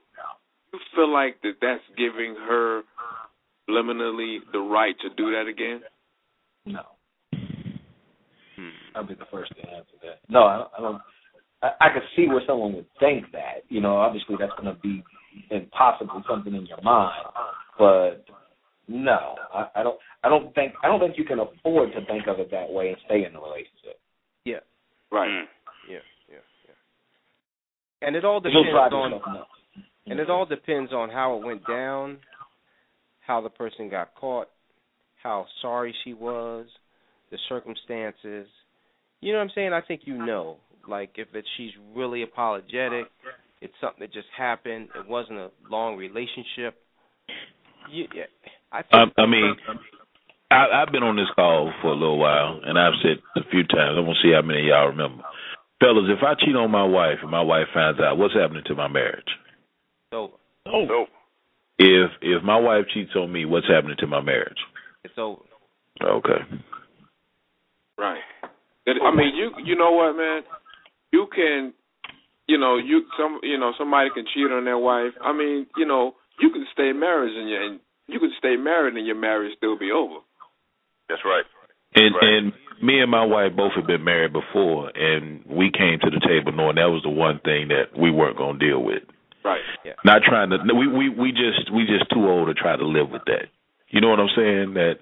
[0.72, 2.82] You feel like that that's giving her
[3.68, 5.82] liminally the right to do that again?
[6.66, 6.82] No.
[8.94, 10.18] I'll be the first to answer that.
[10.28, 11.00] No, I, I don't.
[11.62, 13.64] I, I could see where someone would think that.
[13.68, 15.02] You know, obviously that's going to be
[15.50, 17.24] impossible something in your mind,
[17.78, 18.24] but
[18.88, 19.98] no, I, I don't.
[20.24, 20.74] I don't think.
[20.82, 23.32] I don't think you can afford to think of it that way and stay in
[23.32, 23.98] the relationship.
[24.44, 24.60] Yeah,
[25.10, 25.28] Right.
[25.28, 25.44] Mm.
[25.88, 25.98] yeah,
[26.28, 26.36] yeah,
[26.66, 28.06] yeah.
[28.06, 29.44] And it all depends on
[30.06, 32.18] and it all depends on how it went down,
[33.20, 34.48] how the person got caught,
[35.22, 36.66] how sorry she was,
[37.30, 38.48] the circumstances.
[39.22, 39.72] You know what I'm saying?
[39.72, 40.26] I think you uh-huh.
[40.26, 40.56] know.
[40.86, 43.06] Like if it, she's really apologetic,
[43.60, 44.88] it's something that just happened.
[44.96, 46.74] It wasn't a long relationship.
[47.90, 48.24] You, yeah,
[48.72, 49.14] I think.
[49.16, 49.54] I, I mean,
[50.50, 53.62] I, I've been on this call for a little while, and I've said a few
[53.62, 53.94] times.
[53.96, 55.22] I'm gonna see how many of y'all remember,
[55.78, 56.10] fellas.
[56.10, 58.88] If I cheat on my wife and my wife finds out, what's happening to my
[58.88, 59.30] marriage?
[60.10, 60.32] it's over.
[60.66, 61.06] Oh, So,
[61.78, 64.58] If if my wife cheats on me, what's happening to my marriage?
[65.04, 65.42] It's over.
[66.02, 66.42] Okay.
[67.96, 68.20] Right.
[68.86, 70.42] That- I mean, you you know what, man?
[71.12, 71.72] You can,
[72.48, 75.12] you know, you some you know somebody can cheat on their wife.
[75.22, 78.94] I mean, you know, you can stay married and your and you can stay married
[78.96, 80.16] and your marriage still be over.
[81.08, 81.44] that's right.
[81.94, 82.24] And Right.
[82.24, 82.52] and
[82.82, 86.50] me and my wife both have been married before, and we came to the table
[86.52, 89.02] knowing that was the one thing that we weren't gonna deal with.
[89.44, 89.60] Right.
[90.04, 90.58] Not trying to.
[90.74, 93.46] We we we just we just too old to try to live with that.
[93.90, 94.74] You know what I'm saying?
[94.74, 94.98] That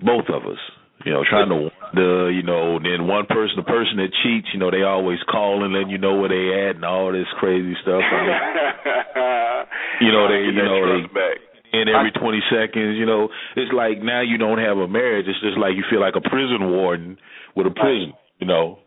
[0.00, 0.58] both of us,
[1.04, 4.58] you know, trying to the you know, then one person, the person that cheats, you
[4.60, 7.74] know, they always call and letting you know where they at and all this crazy
[7.82, 8.00] stuff.
[8.02, 9.66] I mean,
[10.06, 11.36] You know, they- you know, they- back.
[11.72, 15.26] and every 20 seconds, you know, it's like now you don't have a marriage.
[15.28, 17.18] It's just like you feel like a prison warden
[17.54, 18.78] with a prison, you know.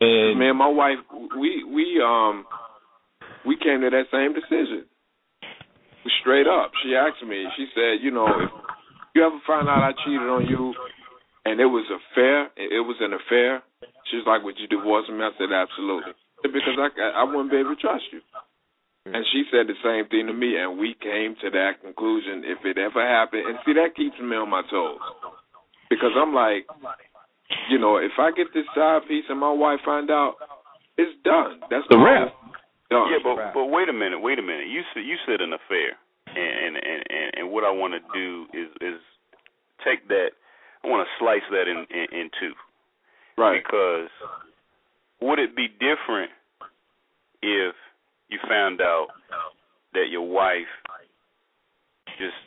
[0.00, 0.98] And Man, my wife,
[1.38, 2.46] we we um
[3.44, 4.86] we came to that same decision.
[6.22, 7.44] Straight up, she asked me.
[7.56, 8.50] She said, you know, if
[9.14, 10.72] you ever find out I cheated on you,
[11.44, 13.62] and it was a fair, it was an affair.
[14.10, 15.20] She was like, would you divorce me?
[15.20, 16.12] I said, absolutely,
[16.42, 16.88] because I
[17.20, 18.20] I wouldn't be able to trust you.
[19.06, 19.16] Mm.
[19.16, 22.42] And she said the same thing to me, and we came to that conclusion.
[22.44, 24.98] If it ever happened, and see that keeps me on my toes,
[25.90, 26.66] because I'm like,
[27.70, 30.36] you know, if I get this side piece and my wife find out,
[30.96, 31.60] it's done.
[31.70, 32.04] That's The all.
[32.04, 32.28] rap.
[32.90, 33.06] Done.
[33.12, 34.68] Yeah, but but wait a minute, wait a minute.
[34.68, 35.92] You said you said an affair,
[36.26, 39.00] and and and, and what I want to do is is
[39.84, 40.32] take that.
[40.88, 42.52] I want to slice that in, in in two.
[43.36, 43.60] right.
[43.62, 44.08] Because
[45.20, 46.32] would it be different
[47.42, 47.74] if
[48.28, 49.08] you found out
[49.92, 50.72] that your wife
[52.16, 52.40] just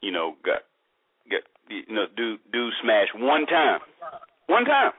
[0.00, 0.62] you know got
[1.28, 3.80] got you know do do smash one time,
[4.46, 4.92] one time.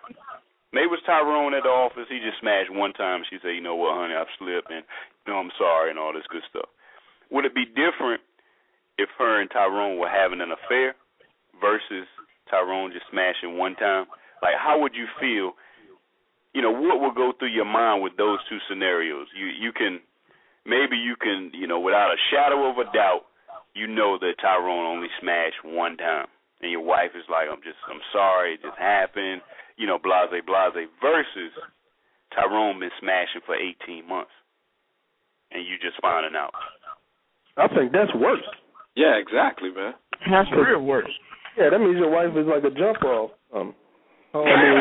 [0.74, 2.08] Maybe it was Tyrone at the office.
[2.08, 3.24] He just smashed one time.
[3.30, 4.84] She said, "You know what, honey, I've slipped, and
[5.28, 6.68] you know I'm sorry, and all this good stuff."
[7.32, 8.24] Would it be different
[8.98, 10.96] if her and Tyrone were having an affair
[11.60, 12.08] versus
[12.52, 14.06] Tyrone just smashing one time?
[14.44, 15.56] Like, how would you feel?
[16.52, 19.28] You know, what would go through your mind with those two scenarios?
[19.32, 20.04] You you can
[20.68, 23.32] maybe you can you know without a shadow of a doubt,
[23.74, 26.28] you know that Tyrone only smashed one time,
[26.62, 29.42] and your wife is like, I'm just I'm sorry, it just happened.
[29.78, 30.92] You know, blase blase.
[31.00, 31.56] Versus
[32.36, 34.36] Tyrone been smashing for 18 months,
[35.52, 36.52] and you just finding out.
[37.58, 38.44] I think that's worse.
[38.96, 39.94] Yeah, exactly, man.
[40.30, 41.12] That's real worse.
[41.58, 43.32] Yeah, that means your wife is like a jump off.
[43.54, 43.76] Um,
[44.34, 44.80] Oh, I mean,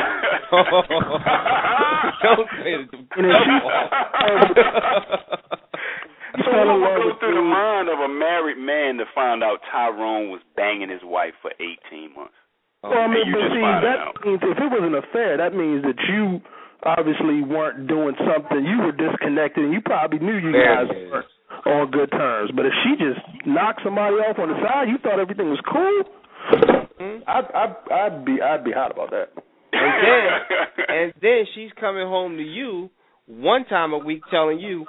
[2.22, 2.86] don't say it.
[2.86, 3.26] And if
[6.38, 9.42] So what in love would go through the mind of a married man to find
[9.42, 12.38] out Tyrone was banging his wife for 18 months?
[12.86, 14.14] Well, I mean, you but see, that out.
[14.24, 16.38] means if it was an affair, that means that you
[16.86, 18.62] obviously weren't doing something.
[18.62, 21.26] You were disconnected, and you probably knew you There guys weren't
[21.66, 22.52] on good terms.
[22.54, 26.06] But if she just knocked somebody off on the side, you thought everything was cool.
[27.00, 27.22] Mhm.
[27.26, 29.28] I'd, I'd, I'd be, I'd be hot about that.
[29.72, 32.90] And then, and then she's coming home to you
[33.26, 34.84] one time a week, telling you,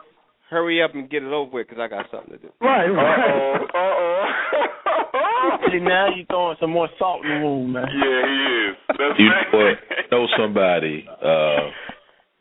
[0.50, 2.96] "Hurry up and get it over with, because I got something to do." Right, Uh-oh,
[2.96, 3.62] right.
[3.74, 5.58] uh-oh.
[5.72, 7.86] See, now you're throwing some more salt in the wound, man.
[7.94, 8.76] Yeah, he is.
[8.90, 9.78] That's You right.
[10.12, 11.06] know, know somebody.
[11.08, 11.70] Uh,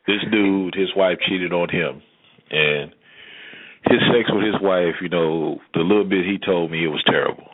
[0.07, 2.01] this dude, his wife cheated on him,
[2.49, 2.91] and
[3.85, 4.95] his sex with his wife.
[5.01, 7.45] You know, the little bit he told me it was terrible.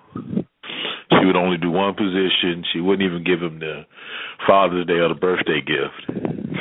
[1.11, 2.63] She would only do one position.
[2.73, 3.85] She wouldn't even give him the
[4.45, 6.19] Father's Day or the birthday gift.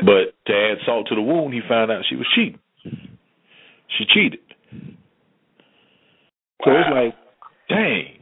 [0.00, 2.58] But to add salt to the wound, he found out she was cheating.
[2.82, 4.40] She cheated.
[6.64, 7.14] So it's like,
[7.68, 8.18] dang,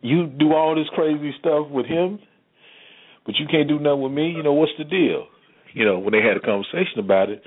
[0.00, 2.18] you do all this crazy stuff with him,
[3.26, 4.30] but you can't do nothing with me.
[4.30, 5.26] You know what's the deal?
[5.72, 7.42] You know when they had a conversation about it,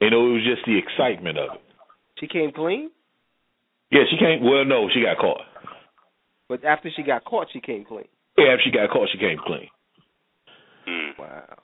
[0.00, 1.60] you know it was just the excitement of it.
[2.18, 2.90] She came clean,
[3.90, 4.42] Yeah, she came.
[4.42, 5.42] Well, no, she got caught.
[6.48, 8.08] but after she got caught, she came clean.
[8.36, 9.68] Yeah, after she got caught, she came clean.
[10.86, 11.20] Hmm.
[11.20, 11.58] Wow.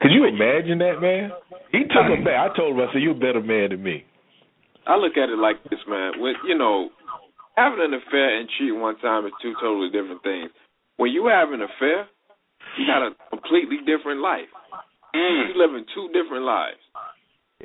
[0.00, 1.30] Could you imagine that, man?
[1.72, 2.52] He took her back.
[2.52, 4.04] I told him, I said, "You're a better man than me."
[4.86, 6.20] I look at it like this, man.
[6.20, 6.90] When you know,
[7.56, 10.50] having an affair and cheating one time is two totally different things.
[10.96, 12.06] When you have an affair,
[12.78, 14.48] you got a completely different life.
[15.14, 15.50] Mm.
[15.50, 16.78] You living two different lives.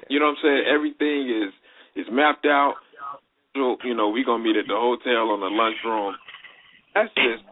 [0.10, 0.64] You know what I'm saying?
[0.74, 1.53] Everything is
[1.95, 2.76] is mapped out.
[3.55, 6.15] So, you know, we gonna meet at the hotel on the lunchroom.
[6.97, 7.45] That's just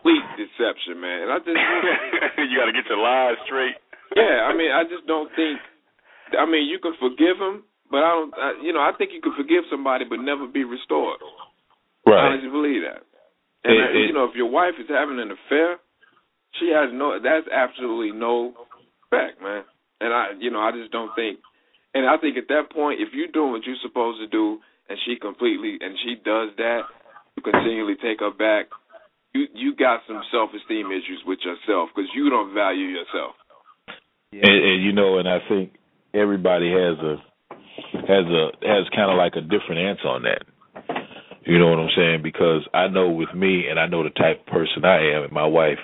[0.00, 1.28] complete deception, man.
[1.28, 1.52] And I just
[2.48, 3.76] you got to get your lies straight.
[4.16, 5.60] yeah, I mean, I just don't think.
[6.38, 8.32] I mean, you can forgive him, but I don't.
[8.34, 11.20] I, you know, I think you can forgive somebody but never be restored.
[12.06, 12.12] Right.
[12.12, 12.24] I Right.
[12.32, 13.04] honestly believe that.
[13.64, 15.76] And It- uh, it- you know, if your wife is having an affair,
[16.60, 17.18] she has no.
[17.20, 18.56] That's absolutely no
[19.12, 19.64] respect, man.
[20.00, 21.38] And I, you know, I just don't think.
[21.94, 24.98] And I think at that point, if you're doing what you're supposed to do, and
[25.06, 26.82] she completely and she does that,
[27.36, 28.66] you continually take her back.
[29.32, 33.34] You you got some self esteem issues with yourself because you don't value yourself.
[34.32, 35.72] And, and you know, and I think
[36.12, 37.16] everybody has a
[38.06, 40.44] has a has kind of like a different answer on that.
[41.46, 42.22] You know what I'm saying?
[42.22, 45.32] Because I know with me, and I know the type of person I am, and
[45.32, 45.78] my wife,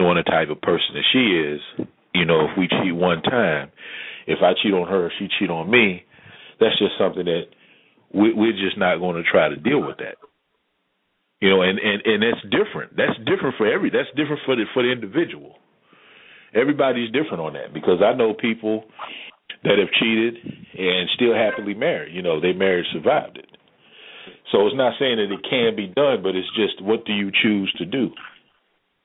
[0.00, 1.60] knowing the type of person that she is.
[2.14, 3.70] You know, if we cheat one time,
[4.26, 6.02] if I cheat on her, she cheat on me,
[6.58, 7.52] that's just something that
[8.16, 10.16] we, we're just not going to try to deal with that.
[11.40, 12.96] You know, and and and that's different.
[12.96, 13.90] That's different for every.
[13.90, 15.60] That's different for the for the individual
[16.56, 18.84] everybody's different on that because I know people
[19.62, 20.40] that have cheated
[20.78, 22.14] and still happily married.
[22.14, 23.46] You know, their marriage survived it.
[24.52, 27.30] So it's not saying that it can be done, but it's just what do you
[27.30, 28.10] choose to do?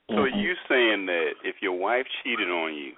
[0.10, 2.92] So you saying that if your wife cheated on you,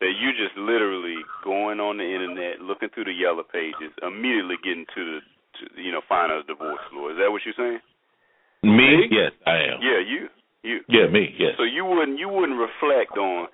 [0.00, 4.88] that you just literally going on the internet, looking through the yellow pages, immediately getting
[4.96, 7.12] to the, to, you know, find a divorce law.
[7.12, 7.84] Is that what you're saying?
[8.64, 9.08] Me?
[9.12, 9.78] Yes, I am.
[9.80, 10.28] Yeah, you,
[10.64, 10.80] you.
[10.88, 11.32] Yeah, me.
[11.38, 11.52] Yes.
[11.56, 13.48] So you wouldn't you wouldn't reflect on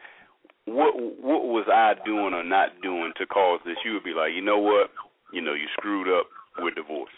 [0.66, 3.77] what what was I doing or not doing to cause this?
[3.85, 4.90] You would be like, you know what,
[5.32, 6.27] you know, you screwed up
[6.59, 7.12] with divorce.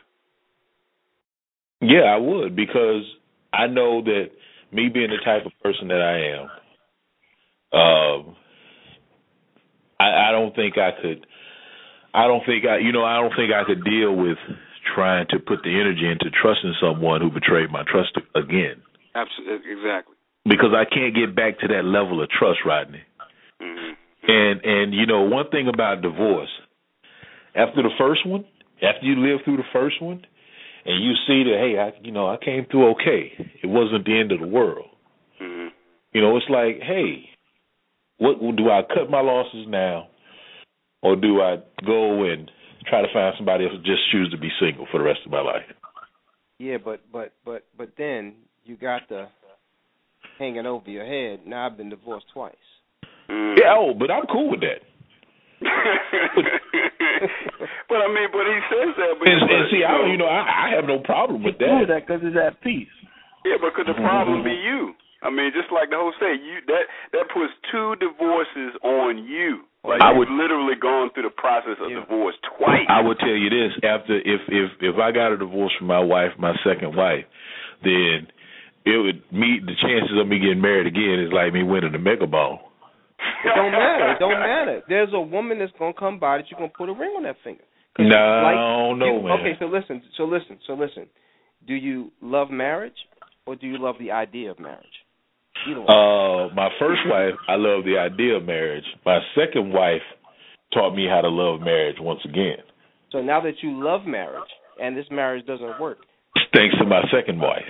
[1.81, 3.05] Yeah, I would because
[3.53, 4.31] I know that
[4.73, 8.37] me being the type of person that I am, um,
[10.01, 11.27] I, I don't think I could.
[12.15, 14.39] I don't think I, you know, I don't think I could deal with
[14.95, 18.83] trying to put the energy into trusting someone who betrayed my trust again.
[19.15, 20.15] Absolutely, exactly.
[20.45, 23.03] Because I can't get back to that level of trust, Rodney.
[23.61, 23.93] Mm-hmm.
[24.29, 26.51] And and you know one thing about divorce,
[27.55, 28.45] after the first one,
[28.83, 30.23] after you live through the first one,
[30.85, 33.33] and you see that hey, I you know I came through okay.
[33.63, 34.89] It wasn't the end of the world.
[35.43, 35.69] Mm-hmm.
[36.13, 37.28] You know, it's like hey,
[38.19, 40.09] what do I cut my losses now,
[41.03, 42.51] or do I go and
[42.87, 45.41] try to find somebody else just choose to be single for the rest of my
[45.41, 45.65] life?
[46.59, 48.35] Yeah, but but but but then
[48.65, 49.27] you got the
[50.39, 51.47] hanging over your head.
[51.47, 52.55] Now I've been divorced twice.
[53.31, 53.59] Mm-hmm.
[53.59, 54.83] Yeah, oh, but I'm cool with that.
[55.61, 55.69] but
[57.99, 59.19] I mean, but he says that.
[59.19, 61.87] But And, but, and see, I you know I, I have no problem with that.
[61.89, 62.89] that because it's at peace.
[63.45, 64.95] Yeah, but could the problem be you?
[65.23, 69.67] I mean, just like the whole say, you that that puts two divorces on you.
[69.85, 72.01] Like I you've would- literally gone through the process of Yeah.
[72.01, 72.87] divorce twice.
[72.89, 75.99] I would tell you this: after if if if I got a divorce from my
[76.01, 77.25] wife, my second wife,
[77.83, 78.27] then
[78.87, 81.99] it would meet the chances of me getting married again is like me winning the
[81.99, 82.71] mega ball.
[83.45, 84.13] It don't matter.
[84.13, 84.83] It don't matter.
[84.89, 87.37] There's a woman that's gonna come by that you're gonna put a ring on that
[87.43, 87.63] finger.
[87.99, 89.41] No, like, no, you- man.
[89.41, 91.07] Okay, so listen, so listen, so listen.
[91.67, 92.97] Do you love marriage
[93.47, 95.05] or do you love the idea of marriage?
[95.69, 95.89] Either one.
[95.91, 98.85] Uh, my first wife, I love the idea of marriage.
[99.05, 100.03] My second wife
[100.73, 102.59] taught me how to love marriage once again,
[103.13, 104.49] so now that you love marriage
[104.81, 105.99] and this marriage doesn't work,
[106.53, 107.65] thanks to my second wife.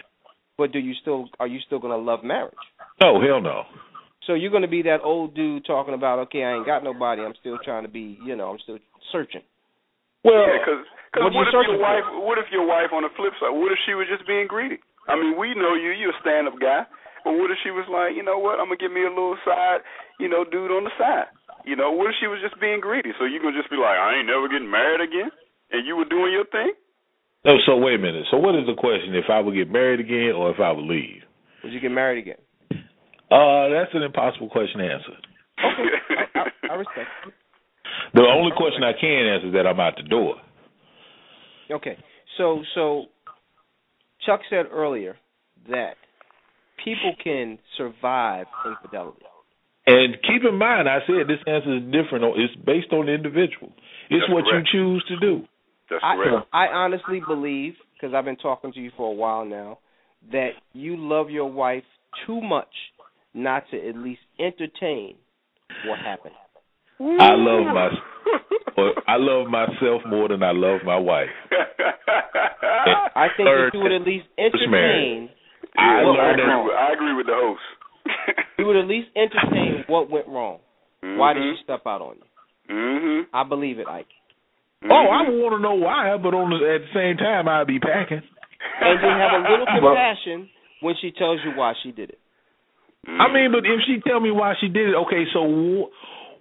[0.58, 2.54] but do you still are you still gonna love marriage?
[3.00, 3.62] No, hell no.
[4.26, 7.22] So you're gonna be that old dude talking about, okay, I ain't got nobody.
[7.22, 8.78] I'm still trying to be, you know, I'm still
[9.12, 9.40] searching.
[10.24, 10.84] Well, Yeah, because
[11.16, 11.88] What what, are you if your searching for?
[11.88, 12.04] wife?
[12.26, 13.54] What if your wife on the flip side?
[13.54, 14.78] What if she was just being greedy?
[15.08, 15.94] I mean, we know you.
[15.96, 16.84] You're a stand-up guy.
[17.28, 18.56] But what if she was like, you know what?
[18.56, 19.84] I'm gonna give me a little side,
[20.16, 21.28] you know, dude on the side.
[21.68, 23.12] You know, what if she was just being greedy?
[23.20, 25.28] So you gonna just be like, I ain't never getting married again,
[25.68, 26.72] and you were doing your thing.
[27.44, 27.60] no.
[27.68, 28.24] So wait a minute.
[28.32, 29.12] So what is the question?
[29.12, 31.20] If I would get married again, or if I would leave?
[31.60, 32.40] Would you get married again?
[33.28, 35.12] Uh, that's an impossible question to answer.
[35.60, 36.00] Okay,
[36.32, 37.12] I, I, I respect.
[37.28, 37.34] it.
[38.16, 40.40] The only question I can answer is that I'm out the door.
[41.68, 42.00] Okay,
[42.40, 43.12] so so
[44.24, 45.20] Chuck said earlier
[45.68, 46.00] that
[46.88, 49.24] people can survive infidelity.
[49.86, 52.24] And keep in mind, I said this answer is different.
[52.36, 53.72] It's based on the individual.
[54.10, 54.68] It's That's what correct.
[54.72, 55.44] you choose to do.
[55.90, 56.46] That's I correct.
[56.52, 59.78] I honestly believe because I've been talking to you for a while now
[60.30, 61.84] that you love your wife
[62.26, 62.68] too much
[63.34, 65.14] not to at least entertain
[65.86, 66.34] what happened.
[67.00, 67.88] I love my,
[68.76, 71.28] or I love myself more than I love my wife.
[73.14, 74.26] I think that you would at least
[74.68, 75.28] married.
[75.28, 75.30] entertain.
[75.78, 76.64] I Yeah, what I agree.
[76.66, 76.74] With.
[76.74, 77.66] I agree with the host.
[78.58, 80.58] You would at least entertain what went wrong.
[81.00, 81.62] Why did mm-hmm.
[81.62, 82.74] she step out on you?
[82.74, 83.26] Mhm.
[83.32, 84.10] I believe it, Ike.
[84.82, 84.90] Mm-hmm.
[84.90, 87.66] Oh, I would want to know why, but on the, at the same time, I'd
[87.66, 88.18] be packing.
[88.18, 90.50] And then have a little compassion
[90.80, 92.18] when she tells you why she did it.
[93.06, 93.20] Mm-hmm.
[93.20, 95.22] I mean, but if she tell me why she did it, okay.
[95.32, 95.42] So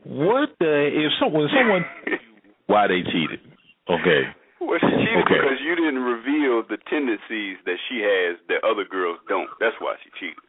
[0.05, 1.85] what the if someone someone
[2.65, 3.41] why they cheated?
[3.89, 4.29] Okay,
[4.59, 5.37] Well, she cheated Okay.
[5.37, 9.49] because you didn't reveal the tendencies that she has that other girls don't.
[9.59, 10.41] That's why she cheated.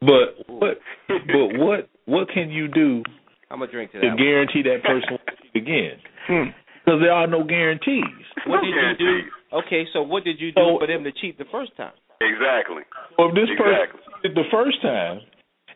[0.00, 3.02] but what but what what can you do
[3.50, 4.14] I'm gonna drink to to that.
[4.14, 4.16] one.
[4.16, 5.96] guarantee that person will cheat again?
[6.26, 6.48] Hmm.
[6.84, 8.24] Because there are no guarantees.
[8.46, 9.14] What No did you do?
[9.52, 11.92] Okay, so what did you do So- for them to cheat the first time?
[12.22, 12.82] Exactly.
[13.16, 14.00] So if this person Exactly.
[14.22, 15.20] cheated the first time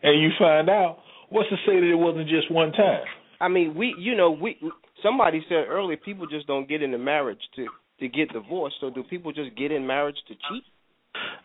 [0.01, 0.99] and you find out,
[1.29, 3.05] what's to say that it wasn't just one time?
[3.41, 4.57] I mean, we, you know, we.
[5.03, 7.65] Somebody said earlier, people just don't get into marriage to
[7.99, 8.77] to get divorced.
[8.81, 10.63] So do people just get in marriage to cheat?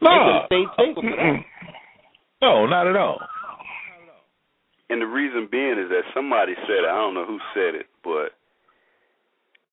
[0.00, 1.40] No, could have single for that.
[2.42, 3.18] no, not at all.
[4.88, 8.34] And the reason being is that somebody said, I don't know who said it, but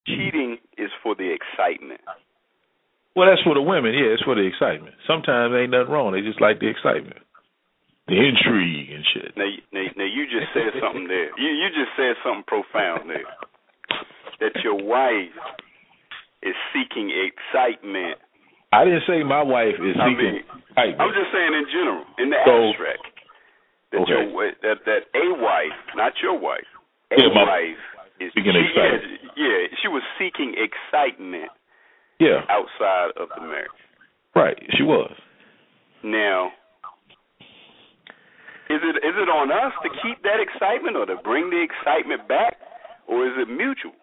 [0.05, 2.01] cheating is for the excitement.
[3.15, 3.97] Well, that's for the women.
[3.97, 4.93] Yeah, it's for the excitement.
[5.07, 6.13] Sometimes ain't nothing wrong.
[6.13, 7.17] They just like the excitement,
[8.07, 9.31] the intrigue and shit.
[9.35, 11.29] Now, now, now you just said something there.
[11.37, 13.27] You you just said something profound there.
[14.39, 15.33] That your wife
[16.43, 18.19] is seeking excitement.
[18.71, 21.01] I didn't say my wife is I seeking mean, excitement.
[21.01, 23.03] I'm just saying in general, in the So- abstract,
[23.91, 24.11] that Okay.
[24.29, 26.67] your that that a wife, not your wife,
[27.11, 27.79] a Yeah, my- wife
[28.19, 29.19] is Seeking she, excitement.
[29.35, 31.49] Yeah, yeah, she was seeking excitement
[32.19, 33.71] yeah, outside of the marriage.
[34.35, 34.57] right.
[34.75, 35.11] She was.
[36.03, 36.51] Now,
[38.69, 42.27] is it is it on us to keep that excitement or to bring the excitement
[42.27, 42.57] back,
[43.07, 43.95] or is it mutual?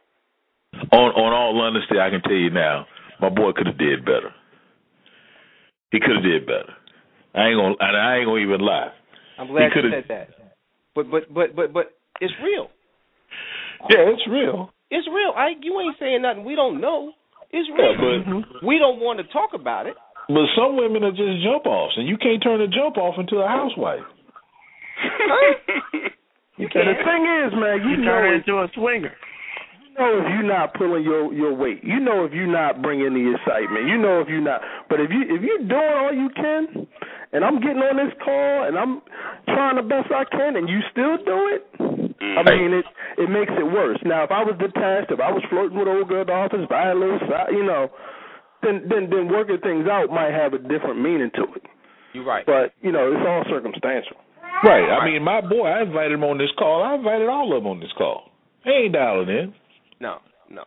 [0.92, 2.86] On on all honesty, I can tell you now,
[3.20, 4.32] my boy could have did better.
[5.90, 6.74] He could have did better.
[7.34, 8.90] I ain't gonna and I ain't gonna even lie.
[9.38, 10.28] I'm glad you said that.
[10.94, 11.86] But but but but but
[12.20, 12.70] it's real.
[13.90, 14.70] Yeah, it's real.
[14.90, 15.32] It's real.
[15.36, 17.12] I you ain't saying nothing we don't know.
[17.50, 18.42] It's Yeah, real.
[18.42, 19.94] but we don't want to talk about it.
[20.28, 23.36] but some women are just jump offs, and you can't turn a jump off into
[23.38, 24.02] a housewife.
[26.56, 29.10] You And the thing is, man, you, You know turn into a swinger.
[29.10, 31.82] you know if you're not pulling your your weight.
[31.82, 33.90] You know if you're not bringing the excitement.
[33.90, 34.62] You know if you're not.
[34.88, 36.86] But if you if you're doing all you can,
[37.34, 39.02] and I'm getting on this call and I'm
[39.50, 42.54] trying the best I can, and you still do it, I mm.
[42.54, 42.86] mean it
[43.18, 43.98] it makes it worse.
[44.06, 46.62] Now if I was detached, if I was flirting with old girl at the office,
[46.62, 47.90] if I had a little, side, you know,
[48.62, 51.66] then then then working things out might have a different meaning to it.
[52.14, 52.46] You're right.
[52.46, 54.22] But you know it's all circumstantial.
[54.64, 54.88] Right.
[54.88, 56.82] I mean, my boy, I invited him on this call.
[56.82, 58.30] I invited all of them on this call.
[58.64, 59.54] They ain't dialing in.
[60.00, 60.18] No,
[60.50, 60.64] no.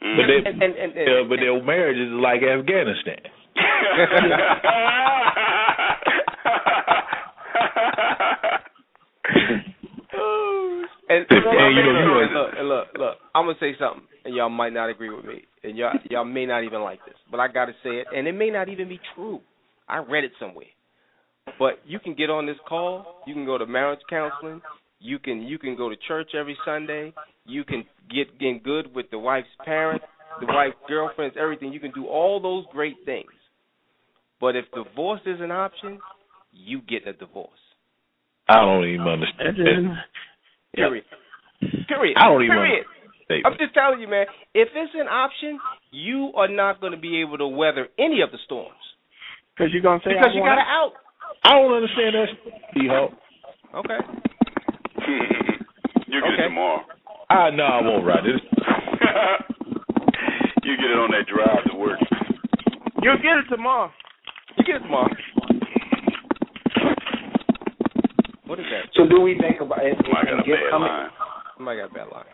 [0.00, 3.20] But they, And, and, and, and, yeah, but their marriage is like Afghanistan.
[11.08, 13.16] And, you know, you know- look, and look, look.
[13.34, 16.46] I'm gonna say something, and y'all might not agree with me, and y'all y'all may
[16.46, 19.00] not even like this, but I gotta say it, and it may not even be
[19.14, 19.40] true.
[19.88, 20.66] I read it somewhere,
[21.58, 23.22] but you can get on this call.
[23.26, 24.60] You can go to marriage counseling.
[24.98, 27.12] You can you can go to church every Sunday.
[27.46, 30.04] You can get get good with the wife's parents,
[30.40, 31.72] the wife's girlfriends, everything.
[31.72, 33.30] You can do all those great things,
[34.40, 35.98] but if divorce is an option,
[36.52, 37.50] you get a divorce.
[38.48, 39.56] I don't even understand.
[39.56, 39.98] then,
[40.74, 41.04] Period.
[41.88, 42.16] Period.
[42.16, 42.84] I don't even Period.
[43.30, 43.42] understand.
[43.46, 44.26] I'm just telling you, man.
[44.54, 45.58] If it's an option,
[45.92, 48.74] you are not going to be able to weather any of the storms
[49.60, 50.92] because you're gonna say because I you got to out.
[51.44, 52.28] I don't understand that,
[52.74, 53.08] T-Ho.
[53.76, 53.98] Okay.
[55.08, 56.42] you get Okay.
[56.42, 56.82] it tomorrow.
[57.30, 58.34] I no, I won't ride it.
[60.64, 61.98] you get it on that drive to work.
[63.02, 63.90] You'll get it tomorrow.
[64.58, 65.08] You get it tomorrow.
[68.46, 68.86] What is that?
[68.94, 69.96] So do we think about it?
[69.98, 71.10] I got a get bad coming- line.
[71.56, 72.24] Somebody got a bad line.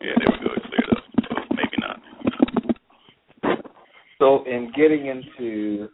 [0.00, 0.52] Yeah, there we go.
[0.54, 1.04] It cleared up.
[1.28, 3.58] So maybe not.
[4.18, 5.92] So in getting into okay,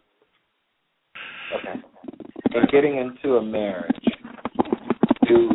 [2.54, 3.94] in getting into a marriage,
[5.28, 5.50] do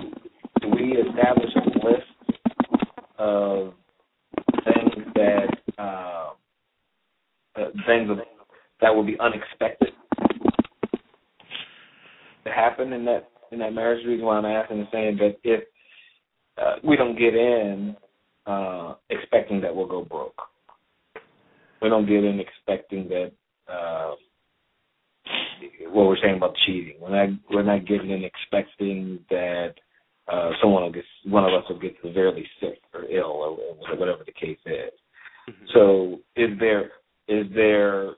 [0.62, 2.40] do we establish a list
[3.18, 3.74] of
[4.64, 6.30] things that uh,
[7.56, 8.20] uh, things of,
[8.82, 9.90] that would be unexpected
[12.46, 14.04] to happen in that in that marriage?
[14.04, 15.64] The reason why I'm asking is saying that if
[16.58, 17.96] uh, we don't get in
[18.46, 20.40] uh, expecting that we'll go broke
[21.86, 23.32] we don't get in expecting that
[26.16, 26.96] we're saying about cheating.
[27.00, 29.74] We're not we're not getting in expecting that
[30.32, 34.24] uh someone will get one of us will get severely sick or ill or whatever
[34.26, 34.92] the case is.
[35.74, 36.92] So is there
[37.28, 38.12] is there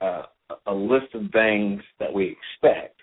[0.00, 0.24] uh,
[0.66, 3.00] a list of things that we expect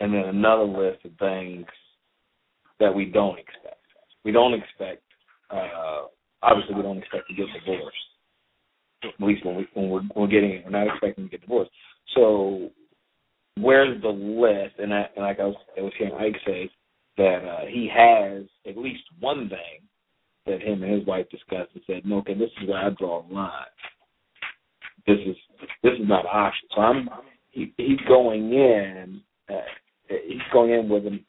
[0.00, 1.66] and then another list of things
[2.78, 3.82] that we don't expect.
[4.24, 5.02] We don't expect
[5.50, 6.02] uh
[6.42, 7.96] obviously we don't expect to get divorced
[9.04, 11.70] at least when we when we're, we're getting it, we're not expecting to get divorced.
[12.14, 12.70] So
[13.60, 14.78] where's the list?
[14.78, 15.24] And, I, and
[15.98, 16.70] hearing Ike say
[17.16, 19.82] that uh, he has at least one thing
[20.46, 23.22] that him and his wife discussed and said, "No, okay, this is where I draw
[23.26, 23.50] the line.
[25.06, 25.36] This is
[25.82, 27.08] this is not an option." So I'm
[27.50, 29.20] he, he's going in.
[29.48, 29.54] Uh,
[30.08, 31.24] he's going in with an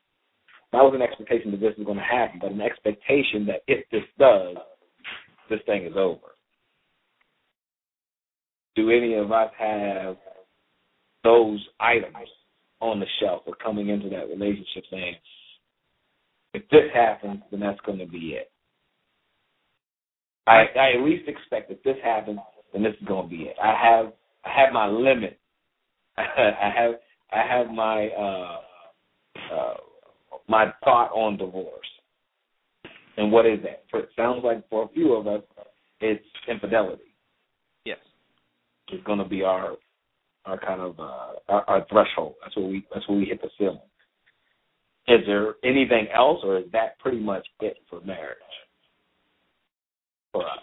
[0.72, 3.90] not with an expectation that this is going to happen, but an expectation that if
[3.92, 4.56] this does,
[5.50, 6.30] this thing is over
[8.80, 10.16] do any of us have
[11.24, 12.28] those items
[12.82, 15.16] on the shelf or coming into that relationship saying,
[16.54, 18.52] if this happens, then that's going to be it.
[20.48, 22.40] I, I at least expect if this happens,
[22.74, 23.56] then this is going to be it.
[23.62, 24.14] I have
[24.46, 25.40] I have my limit.
[26.18, 26.94] I have
[27.32, 28.60] I have my uh,
[29.54, 29.74] uh,
[30.48, 31.86] my thought on divorce.
[33.18, 33.84] And what is that?
[33.92, 35.42] For, it sounds like for a few of us,
[36.00, 37.14] it's infidelity
[37.84, 37.98] Yes.
[38.94, 39.76] is going to be our
[40.46, 42.36] our kind of uh, our, our threshold.
[42.42, 43.80] That's where we that's where we hit the ceiling.
[45.08, 48.38] Is there anything else, or is that pretty much it for marriage
[50.32, 50.60] for us?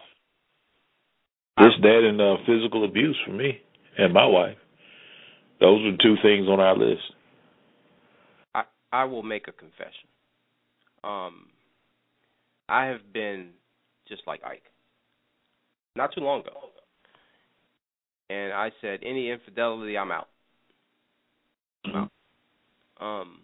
[1.58, 3.60] It's that and uh, physical abuse for me
[3.98, 4.56] and my wife.
[5.60, 7.02] Those are two things on our list.
[8.54, 10.08] I I will make a confession.
[11.02, 11.46] Um,
[12.68, 13.50] I have been
[14.08, 14.62] just like Ike.
[15.96, 16.52] Not too long ago.
[18.28, 20.28] And I said, any infidelity, I'm out.
[21.84, 22.10] I'm out.
[23.00, 23.38] Um,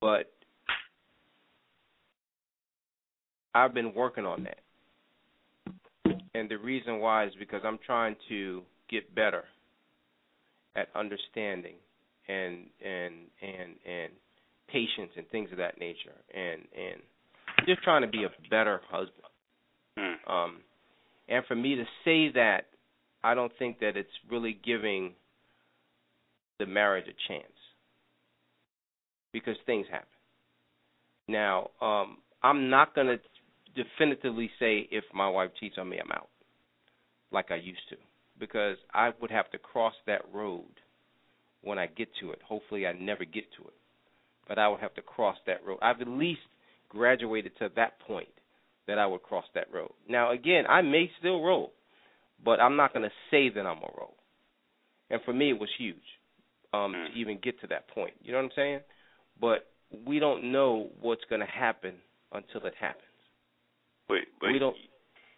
[0.00, 0.30] But
[3.54, 4.58] I've been working on that.
[6.34, 9.44] And the reason why is because I'm trying to get better
[10.76, 11.74] at understanding
[12.28, 14.12] and and and and
[14.68, 17.00] patience and things of that nature and and
[17.66, 19.24] just trying to be a better husband.
[19.98, 20.14] Mm.
[20.30, 20.56] Um
[21.28, 22.66] and for me to say that
[23.22, 25.12] I don't think that it's really giving
[26.58, 27.52] the marriage a chance
[29.32, 30.06] because things happen.
[31.28, 33.18] Now, um, I'm not going to
[33.74, 36.28] definitively say if my wife cheats on me, I'm out,
[37.30, 37.96] like I used to,
[38.40, 40.64] because I would have to cross that road
[41.62, 42.40] when I get to it.
[42.46, 43.74] Hopefully, I never get to it,
[44.46, 45.78] but I would have to cross that road.
[45.82, 46.40] I've at least
[46.88, 48.28] graduated to that point
[48.86, 49.92] that I would cross that road.
[50.08, 51.72] Now, again, I may still roll,
[52.44, 54.14] but I'm not going to say that I'm a roll.
[55.10, 55.96] And for me, it was huge
[56.72, 57.12] um, Mm.
[57.12, 58.14] to even get to that point.
[58.22, 58.80] You know what I'm saying?
[59.40, 59.66] But
[60.06, 61.94] we don't know what's going to happen
[62.32, 63.04] until it happens.
[64.08, 64.76] But but we don't.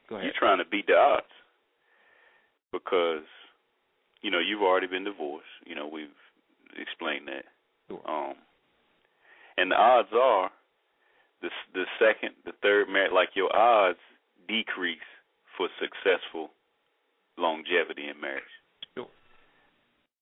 [0.08, 0.24] Go ahead.
[0.24, 1.26] you're trying to beat the odds
[2.72, 3.22] because
[4.22, 5.46] you know you've already been divorced.
[5.66, 6.08] You know we've
[6.78, 7.44] explained that.
[7.88, 8.00] Sure.
[8.08, 8.34] Um,
[9.56, 10.50] and the odds are
[11.42, 13.98] the the second, the third marriage, like your odds
[14.48, 14.98] decrease
[15.56, 16.50] for successful
[17.38, 18.54] longevity in marriage.
[18.94, 19.08] Sure.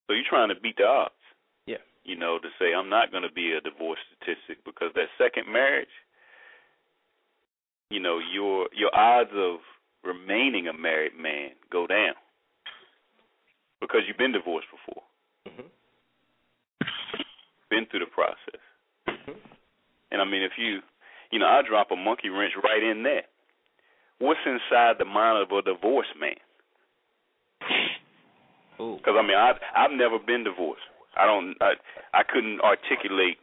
[0.07, 1.15] So you're trying to beat the odds.
[1.67, 1.83] Yeah.
[2.05, 5.53] You know, to say I'm not going to be a divorce statistic because that second
[5.53, 5.93] marriage,
[7.91, 9.61] you know, your your odds of
[10.05, 12.15] remaining a married man go down
[13.81, 15.03] because you've been divorced before,
[15.47, 15.69] hmm
[17.71, 18.61] been through the process.
[19.07, 19.37] hmm
[20.11, 20.81] And I mean, if you,
[21.31, 23.25] you know, I drop a monkey wrench right in there.
[24.19, 26.41] What's inside the mind of a divorced man?
[28.81, 28.97] Ooh.
[28.97, 30.83] Because I mean, I I've never been divorced.
[31.17, 31.55] I don't.
[31.61, 31.75] I
[32.15, 33.39] I couldn't articulate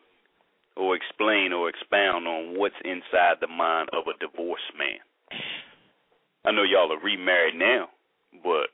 [0.77, 4.99] or explain or expound on what's inside the mind of a divorced man.
[6.45, 7.89] I know y'all are remarried now,
[8.43, 8.69] but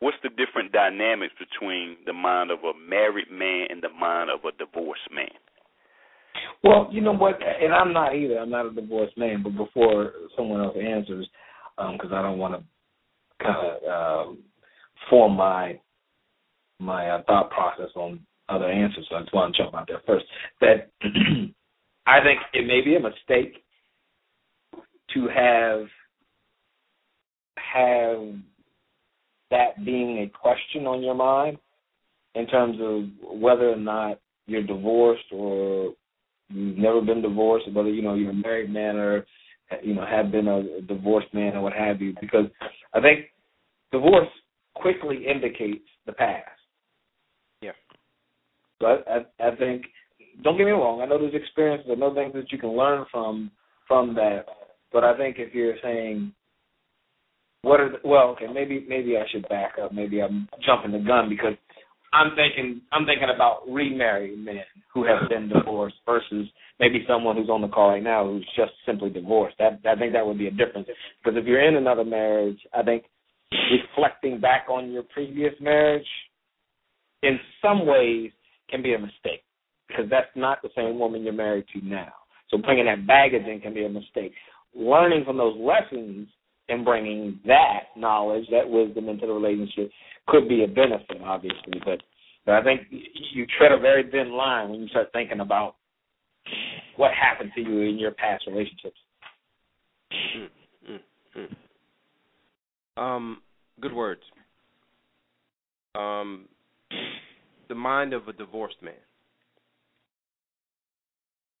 [0.00, 4.40] what's the different dynamics between the mind of a married man and the mind of
[4.44, 5.30] a divorced man?
[6.64, 8.38] Well, you know what, and I'm not either.
[8.38, 9.42] I'm not a divorced man.
[9.42, 11.28] But before someone else answers,
[11.76, 14.38] because I don't want to kind of um,
[15.08, 15.78] form my
[16.78, 20.02] my uh, thought process on other answers, so I just want to jump out there
[20.06, 20.24] first.
[20.60, 20.90] That
[22.06, 23.62] I think it may be a mistake
[25.14, 25.86] to have
[27.56, 28.34] have
[29.50, 31.58] that being a question on your mind
[32.34, 35.94] in terms of whether or not you're divorced or
[36.48, 39.24] you've never been divorced, or whether you know you're a married man or
[39.82, 42.14] you know have been a divorced man or what have you.
[42.20, 42.46] Because
[42.94, 43.26] I think
[43.92, 44.28] divorce
[44.80, 46.48] quickly indicates the past.
[47.62, 47.72] Yeah.
[48.80, 49.84] So I, I, I think
[50.42, 51.00] don't get me wrong.
[51.00, 51.88] I know there's experiences.
[51.90, 53.50] I know things that you can learn from
[53.86, 54.44] from that.
[54.92, 56.32] But I think if you're saying
[57.62, 59.92] what are the, well, okay, maybe maybe I should back up.
[59.92, 61.54] Maybe I'm jumping the gun because
[62.12, 64.62] I'm thinking I'm thinking about remarried men
[64.92, 66.46] who have been divorced versus
[66.78, 69.56] maybe someone who's on the call right now who's just simply divorced.
[69.58, 70.88] That I think that would be a difference.
[71.22, 73.04] Because if you're in another marriage, I think
[73.52, 76.06] reflecting back on your previous marriage
[77.22, 78.30] in some ways
[78.70, 79.44] can be a mistake
[79.88, 82.12] because that's not the same woman you're married to now.
[82.48, 84.32] So bringing that baggage in can be a mistake.
[84.74, 86.28] Learning from those lessons
[86.68, 89.90] and bringing that knowledge, that wisdom into the relationship
[90.28, 91.80] could be a benefit, obviously.
[91.84, 92.02] But,
[92.46, 95.76] but I think you tread a very thin line when you start thinking about
[96.96, 98.98] what happened to you in your past relationships.
[100.36, 100.48] Mm,
[100.92, 101.00] mm,
[101.36, 101.56] mm.
[103.00, 103.40] Um,
[103.80, 104.20] good words.
[105.94, 106.48] Um,
[107.68, 108.94] the mind of a divorced man.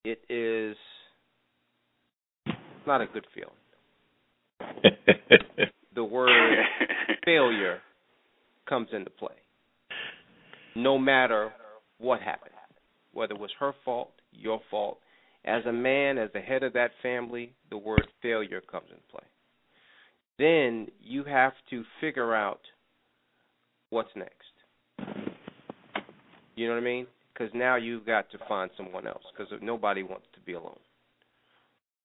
[0.04, 0.76] It is
[2.86, 3.50] not a good feeling.
[5.92, 6.30] The word
[7.24, 7.80] failure
[8.68, 9.34] comes into play.
[10.76, 11.50] No matter
[11.98, 12.54] what happened,
[13.12, 14.98] whether it was her fault, your fault,
[15.44, 19.24] as a man, as the head of that family, the word failure comes into play.
[20.40, 22.60] Then you have to figure out
[23.90, 24.32] what's next.
[26.56, 27.06] You know what I mean?
[27.34, 30.78] Because now you've got to find someone else because nobody wants to be alone.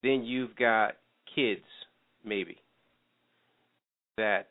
[0.02, 0.96] Then you've got
[1.34, 1.64] kids,
[2.26, 2.58] maybe,
[4.18, 4.48] that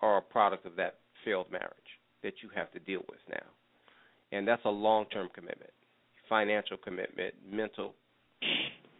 [0.00, 1.72] are a product of that failed marriage
[2.22, 3.46] that you have to deal with now.
[4.32, 5.70] And that's a long term commitment.
[6.30, 7.92] Financial commitment, mental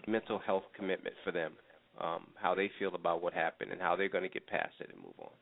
[0.07, 1.53] mental health commitment for them.
[2.01, 4.89] Um, how they feel about what happened and how they're going to get past it
[4.93, 5.33] and move on.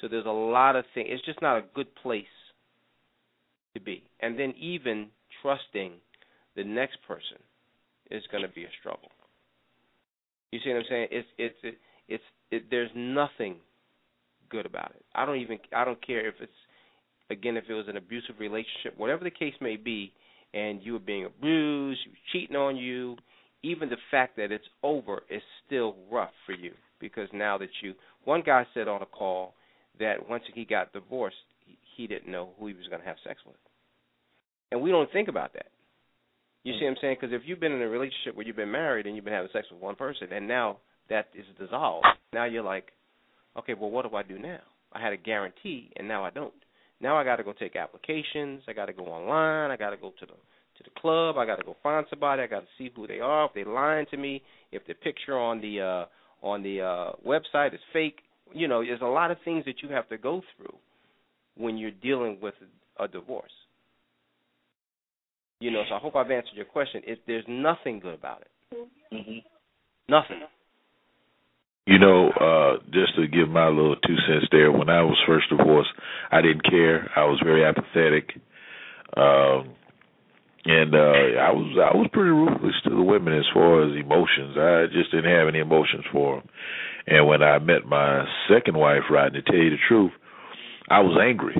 [0.00, 1.08] So there's a lot of things.
[1.10, 2.24] It's just not a good place
[3.74, 4.04] to be.
[4.20, 5.06] And then even
[5.40, 5.92] trusting
[6.56, 7.38] the next person
[8.10, 9.10] is going to be a struggle.
[10.52, 11.08] You see what I'm saying?
[11.10, 11.78] It's it's it,
[12.08, 13.56] it's it, there's nothing
[14.50, 15.04] good about it.
[15.14, 16.52] I don't even I don't care if it's
[17.30, 20.12] again if it was an abusive relationship, whatever the case may be,
[20.54, 22.00] and you were being abused,
[22.32, 23.16] cheating on you,
[23.62, 27.94] even the fact that it's over is still rough for you because now that you
[28.24, 29.54] one guy said on a call
[29.98, 31.36] that once he got divorced,
[31.96, 33.56] he, didn't know who he was going to have sex with.
[34.70, 35.66] And we don't think about that.
[36.62, 37.16] You see what I'm saying?
[37.20, 39.50] Because if you've been in a relationship where you've been married and you've been having
[39.52, 40.78] sex with one person, and now
[41.08, 42.92] that is dissolved, now you're like,
[43.58, 44.60] okay, well, what do I do now?
[44.92, 46.54] I had a guarantee, and now I don't.
[47.00, 48.62] Now I got to go take applications.
[48.68, 49.70] I got to go online.
[49.70, 50.32] I got to go to the
[50.78, 51.36] to the club.
[51.36, 52.42] I got to go find somebody.
[52.42, 53.46] I got to see who they are.
[53.46, 54.42] If they're lying to me,
[54.72, 58.20] if the picture on the uh, on the uh, website is fake,
[58.52, 60.74] you know, there's a lot of things that you have to go through
[61.56, 62.54] when you're dealing with
[62.98, 63.50] a divorce.
[65.60, 67.02] You know, so I hope I've answered your question.
[67.04, 68.78] It, there's nothing good about it.
[69.12, 69.38] Mm-hmm.
[70.08, 70.42] Nothing.
[71.86, 75.48] You know, uh, just to give my little two cents there, when I was first
[75.48, 75.90] divorced,
[76.30, 77.10] I didn't care.
[77.16, 78.40] I was very apathetic.
[79.16, 79.74] Um
[80.64, 84.56] and uh I was I was pretty ruthless to the women as far as emotions.
[84.56, 86.48] I just didn't have any emotions for them.
[87.06, 90.12] And when I met my second wife, right, to tell you the truth,
[90.90, 91.56] I was angry.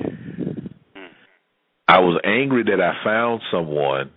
[1.87, 4.11] I was angry that I found someone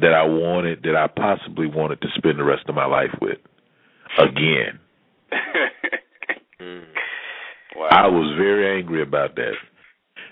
[0.00, 3.38] that I wanted, that I possibly wanted to spend the rest of my life with
[4.18, 4.80] again.
[7.76, 7.88] wow.
[7.90, 9.52] I was very angry about that.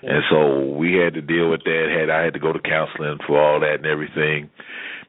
[0.05, 1.95] And so we had to deal with that.
[1.97, 4.49] Had I had to go to counseling for all that and everything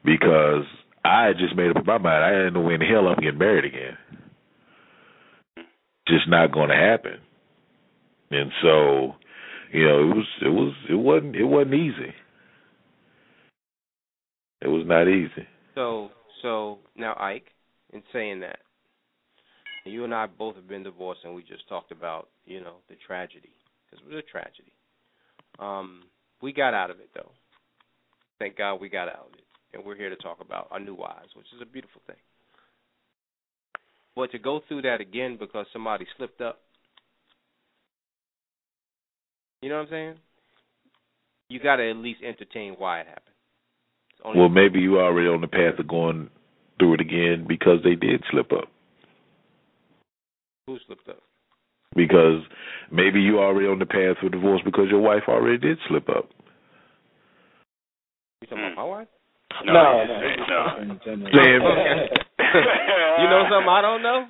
[0.05, 0.63] because
[1.03, 2.23] I just made up my mind.
[2.23, 3.97] I didn't know when the hell I'm getting married again.
[6.07, 7.17] Just not going to happen.
[8.31, 9.15] And so,
[9.73, 12.13] you know, it was it was it wasn't it wasn't easy.
[14.61, 15.47] It was not easy.
[15.75, 16.09] So,
[16.41, 17.47] so now Ike,
[17.91, 18.59] in saying that,
[19.85, 22.95] you and I both have been divorced, and we just talked about, you know, the
[23.05, 23.49] tragedy
[23.85, 24.71] because it was a tragedy.
[25.59, 26.03] Um,
[26.41, 27.31] we got out of it though.
[28.39, 30.95] Thank God we got out of it, and we're here to talk about our new
[30.95, 32.15] wives, which is a beautiful thing.
[34.15, 36.59] But to go through that again because somebody slipped up,
[39.61, 40.15] you know what I'm saying?
[41.49, 43.35] You got to at least entertain why it happened.
[44.35, 46.29] Well, maybe you already on the path of going
[46.79, 48.67] through it again because they did slip up.
[50.67, 51.21] who slipped up?
[51.95, 52.41] Because
[52.91, 56.29] maybe you already on the path for divorce because your wife already did slip up.
[58.41, 59.07] You talking about my wife?
[59.63, 60.77] No, no, he just said no.
[60.81, 61.31] In general.
[61.35, 61.61] Damn.
[63.21, 64.27] you know something I don't know?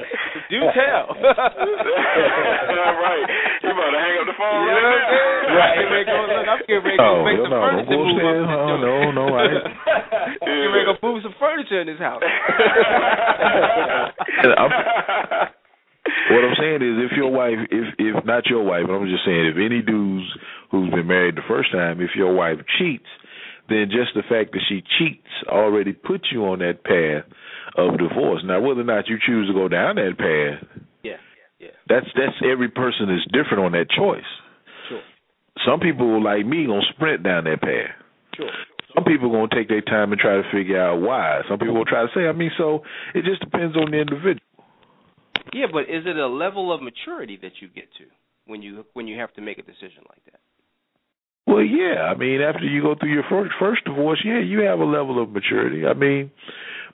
[0.50, 1.14] Do tell.
[1.18, 1.30] right.
[3.62, 5.54] You about to hang up the phone You know what I'm saying?
[5.58, 7.60] right I'm ready to go, look, I'm getting ready to Oh, make no, some no,
[7.62, 8.34] furniture don't go move up upstairs.
[8.34, 8.82] in this Oh, joint.
[8.84, 9.62] no, no, I-
[10.42, 12.22] I'm getting ready to move some furniture in this house.
[14.58, 14.74] I'm-
[16.30, 19.24] What I'm saying is, if your wife, if if not your wife, but I'm just
[19.24, 20.26] saying, if any dudes
[20.70, 23.08] who's been married the first time, if your wife cheats,
[23.70, 27.24] then just the fact that she cheats already puts you on that path
[27.76, 28.42] of divorce.
[28.44, 30.68] Now, whether or not you choose to go down that path,
[31.02, 31.16] yeah,
[31.58, 34.28] yeah, that's that's every person is different on that choice.
[34.88, 35.02] sure,
[35.66, 37.94] Some people like me gonna sprint down that path.
[38.36, 38.50] sure.
[38.94, 41.42] Some people gonna take their time and try to figure out why.
[41.48, 42.82] Some people will try to say, I mean, so
[43.14, 44.38] it just depends on the individual.
[45.52, 48.04] Yeah, but is it a level of maturity that you get to
[48.46, 50.40] when you when you have to make a decision like that?
[51.46, 52.02] Well, yeah.
[52.10, 55.22] I mean, after you go through your first first divorce, yeah, you have a level
[55.22, 55.86] of maturity.
[55.86, 56.30] I mean,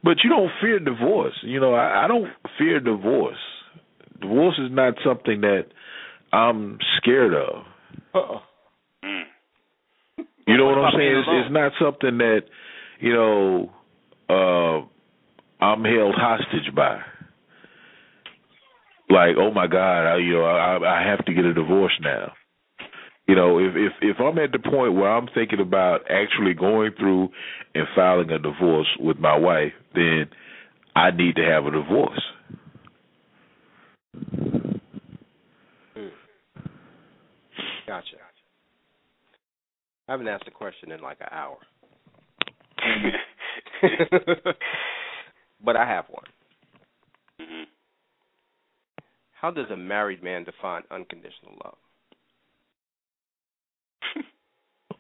[0.03, 1.35] but you don't fear divorce.
[1.43, 2.29] You know, I, I don't
[2.59, 3.39] fear divorce.
[4.21, 5.67] Divorce is not something that
[6.33, 7.65] I'm scared of.
[8.15, 8.39] Uh-uh.
[9.05, 9.23] Mm.
[10.47, 11.17] You know what, What I'm saying?
[11.17, 12.41] It's, it's not something that
[13.01, 13.71] you know
[14.29, 14.87] uh
[15.65, 17.01] I'm held hostage by.
[19.11, 22.33] Like, oh my God, I, you know, I, I have to get a divorce now.
[23.27, 26.93] You know, if if if I'm at the point where I'm thinking about actually going
[26.99, 27.29] through
[27.75, 30.29] and filing a divorce with my wife, then
[30.95, 32.21] I need to have a divorce.
[37.87, 38.17] Gotcha.
[40.09, 41.57] I haven't asked a question in like an hour,
[45.65, 46.25] but I have one.
[47.41, 47.65] Mhm.
[49.33, 51.77] How does a married man define unconditional love?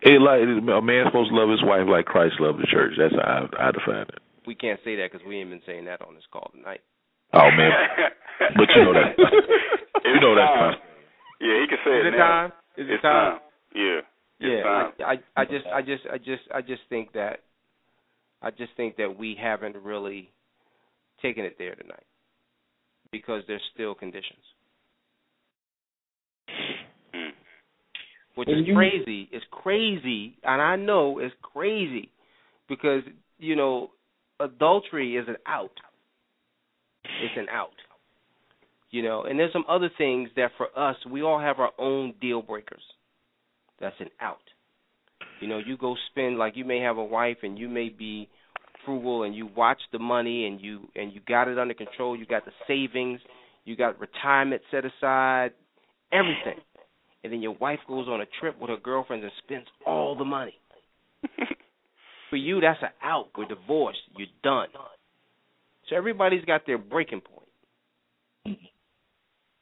[0.02, 2.94] It like a man's supposed to love his wife like Christ loved the church.
[2.96, 4.18] That's how I, I define it.
[4.50, 6.80] We can't say that because we ain't been saying that on this call tonight.
[7.32, 7.70] Oh man,
[8.56, 9.14] but you know that.
[9.16, 10.74] It's you know that's time.
[11.40, 12.26] Yeah, he can say Is it it now.
[12.26, 12.52] time?
[12.76, 13.38] Is it It's time?
[13.38, 13.40] time.
[13.76, 14.00] Yeah.
[14.40, 17.44] yeah, I, I I just I just I just I just think that
[18.42, 20.32] I just think that we haven't really
[21.22, 22.02] taken it there tonight
[23.12, 24.42] because there's still conditions.
[27.14, 27.30] Mm.
[28.34, 29.28] Which is crazy.
[29.30, 32.10] It's crazy, and I know it's crazy
[32.68, 33.02] because
[33.38, 33.90] you know
[34.40, 35.72] adultery is an out.
[37.04, 37.70] It's an out.
[38.90, 42.14] You know, and there's some other things that for us we all have our own
[42.20, 42.82] deal breakers.
[43.80, 44.38] That's an out.
[45.40, 48.28] You know, you go spend like you may have a wife and you may be
[48.84, 52.26] frugal and you watch the money and you and you got it under control, you
[52.26, 53.20] got the savings,
[53.64, 55.52] you got retirement set aside,
[56.12, 56.60] everything.
[57.22, 60.24] And then your wife goes on a trip with her girlfriends and spends all the
[60.24, 60.54] money.
[62.30, 63.28] For you that's an out.
[63.36, 63.98] We're divorced.
[64.16, 64.68] You're done.
[65.88, 68.58] So everybody's got their breaking point.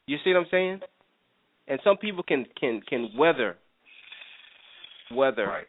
[0.06, 0.80] You see what I'm saying?
[1.66, 3.56] And some people can can can weather
[5.10, 5.64] weather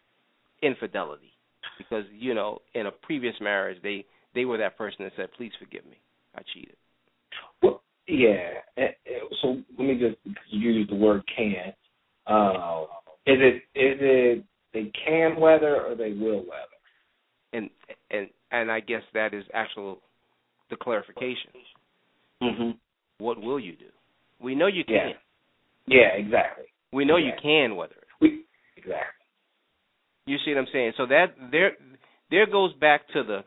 [0.61, 1.31] infidelity
[1.77, 4.05] because you know in a previous marriage they
[4.35, 5.97] they were that person that said please forgive me
[6.35, 6.75] I cheated.
[7.61, 8.49] Well, yeah.
[9.41, 10.17] So let me just
[10.49, 11.73] used the word can.
[12.27, 12.83] Uh,
[13.25, 16.68] is it is it they can weather or they will weather?
[17.53, 17.69] And
[18.11, 19.99] and and I guess that is actual
[20.69, 21.51] the clarification.
[22.41, 22.71] Mm-hmm.
[23.17, 23.85] What will you do?
[24.39, 24.93] We know you can.
[24.95, 25.97] Yeah.
[25.99, 26.65] Yeah, exactly.
[26.93, 27.27] We know Yeah.
[27.27, 28.07] you can weather it.
[28.21, 28.45] We
[28.77, 29.25] exactly.
[30.25, 30.93] You see what I'm saying?
[30.97, 31.71] So that there
[32.29, 33.43] there goes back to the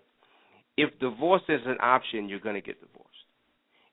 [0.76, 3.08] if divorce is an option, you're going to get divorced.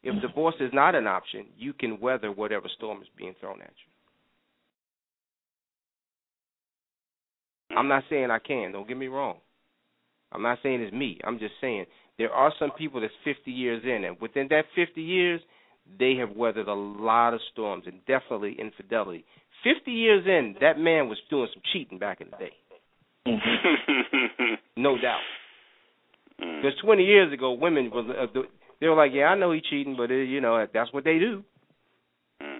[0.02, 3.74] If divorce is not an option, you can weather whatever storm is being thrown at
[7.70, 7.78] you.
[7.78, 8.72] I'm not saying I can.
[8.72, 9.38] Don't get me wrong.
[10.32, 11.20] I'm not saying it's me.
[11.24, 11.86] I'm just saying
[12.18, 15.42] there are some people that's 50 years in, and within that 50 years,
[15.98, 19.26] they have weathered a lot of storms and definitely infidelity.
[19.64, 22.54] 50 years in, that man was doing some cheating back in the day,
[24.78, 25.20] no doubt.
[26.42, 26.62] Mm.
[26.62, 28.28] Because 20 years ago, women were uh,
[28.80, 31.20] they were like, "Yeah, I know he cheating, but uh, you know that's what they
[31.20, 31.44] do."
[32.42, 32.60] Mm.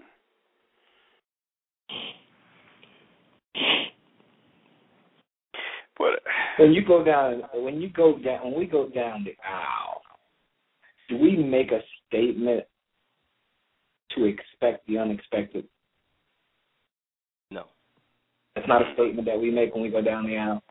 [5.98, 6.20] But
[6.60, 10.02] When you go down, when you go down, when we go down the aisle,
[11.08, 12.66] do we make a statement
[14.16, 15.66] to expect the unexpected?
[17.50, 17.64] No,
[18.56, 20.62] It's not a statement that we make when we go down the aisle.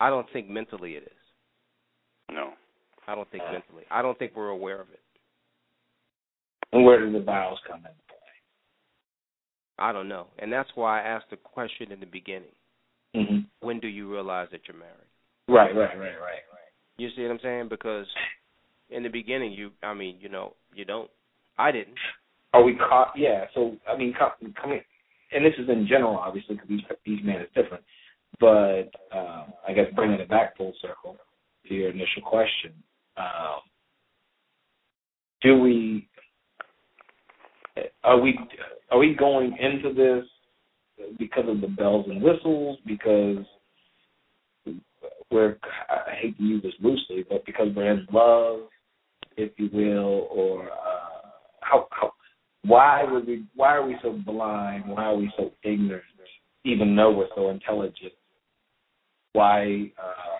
[0.00, 2.32] I don't think mentally it is.
[2.34, 2.50] no.
[3.08, 3.84] I don't think mentally.
[3.88, 5.00] I don't think we're aware of it.
[6.72, 7.92] And where do the vows come in?
[9.78, 12.50] I don't know, and that's why I asked the question in the beginning:
[13.16, 13.38] Mm-hmm.
[13.60, 14.92] When do you realize that you're married?
[15.48, 16.72] Right, right, right, right, right.
[16.98, 17.68] You see what I'm saying?
[17.70, 18.06] Because
[18.90, 21.10] in the beginning, you, I mean, you know, you don't.
[21.58, 21.96] I didn't.
[22.52, 23.12] Are we caught?
[23.16, 23.46] Yeah.
[23.54, 24.80] So I mean, co- coming,
[25.32, 27.84] and this is in general, obviously, because each each man is different.
[28.38, 31.16] But um, I guess bringing it back full circle
[31.68, 32.72] to your initial question,
[33.16, 33.60] um,
[35.42, 36.08] do we?
[38.04, 38.38] Are we?
[38.90, 40.26] Are we going into this
[41.18, 42.78] because of the bells and whistles?
[42.86, 43.44] Because
[45.30, 45.56] we're
[45.88, 48.68] I hate to use this loosely, but because we're in love,
[49.36, 52.12] if you will, or uh, how how
[52.64, 54.84] why would we why are we so blind?
[54.88, 56.04] Why are we so ignorant?
[56.64, 58.12] Even though we're so intelligent,
[59.32, 60.38] why uh,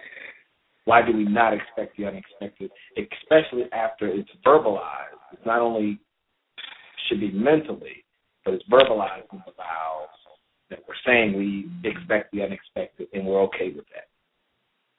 [0.84, 2.70] why do we not expect the unexpected?
[2.96, 5.20] Especially after it's verbalized.
[5.32, 6.00] It's not only
[7.08, 8.04] should be mentally,
[8.44, 10.15] but it's verbalized in the vows
[10.70, 14.08] that we're saying we expect the unexpected and we're okay with that.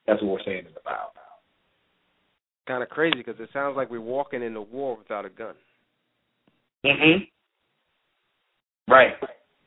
[0.06, 1.07] That's what we're saying in the vow.
[2.68, 5.56] Kind of crazy because it sounds like we're walking into war without a gun.
[6.85, 7.23] Mm-hmm.
[8.91, 9.14] Right.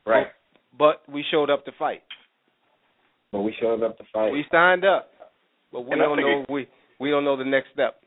[0.07, 0.27] Right.
[0.79, 2.03] But we showed up to fight.
[3.33, 4.33] But we showed up to fight.
[4.33, 5.11] We signed up,
[5.73, 6.41] but we And don't know.
[6.43, 6.69] it- we
[6.99, 8.03] we don't know the next step.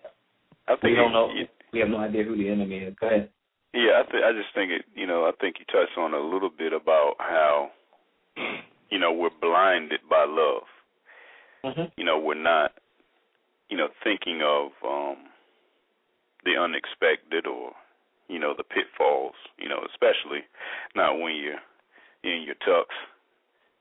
[0.67, 1.29] I think we don't know.
[1.33, 2.95] it- We have no idea who the enemy is.
[2.95, 3.29] Go ahead.
[3.73, 4.85] Yeah, I think I just think it.
[4.95, 7.71] You know, I think you touched on a little bit about how,
[8.89, 10.63] you know, we're blinded by love.
[11.65, 11.93] Mm-hmm.
[11.97, 12.71] You know, we're not,
[13.69, 15.17] you know, thinking of um
[16.45, 17.71] the unexpected or,
[18.27, 19.35] you know, the pitfalls.
[19.57, 20.41] You know, especially
[20.95, 21.61] not when you're
[22.23, 22.85] in your tux,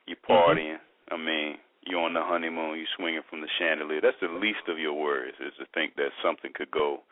[0.06, 0.76] you're partying.
[1.10, 1.56] I mean,
[1.86, 4.00] you're on the honeymoon, you're swinging from the chandelier.
[4.00, 7.02] That's the least of your worries is to think that something could go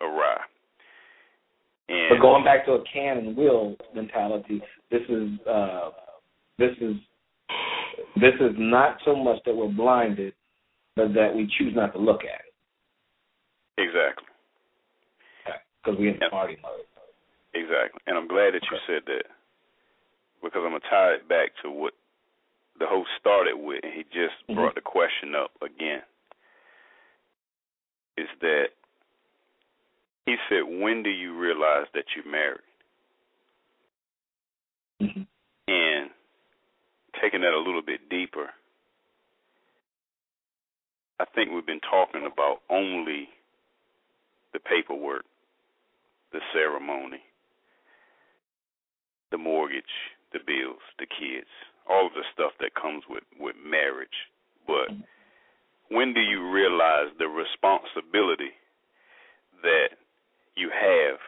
[0.00, 0.38] awry.
[1.88, 4.60] And But going back to a can and will mentality,
[4.90, 5.90] this is uh,
[6.58, 6.96] this is
[8.16, 10.34] this is not so much that we're blinded,
[10.96, 12.54] but that we choose not to look at it
[13.78, 14.26] exactly.
[15.84, 16.28] because we're in Yeah.
[16.30, 16.80] party mode.
[17.54, 18.00] Exactly.
[18.06, 19.26] And I'm glad that you said that
[20.42, 21.94] because I'm going to tie it back to what
[22.78, 24.54] the host started with, and he just Mhm.
[24.56, 26.02] brought the question up again,
[28.16, 28.72] is that
[30.26, 32.60] he said, "When do you realize that you're married?"
[35.00, 35.26] hmm And
[37.20, 38.50] taking that a little bit deeper,
[41.18, 43.28] I think we've been talking about only
[44.52, 45.24] the paperwork,
[46.32, 47.20] the ceremony,
[49.30, 49.84] the mortgage,
[50.32, 51.48] the bills, the kids,
[51.88, 54.28] all of the stuff that comes with with marriage.
[54.66, 54.90] But
[55.90, 58.52] when do you realize the responsibility
[59.62, 59.96] that
[60.56, 61.18] you have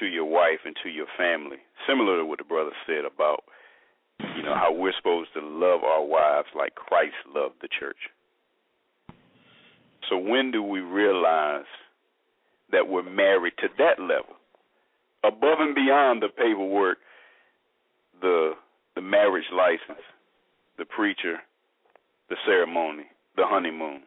[0.00, 1.58] to your wife and to your family?
[1.88, 3.44] Similar to what the brother said about
[4.20, 7.96] you know how we're supposed to love our wives like Christ loved the church.
[10.08, 11.64] So when do we realize
[12.70, 14.36] that we're married to that level?
[15.24, 16.98] Above and beyond the paperwork,
[18.20, 18.52] the
[18.94, 20.04] the marriage license,
[20.78, 21.38] the preacher,
[22.28, 23.04] the ceremony,
[23.36, 24.02] the honeymoon.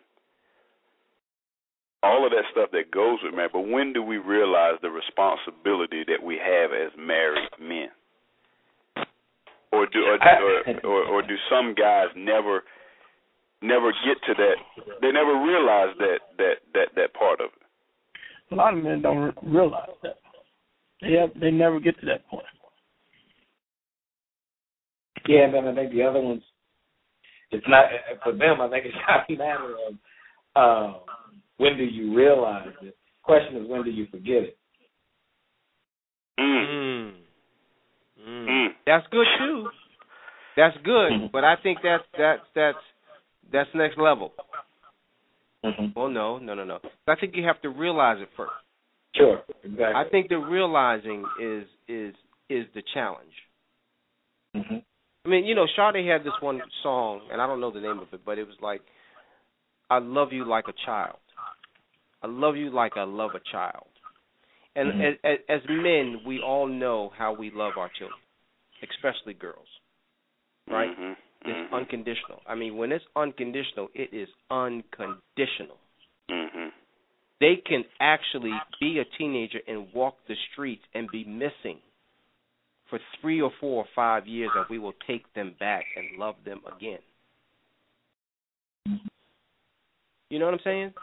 [2.03, 6.03] All of that stuff that goes with marriage, but when do we realize the responsibility
[6.07, 7.89] that we have as married men?
[9.75, 12.63] Or do or, or, or, or do some guys never
[13.61, 14.55] never get to that
[15.01, 18.53] they never realize that that that that part of it.
[18.53, 20.17] A lot of men don't realize that.
[21.01, 22.45] They have, they never get to that point.
[25.27, 26.43] Yeah, and then I think the other ones,
[27.51, 27.85] it's not
[28.23, 28.61] for them.
[28.61, 31.01] I think it's not a matter of um,
[31.57, 32.95] when do you realize it.
[33.23, 34.57] Question is when do you forget it?
[36.39, 37.13] Mm.
[38.25, 38.47] Mm.
[38.47, 38.67] Mm.
[38.85, 39.69] That's good too.
[40.57, 41.31] That's good, Mhm.
[41.31, 42.83] but I think that's that's that's
[43.51, 44.33] that's next level.
[45.63, 45.99] Mm-hmm.
[45.99, 46.79] Well, no, no, no, no.
[47.07, 48.53] I think you have to realize it first.
[49.15, 49.95] Sure, exactly.
[49.95, 52.15] I think the realizing is is
[52.49, 53.33] is the challenge.
[54.53, 54.77] hmm
[55.25, 57.97] I mean, you know, Sade had this one song, and I don't know the name
[57.97, 58.81] of it, but it was like,
[59.89, 61.17] "I love you like a child.
[62.21, 63.87] I love you like I love a child."
[64.75, 65.17] And Mhm.
[65.23, 68.19] as, as men, we all know how we love our children,
[68.81, 69.67] especially girls.
[70.67, 70.97] Right?
[70.97, 71.17] Mhm.
[71.45, 71.71] It's Mhm.
[71.71, 72.41] unconditional.
[72.45, 75.79] I mean, when it's unconditional, it is unconditional.
[76.29, 76.73] Mhm.
[77.39, 81.81] They can actually be a teenager and walk the streets and be missing
[82.87, 86.43] for three or four or five years, and we will take them back and love
[86.43, 87.01] them again.
[90.29, 90.93] You know what I'm saying?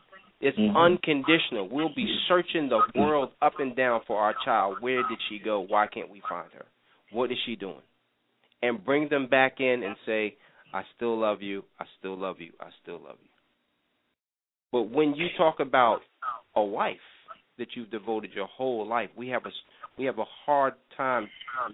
[0.43, 0.75] It's Mhm.
[0.75, 1.69] unconditional.
[1.69, 4.81] We'll be searching the world up and down for our child.
[4.81, 5.61] Where did she go?
[5.61, 6.67] Why can't we find her?
[7.11, 7.83] What is she doing?
[8.61, 10.37] And bring them back in and say,
[10.75, 11.65] I still love you.
[11.79, 12.53] I still love you.
[12.59, 13.31] I still love you.
[14.73, 16.03] But when you talk about
[16.57, 16.97] a wife
[17.59, 19.53] that you've devoted your whole life, we have a
[19.99, 21.31] we have a hard time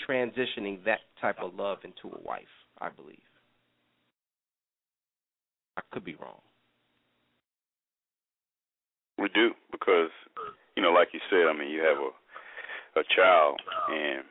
[0.07, 2.49] transitioning that type of love into a wife.
[2.81, 3.23] I believe.
[5.77, 6.41] I could be wrong.
[9.19, 10.11] We do because
[10.77, 12.11] you know, like you said, I mean, you have a
[12.97, 14.25] a child, and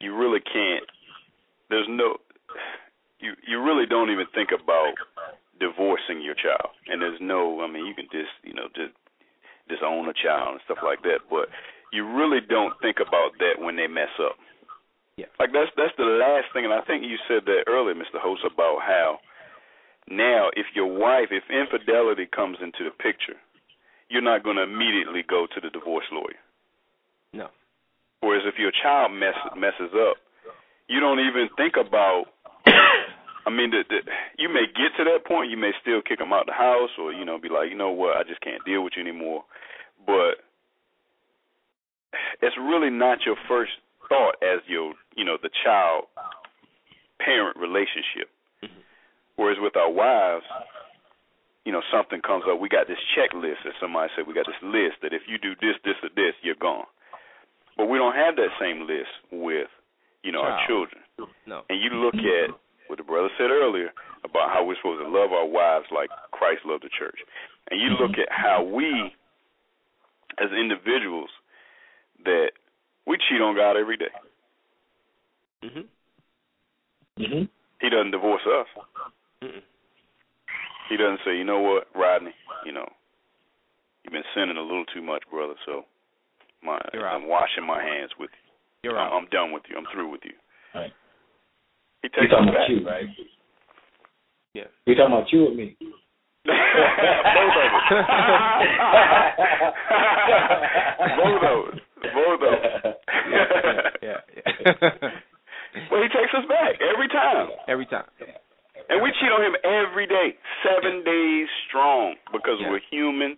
[0.00, 0.86] you really can't.
[1.70, 2.16] There's no.
[3.20, 4.94] You you really don't even think about
[5.58, 7.62] divorcing your child, and there's no.
[7.62, 8.92] I mean, you can just you know just
[9.68, 11.48] disown a child and stuff like that, but
[11.92, 14.36] you really don't think about that when they mess up.
[15.16, 15.32] Yeah.
[15.40, 18.20] Like that's that's the last thing, and I think you said that earlier, Mr.
[18.20, 19.18] Host, about how
[20.08, 23.38] now if your wife, if infidelity comes into the picture,
[24.08, 26.38] you're not going to immediately go to the divorce lawyer.
[27.32, 27.48] No.
[28.20, 30.16] Whereas if your child mess, messes up,
[30.88, 32.26] you don't even think about.
[33.46, 34.02] I mean, the, the,
[34.38, 35.50] you may get to that point.
[35.50, 37.90] You may still kick them out the house, or you know, be like, you know
[37.90, 39.44] what, I just can't deal with you anymore.
[40.04, 40.42] But
[42.42, 43.72] it's really not your first
[44.08, 46.06] thought as your, you know, the child
[47.18, 48.30] parent relationship.
[49.36, 49.42] Mhm.
[49.44, 50.46] Whereas with our wives,
[51.64, 52.58] you know, something comes up.
[52.58, 54.26] We got this checklist, as somebody said.
[54.26, 56.86] We got this list that if you do this, this, or this, you're gone.
[57.76, 59.68] But we don't have that same list with,
[60.22, 61.02] you know, our children.
[61.46, 61.64] No.
[61.68, 62.50] And you look at
[62.86, 63.92] what the brother said earlier
[64.24, 67.18] about how we're supposed to love our wives like Christ loved the church.
[67.70, 69.12] And you look at how we,
[70.38, 71.30] as individuals,
[72.24, 72.52] that
[73.06, 74.12] we cheat on God every day.
[75.62, 75.86] Mhm.
[77.18, 77.44] hmm
[77.80, 78.68] He doesn't divorce us.
[79.42, 79.62] Mm-mm.
[80.88, 82.32] He doesn't say, you know what, Rodney,
[82.64, 82.88] you know,
[84.04, 85.54] you've been sinning a little too much, brother.
[85.66, 85.84] So
[86.62, 87.08] my, You're.
[87.08, 88.36] I'm washing my hands with you.
[88.90, 89.16] You're I'm, out.
[89.16, 89.76] I'm done with you.
[89.76, 90.32] I'm through with you.
[90.74, 90.92] Right.
[92.02, 93.04] He You're takes talking about you, right?
[94.54, 94.64] Yeah.
[94.86, 95.76] You're talking about you or me?
[96.46, 97.82] Both of us.
[101.18, 101.78] Both of us.
[102.14, 102.62] Both of us.
[104.02, 104.20] yeah, yeah,
[104.64, 105.10] yeah.
[105.90, 107.48] Well, he takes us back every time.
[107.68, 108.04] Every time.
[108.88, 112.70] And we cheat on him every day, seven days strong, because Yeah.
[112.70, 113.36] we're human.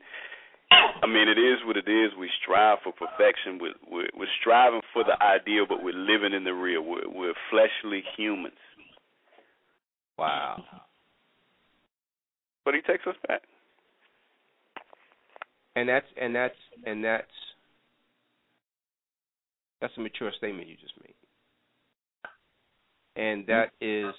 [0.71, 2.15] I mean, it is what it is.
[2.15, 3.59] We strive for perfection.
[3.59, 6.83] We're, we're, we're striving for the ideal, but we're living in the real.
[6.83, 8.59] We're, we're fleshly humans.
[10.19, 10.63] Wow.
[12.65, 13.43] But he takes us back.
[15.75, 17.27] And that's and that's and that's
[19.81, 21.15] that's a mature statement you just made.
[23.17, 24.09] And that mm-hmm.
[24.09, 24.15] is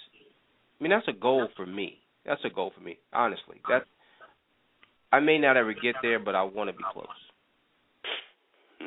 [0.79, 1.99] I mean that's a goal for me.
[2.25, 3.61] That's a goal for me, honestly.
[3.67, 3.83] That
[5.11, 7.07] I may not ever get there, but I want to be close.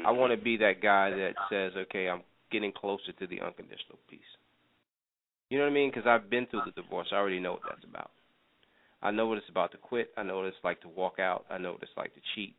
[0.06, 3.98] I want to be that guy that says, "Okay, I'm getting closer to the unconditional
[4.08, 4.20] peace."
[5.50, 5.90] You know what I mean?
[5.90, 7.08] Because I've been through the divorce.
[7.12, 8.10] I already know what that's about.
[9.02, 10.10] I know what it's about to quit.
[10.16, 11.44] I know what it's like to walk out.
[11.50, 12.54] I know what it's like to cheat.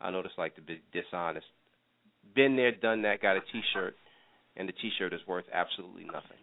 [0.00, 1.46] I know what it's like to be dishonest.
[2.34, 3.20] Been there, done that.
[3.20, 3.94] Got a T-shirt,
[4.56, 6.38] and the T-shirt is worth absolutely nothing.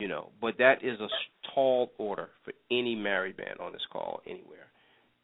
[0.00, 1.08] You know, but that is a
[1.54, 4.66] tall order for any married man on this call anywhere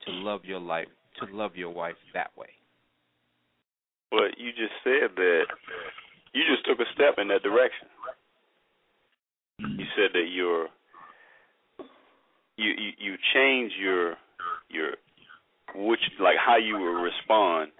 [0.05, 0.89] to love your life,
[1.19, 2.48] to love your wife that way.
[4.11, 5.44] But you just said that
[6.35, 7.89] you just took a step in that direction.
[9.59, 10.66] You said that your
[12.59, 14.15] you you, you change your
[14.69, 14.90] your
[15.74, 17.73] which like how you would respond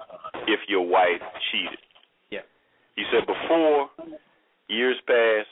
[0.48, 1.78] if your wife cheated.
[2.31, 2.40] Yeah.
[2.97, 3.90] You said before
[4.68, 5.48] years past,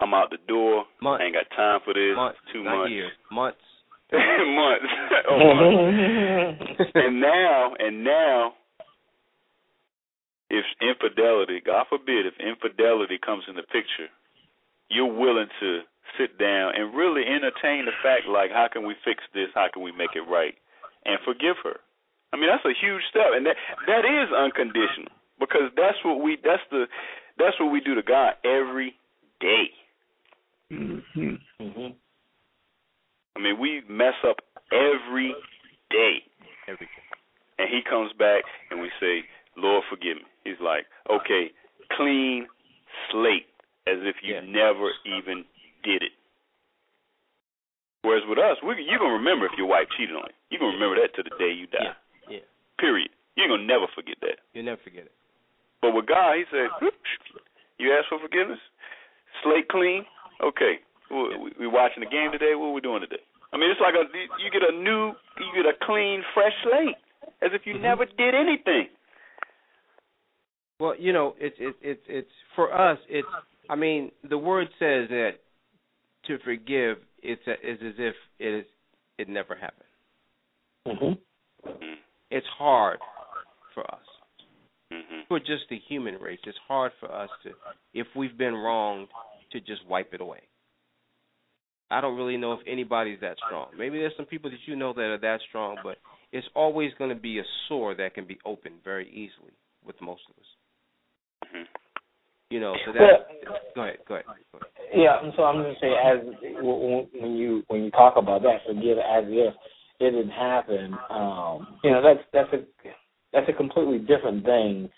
[0.00, 0.84] I'm out the door.
[1.00, 1.22] Months.
[1.22, 2.16] I ain't got time for this.
[2.16, 2.90] Months, Too not much.
[2.90, 3.64] years, months.
[4.12, 4.90] months.
[5.30, 6.90] oh, months.
[6.94, 8.54] and now, and now,
[10.50, 14.10] if infidelity, God forbid, if infidelity comes in the picture,
[14.90, 15.80] you're willing to
[16.18, 19.48] sit down and really entertain the fact, like, how can we fix this?
[19.54, 20.54] How can we make it right?
[21.04, 21.80] And forgive her.
[22.32, 23.54] I mean, that's a huge step, and that
[23.86, 26.90] that is unconditional because that's what we that's the
[27.38, 28.98] that's what we do to God every
[29.38, 29.70] day.
[30.72, 31.38] Mhm.
[31.58, 31.88] hmm
[33.36, 34.38] I mean, we mess up
[34.72, 35.34] every
[35.90, 36.22] day.
[36.68, 37.02] Everything.
[37.58, 39.24] And he comes back and we say,
[39.56, 40.24] Lord, forgive me.
[40.44, 41.50] He's like, okay,
[41.96, 42.46] clean
[43.10, 43.46] slate,
[43.86, 44.40] as if you Yeah.
[44.42, 45.44] never even
[45.82, 46.12] did it.
[48.02, 50.34] Whereas with us, we, you're going to remember if your wife cheated on you.
[50.50, 51.82] You're going to remember that to the day you die.
[51.82, 51.94] Yeah.
[52.38, 52.44] Yeah.
[52.78, 53.10] Period.
[53.36, 54.38] You're going to never forget that.
[54.52, 55.12] You'll never forget it.
[55.82, 56.68] But with God, he said,
[57.78, 58.60] you ask for forgiveness?
[59.42, 60.04] Slate clean?
[60.42, 60.80] Okay.
[61.10, 62.54] We, we watching the game today?
[62.54, 63.22] What are we doing today?
[63.52, 64.04] I mean, it's like a
[64.42, 66.96] you get a new, you get a clean, fresh slate,
[67.42, 67.82] as if you Mhm.
[67.82, 68.88] never did anything.
[70.80, 72.98] Well, you know, it's it's it's it's for us.
[73.08, 73.28] It's
[73.70, 75.34] I mean, the word says that
[76.26, 78.66] to forgive it's a, is as if it is
[79.18, 79.88] it never happened.
[80.86, 81.12] hmm
[81.66, 81.94] Mm-hmm.
[82.30, 82.98] It's hard
[83.72, 84.04] for us.
[84.92, 85.20] Mm-hmm.
[85.28, 87.52] For just the human race, it's hard for us to,
[87.94, 89.08] if we've been wronged,
[89.54, 90.40] to just wipe it away.
[91.90, 93.68] I don't really know if anybody's that strong.
[93.78, 95.98] Maybe there's some people that you know that are that strong, but
[96.32, 99.52] it's always going to be a sore that can be opened very easily
[99.86, 100.48] with most of us.
[101.44, 101.64] Mm-hmm.
[102.50, 103.74] You know, so Well, that.
[103.74, 103.98] Go ahead.
[104.08, 104.26] Go ahead.
[104.52, 104.68] Go ahead.
[104.94, 106.18] Yeah, and so I'm going to say as
[106.62, 109.54] when when you when you talk about that, forgive as if
[110.00, 110.94] it didn't happen.
[111.10, 112.64] Um, you know, that's that's a
[113.32, 114.88] that's a completely different thing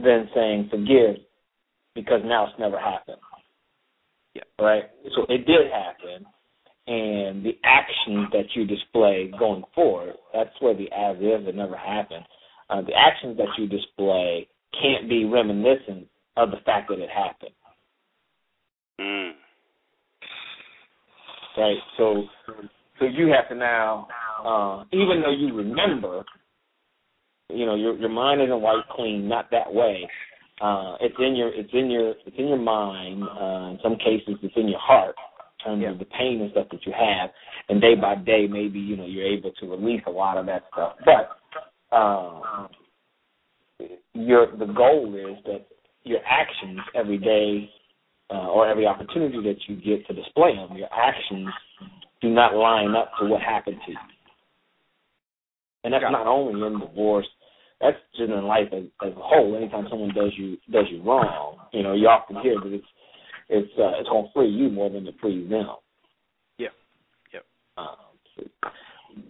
[0.00, 1.16] than saying forgive
[1.94, 3.18] because now it's never happened.
[4.36, 4.64] Yeah.
[4.64, 4.84] Right.
[5.14, 6.26] So it did happen,
[6.86, 11.76] and the actions that you display going forward, that's where the as is it never
[11.76, 12.24] happened.
[12.68, 14.48] Uh, the actions that you display
[14.80, 16.06] can't be reminiscent
[16.36, 17.52] of the fact that it happened.
[19.00, 19.32] Mm.
[21.56, 21.76] right?
[21.96, 22.24] So,
[22.98, 24.08] so you have to now,
[24.44, 26.24] uh, even though you remember,
[27.48, 30.08] you know, your your mind isn't wiped clean, not that way.
[30.60, 33.22] Uh, it's in your it's in your it's in your mind.
[33.22, 35.14] Uh, in some cases, it's in your heart
[35.60, 35.90] in terms Yeah.
[35.90, 37.30] of the pain and stuff that you have.
[37.68, 40.64] And day by day, maybe you know you're able to release a lot of that
[40.72, 40.94] stuff.
[41.04, 41.36] But
[41.94, 42.68] uh,
[44.14, 45.66] your the goal is that
[46.04, 47.70] your actions every day
[48.30, 51.48] uh, or every opportunity that you get to display them, your actions
[52.22, 53.98] do not line up to what happened to you.
[55.84, 56.12] And that's Got it.
[56.12, 57.26] not only in divorce,
[57.80, 59.56] that's just in life as, as a whole.
[59.56, 62.86] Anytime someone does you does you wrong, you know, you often hear that it's
[63.48, 65.66] it's uh, it's gonna free you more than it frees them.
[66.58, 66.68] Yeah.
[67.32, 67.44] Yep.
[67.76, 67.96] Um,
[68.36, 68.42] so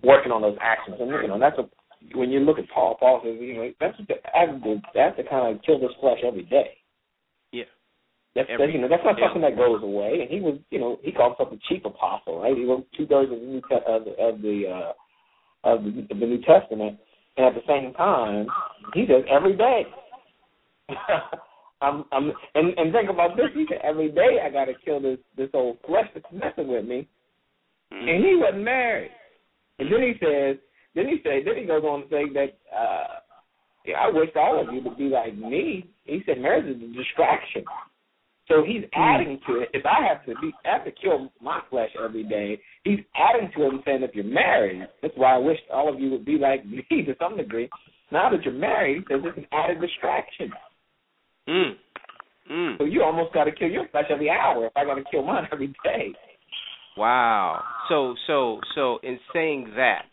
[0.03, 1.69] working on those actions, and you know, that's a
[2.15, 2.97] when you look at Paul.
[2.99, 4.15] Paul says, you know, that's the,
[4.95, 6.79] that's the, kind of kill this flesh every day.
[7.53, 7.65] Yeah.
[8.35, 9.27] That's, Every- that's you know that's not yeah.
[9.27, 10.21] something that goes away.
[10.21, 12.57] And he was you know he called himself a chief apostle, right?
[12.57, 14.93] He wrote two thirds of the New of the of the, uh,
[15.65, 16.99] of the of the New Testament,
[17.37, 18.47] and at the same time
[18.95, 19.87] he says every day
[21.83, 23.47] I'm, I'm, and, and think about this.
[23.53, 26.87] He said every day I got to kill this this old flesh that's messing with
[26.87, 27.07] me,
[27.93, 28.09] Mm-hmm.
[28.09, 29.13] and he wasn't married.
[29.79, 30.57] And then he says,
[30.95, 33.21] then he said, then he goes on to say that, uh,
[33.85, 35.89] yeah, I wish all of you would be like me.
[36.05, 37.65] He said marriage is a distraction.
[38.49, 39.71] So he's adding to it.
[39.73, 42.61] If I have to be, I have to kill my flesh every day.
[42.85, 45.99] He's adding to it and saying, if you're married, that's why I wish all of
[46.01, 47.69] you would be like me to some degree.
[48.13, 50.53] Now that you're married, it's an added distraction.
[51.49, 51.73] Mm.
[52.51, 52.79] Mm.
[52.79, 54.67] So you almost got to kill your flesh every hour.
[54.67, 56.13] If I got to kill mine every day.
[56.97, 57.63] Wow.
[57.89, 60.07] So so so in saying that,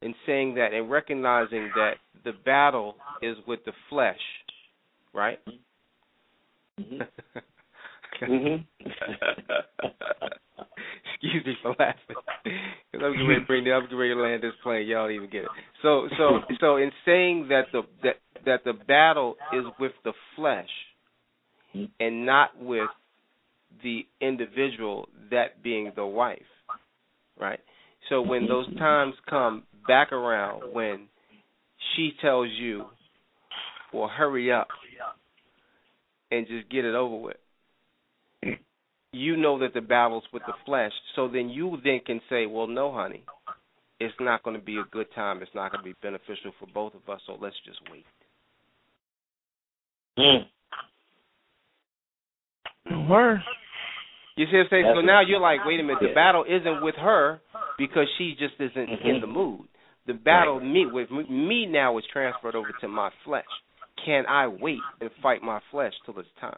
[0.00, 4.20] in saying that, and recognizing that the battle is with the flesh,
[5.12, 5.38] right?
[5.48, 5.56] Mm-hmm.
[6.80, 7.02] Mm-hmm.
[11.22, 12.16] Excuse me for laughing.
[12.92, 14.86] Cause I'm getting ready to bring the, I'm getting ready to land this plane.
[14.86, 15.48] Y'all don't even get it.
[15.82, 20.68] So so so in saying that the that that the battle is with the flesh
[22.00, 22.88] and not with
[23.82, 26.42] the individual, that being the wife,
[27.40, 27.60] right?
[28.08, 31.06] So when those times come back around, when
[31.94, 32.84] she tells you,
[33.92, 34.68] "Well, hurry up
[36.32, 37.36] and just get it over with,"
[39.12, 40.92] you know that the battle's with the flesh.
[41.14, 43.22] So then you then can say, "Well, no, honey,
[44.00, 45.42] it's not going to be a good time.
[45.42, 47.20] It's not going to be beneficial for both of us.
[47.26, 48.04] So let's just wait."
[50.18, 50.46] Mm.
[53.08, 53.40] Word.
[54.36, 54.92] You see what I'm saying?
[54.94, 57.40] So now you're like, wait a minute, the battle isn't with her
[57.78, 59.04] because she just isn't Mhm.
[59.04, 59.68] in the mood.
[60.06, 63.44] The battle me with me now is transferred over to my flesh.
[64.04, 66.56] Can I wait and fight my flesh till it's time?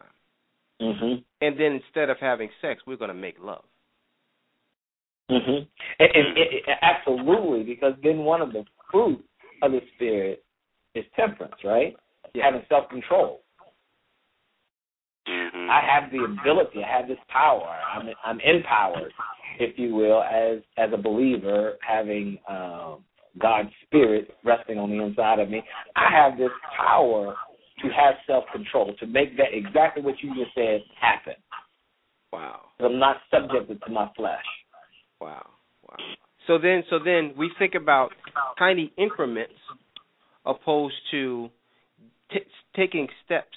[0.80, 1.22] Mm-hmm.
[1.40, 3.64] And then instead of having sex, we're going to make love.
[5.30, 5.64] Mm-hmm.
[5.98, 9.22] And, and, and, and absolutely, because then one of the fruits
[9.62, 10.44] of the spirit
[10.94, 11.96] is temperance, right?
[12.34, 12.44] Yeah.
[12.46, 13.40] Having self control.
[15.28, 15.70] Mhm.
[15.70, 16.84] I have the ability.
[16.84, 17.78] I have this power.
[17.90, 19.12] I'm I'm empowered,
[19.58, 23.04] if you will, as as a believer, having um,
[23.38, 25.62] God's spirit resting on the inside of me.
[25.96, 27.34] I have this power
[27.82, 31.34] to have self control to make that exactly what you just said happen.
[32.32, 32.60] Wow.
[32.80, 34.44] I'm not subjected to my flesh.
[35.20, 35.46] Wow.
[35.88, 35.96] Wow.
[36.46, 38.10] So then so then we think about
[38.58, 39.54] tiny increments
[40.44, 41.48] opposed to
[42.30, 42.40] t-
[42.76, 43.56] taking steps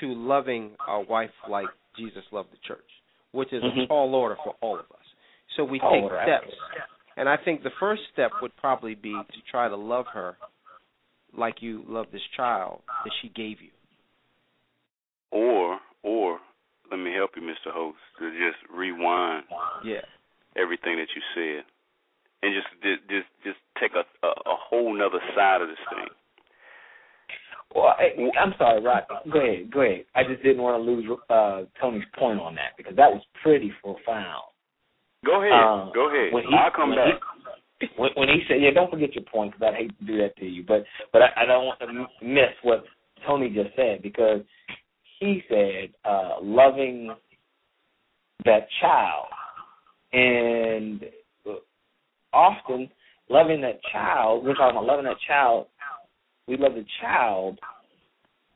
[0.00, 1.66] to loving our wife like
[1.96, 2.88] Jesus loved the church,
[3.32, 3.88] which is a Mhm.
[3.88, 5.06] tall order for all of us.
[5.56, 6.54] So we take order, steps.
[7.16, 7.20] Absolutely.
[7.20, 10.36] And I think the first step would probably be to try to love her
[11.36, 13.70] like you love this child that she gave you.
[15.30, 16.38] Or or
[16.90, 17.72] let me help you, Mr.
[17.72, 19.44] Host, to just rewind
[19.84, 20.00] Yeah.
[20.56, 21.64] everything that you said,
[22.42, 26.08] and just just just, just take a, a a whole nother side of this thing.
[27.72, 28.10] Well, I,
[28.40, 29.04] I'm sorry, Rod.
[29.32, 30.04] Go ahead, go ahead.
[30.16, 33.72] I just didn't want to lose uh, Tony's point on that because that was pretty
[33.80, 34.49] profound.
[35.24, 36.32] Go ahead, Um, go ahead.
[36.32, 37.20] when he- I'll come when back.
[37.80, 40.18] He, when, when he said, "Yeah, don't forget your point," because I'd hate to do
[40.18, 42.84] that to you, but but I, I don't want to miss what
[43.26, 44.40] Tony just said because
[45.18, 47.14] he said uh, loving
[48.44, 49.26] that child,
[50.12, 51.04] and
[52.32, 52.88] often
[53.28, 54.44] loving that child.
[54.44, 55.66] We're talking about loving that child.
[56.46, 57.58] We love the child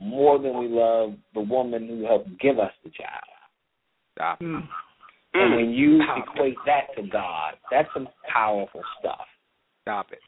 [0.00, 3.24] more than we love the woman who helped give us the child.
[4.14, 4.40] Stop.
[4.40, 4.66] Mm.
[5.34, 5.56] And Mm.
[5.56, 9.26] when you equate that to God, that's some powerful stuff.
[9.82, 10.20] Stop it.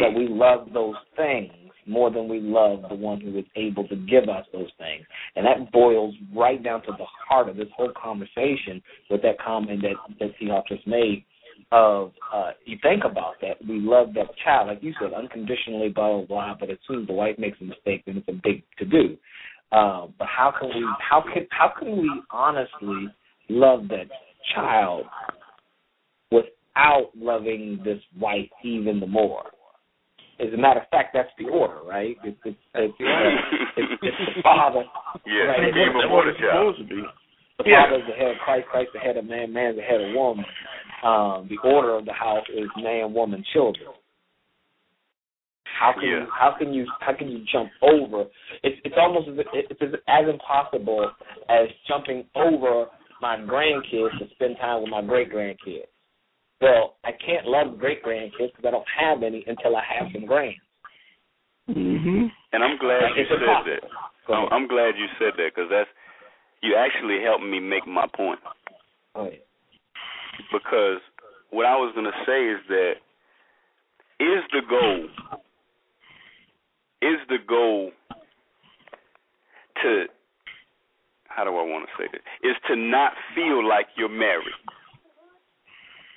[0.00, 1.52] That we love those things
[1.86, 5.06] more than we love the one who is able to give us those things.
[5.36, 9.82] And that boils right down to the heart of this whole conversation with that comment
[9.82, 11.24] that, that Seahawk just made
[11.72, 16.18] of uh you think about that, we love that child, like you said, unconditionally, blah
[16.18, 18.62] blah blah, but as soon as the wife makes a mistake then it's a big
[18.78, 19.16] to do.
[19.72, 23.08] Um, but how can we how can how can we honestly
[23.48, 24.06] love that
[24.54, 25.06] child
[26.30, 29.44] without loving this wife even the more?
[30.38, 32.16] As a matter of fact, that's the order, right?
[32.22, 32.94] It's, it's, it's,
[33.76, 34.84] it's, it's the father.
[35.24, 35.60] Yeah, Right.
[35.60, 36.74] he gave That's him what more the child.
[36.76, 37.02] supposed to be.
[37.58, 37.84] The Yeah.
[37.84, 40.14] father is the head of Christ, Christ the head of man, man's the head of
[40.14, 40.44] woman.
[41.02, 43.88] Um, the order of the house is man, woman, children.
[45.64, 46.20] How can Yeah.
[46.20, 48.24] you how can you how can you jump over?
[48.62, 51.10] It's it's almost as, it's as, as impossible
[51.48, 52.86] as jumping over
[53.20, 55.88] my grandkids to spend time with my great grandkids.
[56.60, 60.26] Well, I can't love great grandkids because I don't have any until I have some
[60.26, 60.58] grands.
[61.68, 62.30] Mhm.
[62.52, 63.88] And I'm glad you said impossible.
[64.28, 64.34] that.
[64.34, 64.52] I'm.
[64.52, 65.90] I'm glad you said that because that's
[66.62, 68.40] you actually helped me make my point.
[69.14, 69.42] Go ahead.
[70.52, 71.00] Because
[71.50, 72.94] what I was going to say is that
[74.20, 75.08] is the goal
[77.02, 77.90] is the goal
[79.82, 80.06] to
[81.36, 82.24] how do I want to say this?
[82.42, 84.56] Is to not feel like you're married.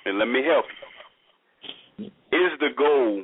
[0.06, 0.64] And let me help
[1.98, 2.08] you.
[2.32, 3.22] Is the goal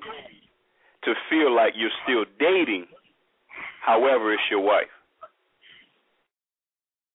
[1.05, 2.85] to feel like you're still dating,
[3.81, 4.93] however, it's your wife?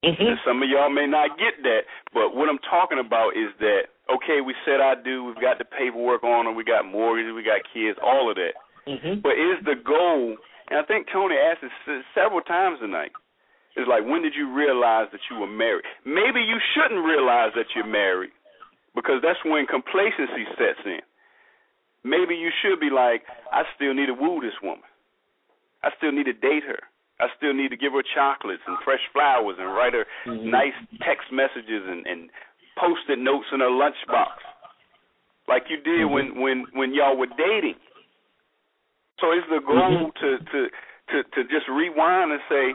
[0.03, 0.41] Mm-hmm.
[0.43, 4.41] Some of y'all may not get that, but what I'm talking about is that okay,
[4.41, 7.61] we said I do, we've got the paperwork on them, we got mortgages, we got
[7.71, 8.57] kids, all of that.
[8.89, 9.21] Mm-hmm.
[9.21, 10.35] But is the goal?
[10.69, 13.11] And I think Tony asked this several times tonight.
[13.81, 15.83] It's like when did you realize that you were married?
[16.05, 18.29] Maybe you shouldn't realize that you're married
[18.93, 21.01] because that's when complacency sets in.
[22.05, 24.85] Maybe you should be like, I still need to woo this woman.
[25.81, 26.77] I still need to date her.
[27.21, 30.45] I still need to give her chocolates and fresh flowers and write her Mhm.
[30.45, 32.29] nice text messages and, and
[32.77, 34.37] post-it notes in her lunchbox,
[35.47, 36.09] like you did Mhm.
[36.09, 37.79] when when when y'all were dating.
[39.19, 40.15] So is the goal Mhm.
[40.21, 40.69] to to
[41.09, 42.73] to to just rewind and say,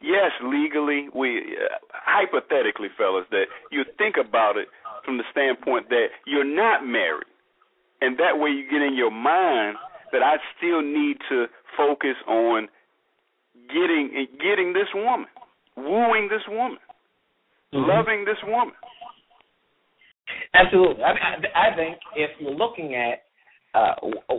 [0.00, 4.68] yes, legally, we uh, hypothetically, fellas, that you think about it
[5.04, 7.26] from the standpoint that you're not married,
[8.00, 9.76] and that way you get in your mind
[10.12, 11.46] that I still need to
[11.76, 12.68] focus on
[13.68, 15.26] getting getting this woman,
[15.76, 16.78] wooing this woman,
[17.74, 17.86] Mhm.
[17.88, 18.74] loving this woman.
[20.54, 21.02] Absolutely.
[21.04, 23.24] I, I, I think if you're looking at,
[23.74, 23.94] uh,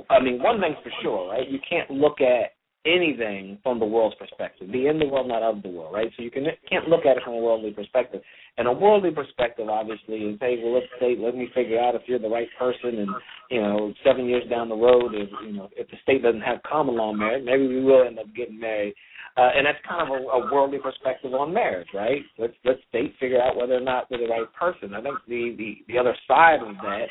[0.10, 1.48] I mean, one thing's for sure, right?
[1.48, 2.54] You can't look at
[2.88, 4.72] anything from the world's perspective.
[4.72, 6.09] Be in the world, not of the world, right?
[6.15, 8.22] So you can can't look at it from a worldly perspective.
[8.57, 12.03] And a worldly perspective, obviously, is hey, well, let's say, let me figure out if
[12.07, 13.09] you're the right person, and
[13.51, 16.64] you know, seven years down the road, if you know, if the state doesn't have
[16.64, 18.95] common law marriage, maybe we will end up getting married.
[19.38, 22.22] Uh, and that's kind of a, a worldly perspective on marriage, right?
[22.39, 24.95] Let's let's state figure out whether or not we're the right person.
[24.95, 27.05] I think the the the other side of that,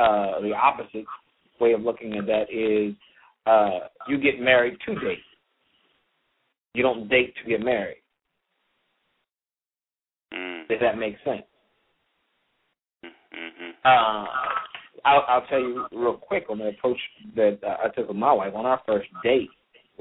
[0.00, 1.06] uh, the opposite
[1.60, 2.94] way of looking at that is
[3.46, 5.18] uh, you get married to date.
[6.74, 8.02] You don't date to get married.
[10.34, 10.64] Mm.
[10.68, 11.42] If that makes sense.
[13.04, 13.70] Mm-hmm.
[13.84, 14.26] Uh,
[15.04, 16.98] I'll, I'll tell you real quick on the approach
[17.36, 19.48] that uh, I took with my wife on our first date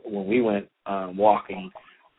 [0.04, 1.72] when we went um, walking.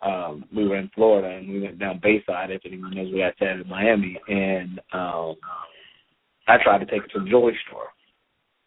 [0.02, 2.50] Um, we were in Florida and we went down Bayside.
[2.50, 5.34] If anyone knows where that's at in Miami, and um,
[6.46, 7.88] I tried to take her to the jewelry store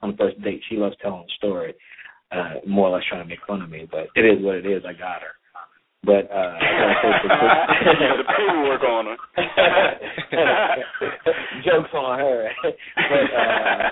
[0.01, 0.61] on the first date.
[0.69, 1.73] She loves telling the story,
[2.31, 4.65] uh, more or less trying to make fun of me, but it is what it
[4.65, 4.83] is.
[4.85, 5.35] I got her.
[6.03, 6.57] But uh,
[8.17, 9.17] the paperwork on her.
[11.65, 12.49] Jokes on her.
[12.95, 13.89] but uh,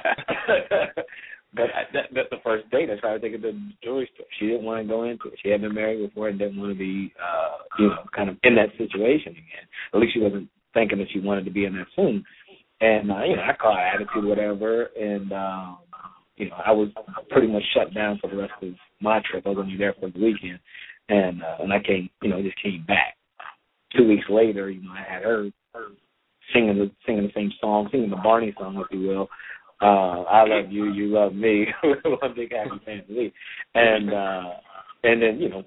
[1.53, 2.90] but I, that, that's the first date.
[2.90, 4.25] I tried to take her to the jewelry store.
[4.40, 5.40] She didn't want to go into it.
[5.43, 8.38] She had been married before and didn't want to be, uh, you know, kind of
[8.43, 9.67] in that situation again.
[9.93, 12.24] At least she wasn't thinking that she wanted to be in that soon.
[12.80, 15.80] And uh, you know, I caught her attitude, whatever, and um,
[16.38, 16.90] you know, I was
[17.30, 18.69] pretty much shut down for the rest of
[19.01, 19.45] my trip.
[19.45, 20.59] I was only there for the weekend,
[21.09, 23.16] and uh, and I came, you know, just came back.
[23.95, 25.49] Two weeks later, you know, I had her
[26.53, 29.27] singing the singing the same song, singing the Barney song, if you will.
[29.82, 33.33] Uh, I love you, you love me, one big happy family,
[33.75, 34.53] and uh,
[35.03, 35.66] and then you know, a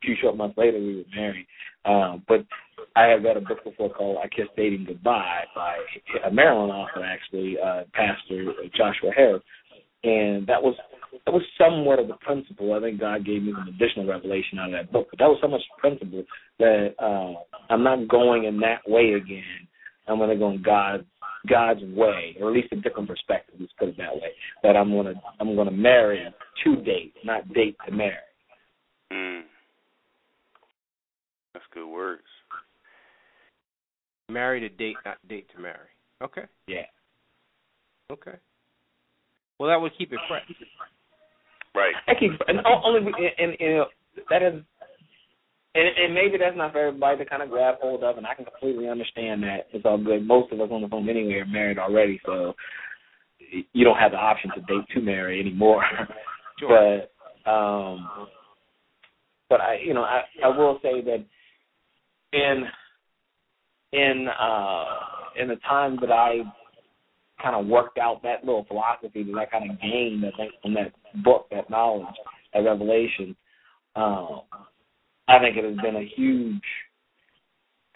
[0.00, 1.46] few short months later, we were married.
[1.84, 2.44] Uh, but
[2.94, 5.76] I had read a book before called "I Kissed Dating Goodbye" by
[6.26, 9.42] a Maryland author, actually, uh, Pastor Joshua Harris,
[10.04, 10.74] and that was
[11.24, 12.74] that was somewhat of the principle.
[12.74, 15.38] I think God gave me some additional revelation out of that book, but that was
[15.40, 16.24] so much principle
[16.58, 17.34] that uh,
[17.72, 19.68] I'm not going in that way again.
[20.08, 21.04] I'm going to go in God's
[21.48, 23.56] God's way, or at least a different perspective.
[23.58, 24.30] Let's put it that way.
[24.62, 26.22] That I'm going to I'm going to marry
[26.64, 28.16] to date, not date to marry.
[29.12, 29.42] Mm.
[31.54, 32.22] That's good words.
[34.28, 35.88] Marry to date, not date to marry.
[36.22, 36.44] Okay.
[36.66, 36.86] Yeah.
[38.10, 38.38] Okay.
[39.62, 40.42] Well, that would keep it fresh.
[41.72, 41.94] Right.
[42.08, 43.84] I keep and only and, and you know
[44.28, 44.54] that is
[45.76, 48.34] and, and maybe that's not for everybody to kind of grab hold of, and I
[48.34, 49.68] can completely understand that.
[49.72, 50.26] It's all good.
[50.26, 52.54] Most of us on the phone anyway are married already, so
[53.72, 55.84] you don't have the option to date to marry anymore.
[56.58, 57.08] Sure.
[57.44, 58.28] but um,
[59.48, 61.24] but I you know I I will say that
[62.32, 62.64] in
[63.92, 64.84] in uh
[65.40, 66.42] in the time that I
[67.42, 70.74] kind of worked out that little philosophy that I kind of gained, I think, from
[70.74, 70.92] that
[71.24, 72.14] book, that knowledge,
[72.54, 73.36] that revelation.
[73.96, 74.42] Um,
[75.28, 76.62] I think it has been a huge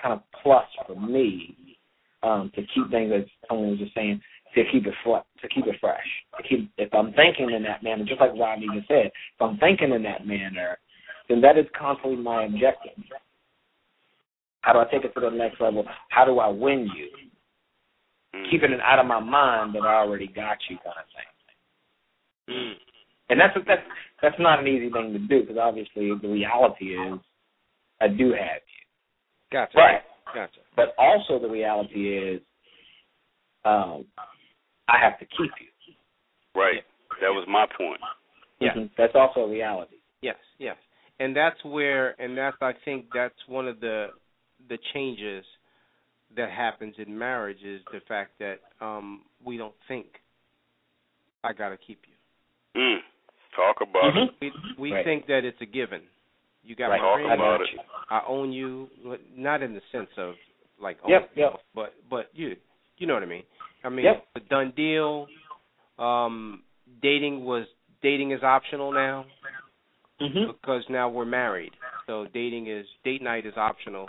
[0.02, 1.78] kind of plus for me
[2.22, 4.20] um, to keep things, as someone was just saying,
[4.54, 6.06] to keep it fl- to keep it fresh.
[6.36, 9.58] To keep, if I'm thinking in that manner, just like Rodney just said, if I'm
[9.58, 10.78] thinking in that manner,
[11.28, 12.92] then that is constantly my objective.
[14.62, 15.84] How do I take it to the next level?
[16.08, 17.08] How do I win you?
[18.36, 18.50] Mm.
[18.50, 22.54] keeping it out of my mind that I already got you kind of thing.
[22.56, 22.72] Mm.
[23.30, 23.82] And that's that's
[24.22, 27.18] that's not an easy thing to do because obviously the reality is
[28.00, 28.82] I do have you.
[29.52, 29.76] Gotcha.
[29.76, 30.00] Right.
[30.34, 30.60] Gotcha.
[30.74, 32.40] But also the reality is,
[33.64, 34.04] um,
[34.88, 35.94] I have to keep you.
[36.54, 36.82] Right.
[37.20, 38.00] That was my point.
[38.60, 38.74] Yeah.
[38.74, 38.90] Mhm.
[38.96, 39.96] That's also a reality.
[40.22, 40.76] Yes, yes.
[41.18, 44.08] And that's where and that's I think that's one of the
[44.68, 45.44] the changes
[46.36, 50.06] that happens in marriage is the fact that um we don't think
[51.44, 52.80] I got to keep you.
[52.80, 52.98] Mm.
[53.54, 54.30] Talk about it.
[54.40, 55.04] We we Right.
[55.04, 56.02] think that it's a given.
[56.64, 57.00] You got Right.
[57.00, 57.68] my Talk ring, about got it.
[58.10, 58.88] I own you,
[59.36, 60.34] not in the sense of
[60.80, 61.52] like Yep, own, yep.
[61.74, 62.56] but but you
[62.98, 63.44] you know what I mean.
[63.84, 64.26] I mean, Yep.
[64.34, 65.28] a done deal.
[65.98, 66.62] Um,
[67.02, 67.66] dating was
[68.02, 69.24] dating is optional now
[70.20, 70.50] Mm-hmm.
[70.52, 71.72] because now we're married.
[72.06, 74.06] So dating is date night is optional.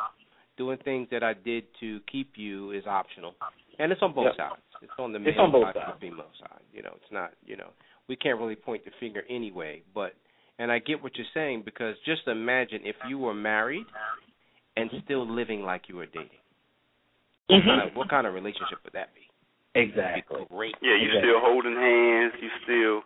[0.57, 3.35] Doing things that I did to keep you is optional,
[3.77, 4.35] and it's on both Yep.
[4.37, 4.61] sides.
[4.81, 6.61] It's on the It's male on both side and the female side.
[6.73, 7.31] You know, it's not.
[7.45, 7.69] You know,
[8.07, 9.83] we can't really point the finger anyway.
[9.93, 10.15] But
[10.59, 13.85] and I get what you're saying because just imagine if you were married
[14.75, 16.41] and still living like you were dating.
[17.47, 17.67] What, mm-hmm.
[17.69, 19.21] kind of, what kind of relationship would that be?
[19.79, 20.41] Exactly.
[20.49, 20.75] Great.
[20.81, 21.29] Yeah, you Exactly.
[21.29, 22.33] still holding hands.
[22.41, 22.97] You're still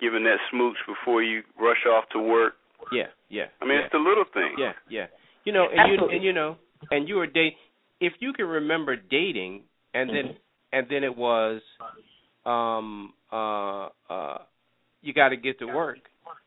[0.00, 2.54] giving that smooch before you rush off to work.
[2.92, 3.52] Yeah, yeah.
[3.60, 3.84] I mean, yeah.
[3.84, 4.56] it's the little things.
[4.58, 5.06] Yeah, yeah.
[5.44, 6.56] You know, and you and you know,
[6.90, 7.54] and you were date.
[8.00, 9.62] If you can remember dating,
[9.94, 10.36] and then Mhm.
[10.72, 11.62] and then it was,
[12.44, 14.38] um, uh, uh,
[15.02, 15.98] you got to get to work,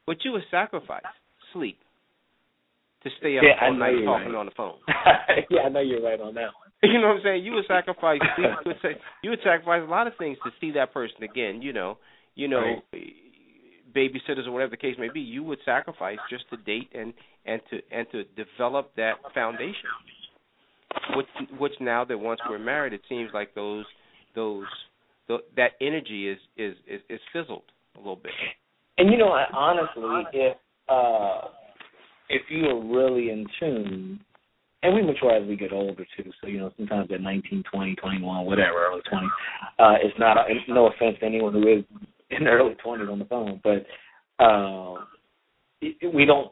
[0.06, 1.06] but you would sacrifice
[1.54, 1.80] sleep
[3.04, 4.36] to stay up Yeah, all night talking right.
[4.36, 4.80] on the phone.
[5.50, 6.68] yeah, I know you're right on that one.
[6.84, 7.44] You know what I'm saying?
[7.44, 8.50] You would sacrifice sleep.
[8.66, 11.62] You would, say, you would sacrifice a lot of things to see that person again.
[11.62, 11.98] You know,
[12.36, 12.82] you know,
[13.96, 15.20] babysitters or whatever the case may be.
[15.20, 17.14] You would sacrifice just to date and
[17.46, 19.90] and to and to develop that foundation.
[21.16, 21.28] Which
[21.60, 23.86] which now that once we're married, it seems like those
[24.36, 24.66] those
[25.28, 27.64] th- that energy is, is is is fizzled
[27.96, 28.32] a little bit.
[28.98, 30.58] And you know, I, honestly, if
[30.90, 31.50] uh
[32.30, 34.20] if you are really in tune,
[34.84, 36.32] and we mature as we get older too.
[36.42, 39.26] So you know, sometimes at nineteen, twenty, twenty-one, whatever, early 20,
[39.80, 40.38] uh, it's not.
[40.38, 41.84] A, no offense to anyone who is
[42.30, 43.86] in their early 20s on the phone, but
[44.44, 45.08] um,
[45.82, 46.52] it- we don't.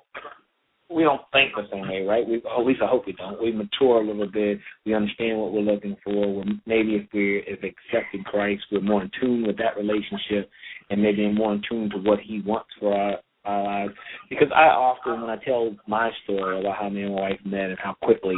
[0.90, 2.28] We don't think the same way, right?
[2.28, 3.42] We, at least I hope we don't.
[3.42, 4.60] We mature a little bit.
[4.86, 6.36] We understand what we're looking for.
[6.36, 10.50] We're, maybe if we're if accepted Christ, we're more in tune with that relationship,
[10.90, 13.94] and maybe more in tune to what He wants for our our lives.
[14.30, 17.70] Because I often, when I tell my story about how me and my wife met
[17.70, 18.36] and how quickly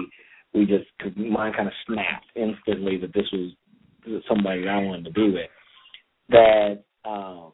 [0.53, 3.51] we just, cause mine kind of snapped instantly that this was
[4.27, 5.50] somebody that I wanted to be with.
[6.30, 7.53] That um,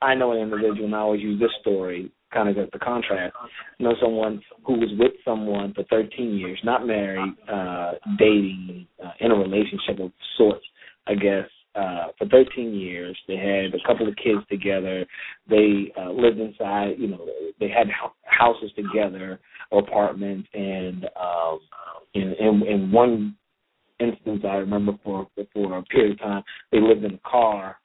[0.00, 3.34] I know an individual, and I always use this story kind of as the contrast.
[3.78, 9.30] Know someone who was with someone for 13 years, not married, uh, dating, uh, in
[9.30, 10.64] a relationship of sorts,
[11.06, 13.16] I guess, uh, for 13 years.
[13.28, 15.04] They had a couple of kids together.
[15.48, 17.26] They uh, lived inside, you know,
[17.60, 19.38] they had hou- houses together,
[19.72, 21.60] apartments, and um,
[22.14, 23.36] in, in, in one
[23.98, 27.76] instance, I remember for for a period of time, they lived in a car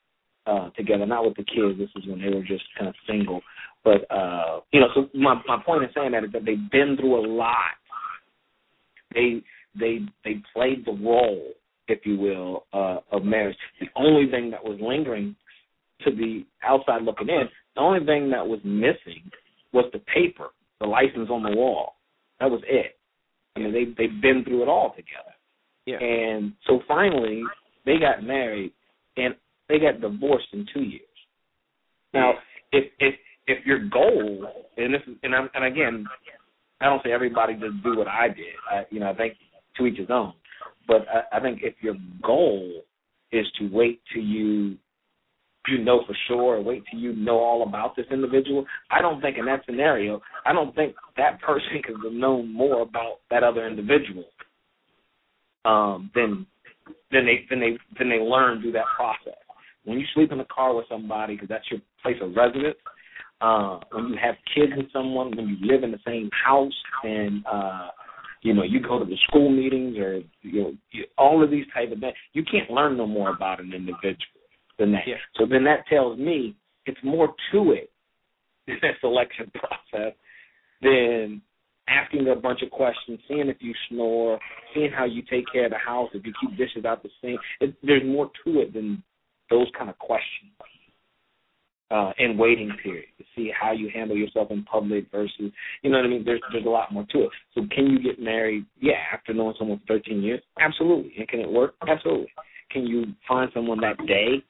[0.45, 1.77] uh, together, not with the kids.
[1.77, 3.41] This is when they were just kind of single.
[3.83, 6.97] But uh, you know, so my my point in saying that is that they've been
[6.97, 7.77] through a lot.
[9.13, 9.41] They
[9.79, 11.51] they they played the role,
[11.87, 13.57] if you will, uh, of marriage.
[13.79, 15.35] The only thing that was lingering
[16.05, 19.29] to the outside looking in, the only thing that was missing
[19.73, 21.95] was the paper, the license on the wall.
[22.39, 22.97] That was it.
[23.55, 25.33] I mean, they they've been through it all together.
[25.85, 25.97] Yeah.
[25.97, 27.41] And so finally,
[27.85, 28.73] they got married,
[29.17, 29.35] and
[29.67, 31.01] they got divorced in two years.
[32.13, 32.33] Now,
[32.71, 33.15] if if
[33.51, 34.47] if your goal,
[34.77, 36.05] and this is, and I'm, and again,
[36.79, 38.55] I don't say everybody just do what I did.
[38.69, 39.35] I, you know, I think
[39.77, 40.33] to each his own.
[40.87, 42.81] But I, I think if your goal
[43.31, 44.77] is to wait till you
[45.67, 49.21] you know for sure, or wait till you know all about this individual, I don't
[49.21, 53.43] think in that scenario, I don't think that person could have known more about that
[53.43, 54.25] other individual
[55.65, 56.45] um, than
[57.11, 59.39] than they than they than they learn through that process.
[59.83, 62.77] When you sleep in the car with somebody, because that's your place of residence,
[63.41, 67.43] uh, when you have kids with someone, when you live in the same house, and
[67.51, 67.87] uh,
[68.41, 71.65] you know you go to the school meetings or you know you, all of these
[71.73, 74.15] type of things, you can't learn no more about an individual
[74.77, 75.03] than that.
[75.07, 75.15] Yeah.
[75.37, 76.55] So then that tells me
[76.85, 77.91] it's more to it
[78.67, 80.13] in that selection process
[80.81, 81.41] than
[81.87, 84.39] asking a bunch of questions, seeing if you snore,
[84.73, 87.39] seeing how you take care of the house, if you keep dishes out the sink.
[87.59, 89.03] It, there's more to it than
[89.49, 90.51] those kind of questions.
[91.91, 96.05] Uh, waiting period to see how you handle yourself in public versus, you know what
[96.05, 96.23] I mean.
[96.25, 97.29] There's there's a lot more to it.
[97.53, 98.65] So can you get married?
[98.79, 101.13] Yeah, after knowing someone for 13 years, absolutely.
[101.17, 101.75] And can it work?
[101.87, 102.29] Absolutely.
[102.71, 104.43] Can you find someone that day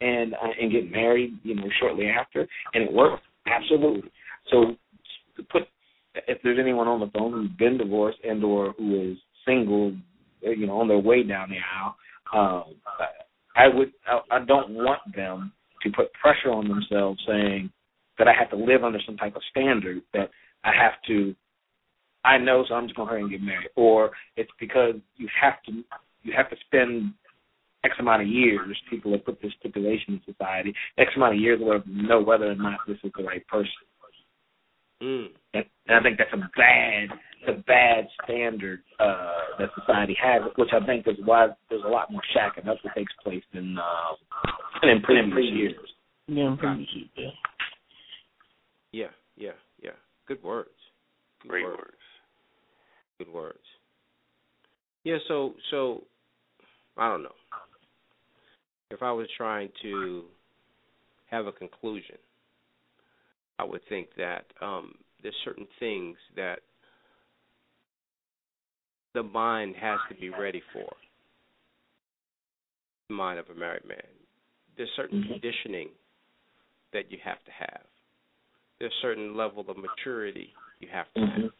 [0.00, 3.22] and uh, and get married, you know, shortly after, and it works?
[3.46, 4.10] Absolutely.
[4.50, 4.76] So
[5.50, 5.62] put
[6.28, 9.92] if there's anyone on the phone who's been divorced and or who is single,
[10.40, 11.96] you know, on their way down the aisle,
[12.32, 12.74] um,
[13.56, 17.70] I would I, I don't want them to put pressure on themselves saying
[18.18, 20.30] that I have to live under some type of standard that
[20.64, 21.34] I have to
[22.24, 23.68] I know so I'm just gonna hurry and get married.
[23.76, 25.84] Or it's because you have to
[26.22, 27.14] you have to spend
[27.84, 31.60] X amount of years, people have put this stipulation in society, X amount of years
[31.60, 33.70] to know whether or not this is the right person.
[35.00, 35.26] Mm.
[35.54, 37.16] And I think that's a bad,
[37.48, 42.10] a bad standard uh, that society has, which I think is why there's a lot
[42.10, 45.74] more shacking up that takes place than uh, in previous years.
[46.26, 47.08] Yeah, in previous years.
[47.16, 47.28] Yeah.
[48.92, 49.06] Yeah,
[49.36, 49.50] yeah,
[49.82, 49.90] yeah.
[50.26, 50.70] Good words.
[51.42, 51.78] Good Great words.
[51.78, 51.96] words.
[53.18, 53.58] Good words.
[55.04, 56.04] Yeah, so so
[56.96, 57.34] I don't know.
[58.90, 60.24] If I was trying to
[61.26, 62.16] have a conclusion,
[63.58, 66.60] I would think that um there's certain things that
[69.16, 70.84] the mind has to be ready for.
[73.08, 73.96] The mind of a married man.
[74.76, 75.28] There's certain Mhm.
[75.28, 75.90] conditioning
[76.92, 77.86] that you have to have.
[78.78, 81.52] There's certain level of maturity you have to have Mhm.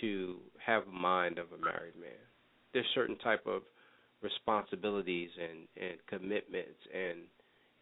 [0.00, 2.26] to have a mind of a married man.
[2.72, 3.64] There's certain type of
[4.22, 7.28] responsibilities and and commitments and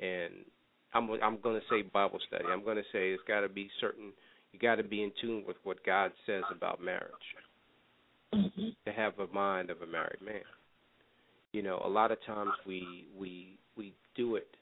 [0.01, 0.51] and
[0.95, 2.47] I'm I'm going to say Bible study.
[2.47, 4.13] I'm going to say it's got to be certain.
[4.53, 7.37] You got to be in tune with what God says about marriage
[8.35, 8.77] Mhm.
[8.85, 10.45] to have a mind of a married man.
[11.53, 14.57] You know, a lot of times we we we do it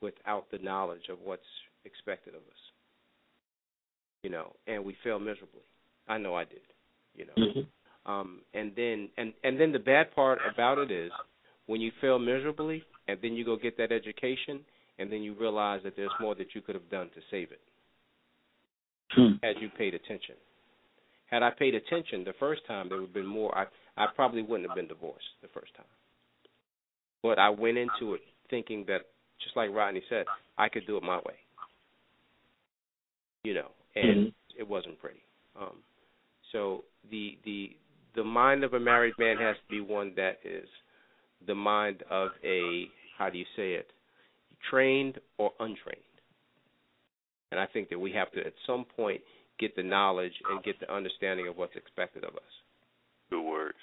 [0.00, 1.46] without the knowledge of what's
[1.84, 2.72] expected of us.
[4.22, 5.62] You know, and we fail miserably.
[6.08, 6.62] I know I did.
[7.14, 7.34] You know.
[7.36, 7.66] Mhm.
[8.06, 11.12] Um, and then and and then the bad part about it is
[11.66, 14.64] when you fail miserably, and then you go get that education,
[14.98, 17.60] and then you realize that there's more that you could have done to save it
[19.12, 19.34] Hmm.
[19.42, 20.36] had you paid attention.
[21.30, 23.56] Had I paid attention the first time, there would have been more.
[23.56, 25.86] I I probably wouldn't have been divorced the first time.
[27.22, 29.02] But I went into it thinking that,
[29.42, 30.26] just like Rodney said,
[30.58, 31.36] I could do it my way.
[33.44, 34.34] You know, and Mhm.
[34.56, 35.22] it wasn't pretty.
[35.56, 35.82] Um,
[36.52, 37.76] so the the
[38.14, 40.68] the mind of a married man has to be one that is
[41.46, 43.92] the mind of a how do you say it,
[44.68, 46.02] trained or untrained.
[47.50, 49.22] And I think that we have to at some point
[49.60, 52.52] get the knowledge and get the understanding of what's expected of us.
[53.30, 53.78] Good words.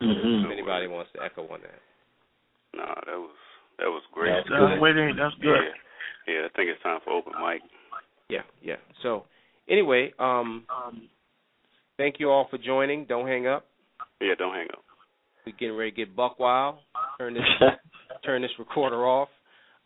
[0.00, 0.46] Mhm.
[0.46, 1.80] If anybody wants to echo on that.
[2.74, 3.36] Nah, that was
[3.78, 4.32] that was great.
[4.32, 4.80] That's good.
[4.80, 5.54] Wait, that's good.
[6.26, 6.46] Yeah, yeah.
[6.46, 7.62] I think it's time for open mic.
[8.28, 8.76] Yeah, yeah.
[9.02, 9.26] So
[9.68, 10.66] anyway, um
[11.96, 13.04] thank you all for joining.
[13.04, 13.66] Don't hang up.
[14.20, 14.82] Yeah, don't hang up.
[15.46, 16.78] We're getting ready to get buck wild.
[17.18, 17.42] Turn this
[18.24, 19.28] turn this recorder off.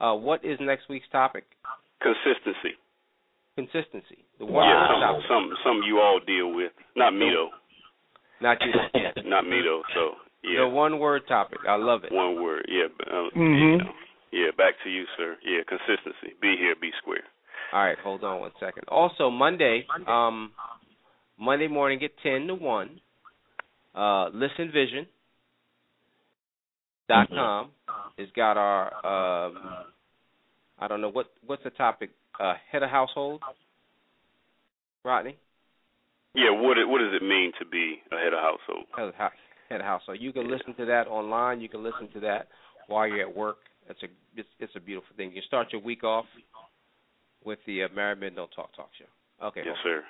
[0.01, 1.45] Uh, what is next week's topic?
[2.03, 2.77] Consistency.
[3.57, 4.19] Consistency.
[4.39, 5.25] The one Yeah, word some, topic.
[5.29, 6.73] some some you all deal with.
[6.95, 7.51] Not me though.
[8.41, 8.73] Not you.
[8.95, 9.13] Yeah.
[9.25, 9.83] Not me though.
[9.95, 10.11] So
[10.45, 11.59] yeah, The one word topic.
[11.67, 12.13] I love it.
[12.13, 12.67] one word.
[12.69, 13.59] Yeah, but, uh, Mhm.
[13.73, 13.93] you know.
[14.31, 14.51] yeah.
[14.57, 15.37] Back to you, sir.
[15.43, 16.37] Yeah, consistency.
[16.41, 17.25] Be here, be square.
[17.73, 18.85] All right, hold on one second.
[18.89, 20.53] Also Monday, um
[21.39, 23.01] Monday morning at ten to one,
[23.95, 25.07] uh Listen Vision
[27.09, 27.71] dot com
[28.19, 28.87] has got our
[29.49, 29.59] um
[30.79, 32.11] I don't know what what's the topic?
[32.41, 33.43] Uh head of household?
[35.05, 35.37] Rodney?
[36.35, 38.85] Yeah, what it, what does it mean to be a head of household?
[38.95, 39.39] Head of, hou-
[39.71, 40.19] head of household.
[40.21, 41.61] You can listen to that online.
[41.61, 42.49] You can listen to that
[42.89, 43.57] while you're at work.
[43.89, 44.07] It's a
[44.37, 45.33] it's, it's a beautiful thing.
[45.33, 46.27] You start your week off
[47.45, 49.47] with the uh, Married Men Don't Talk Talk show.
[49.47, 49.63] Okay.
[49.65, 50.03] Yes, sir.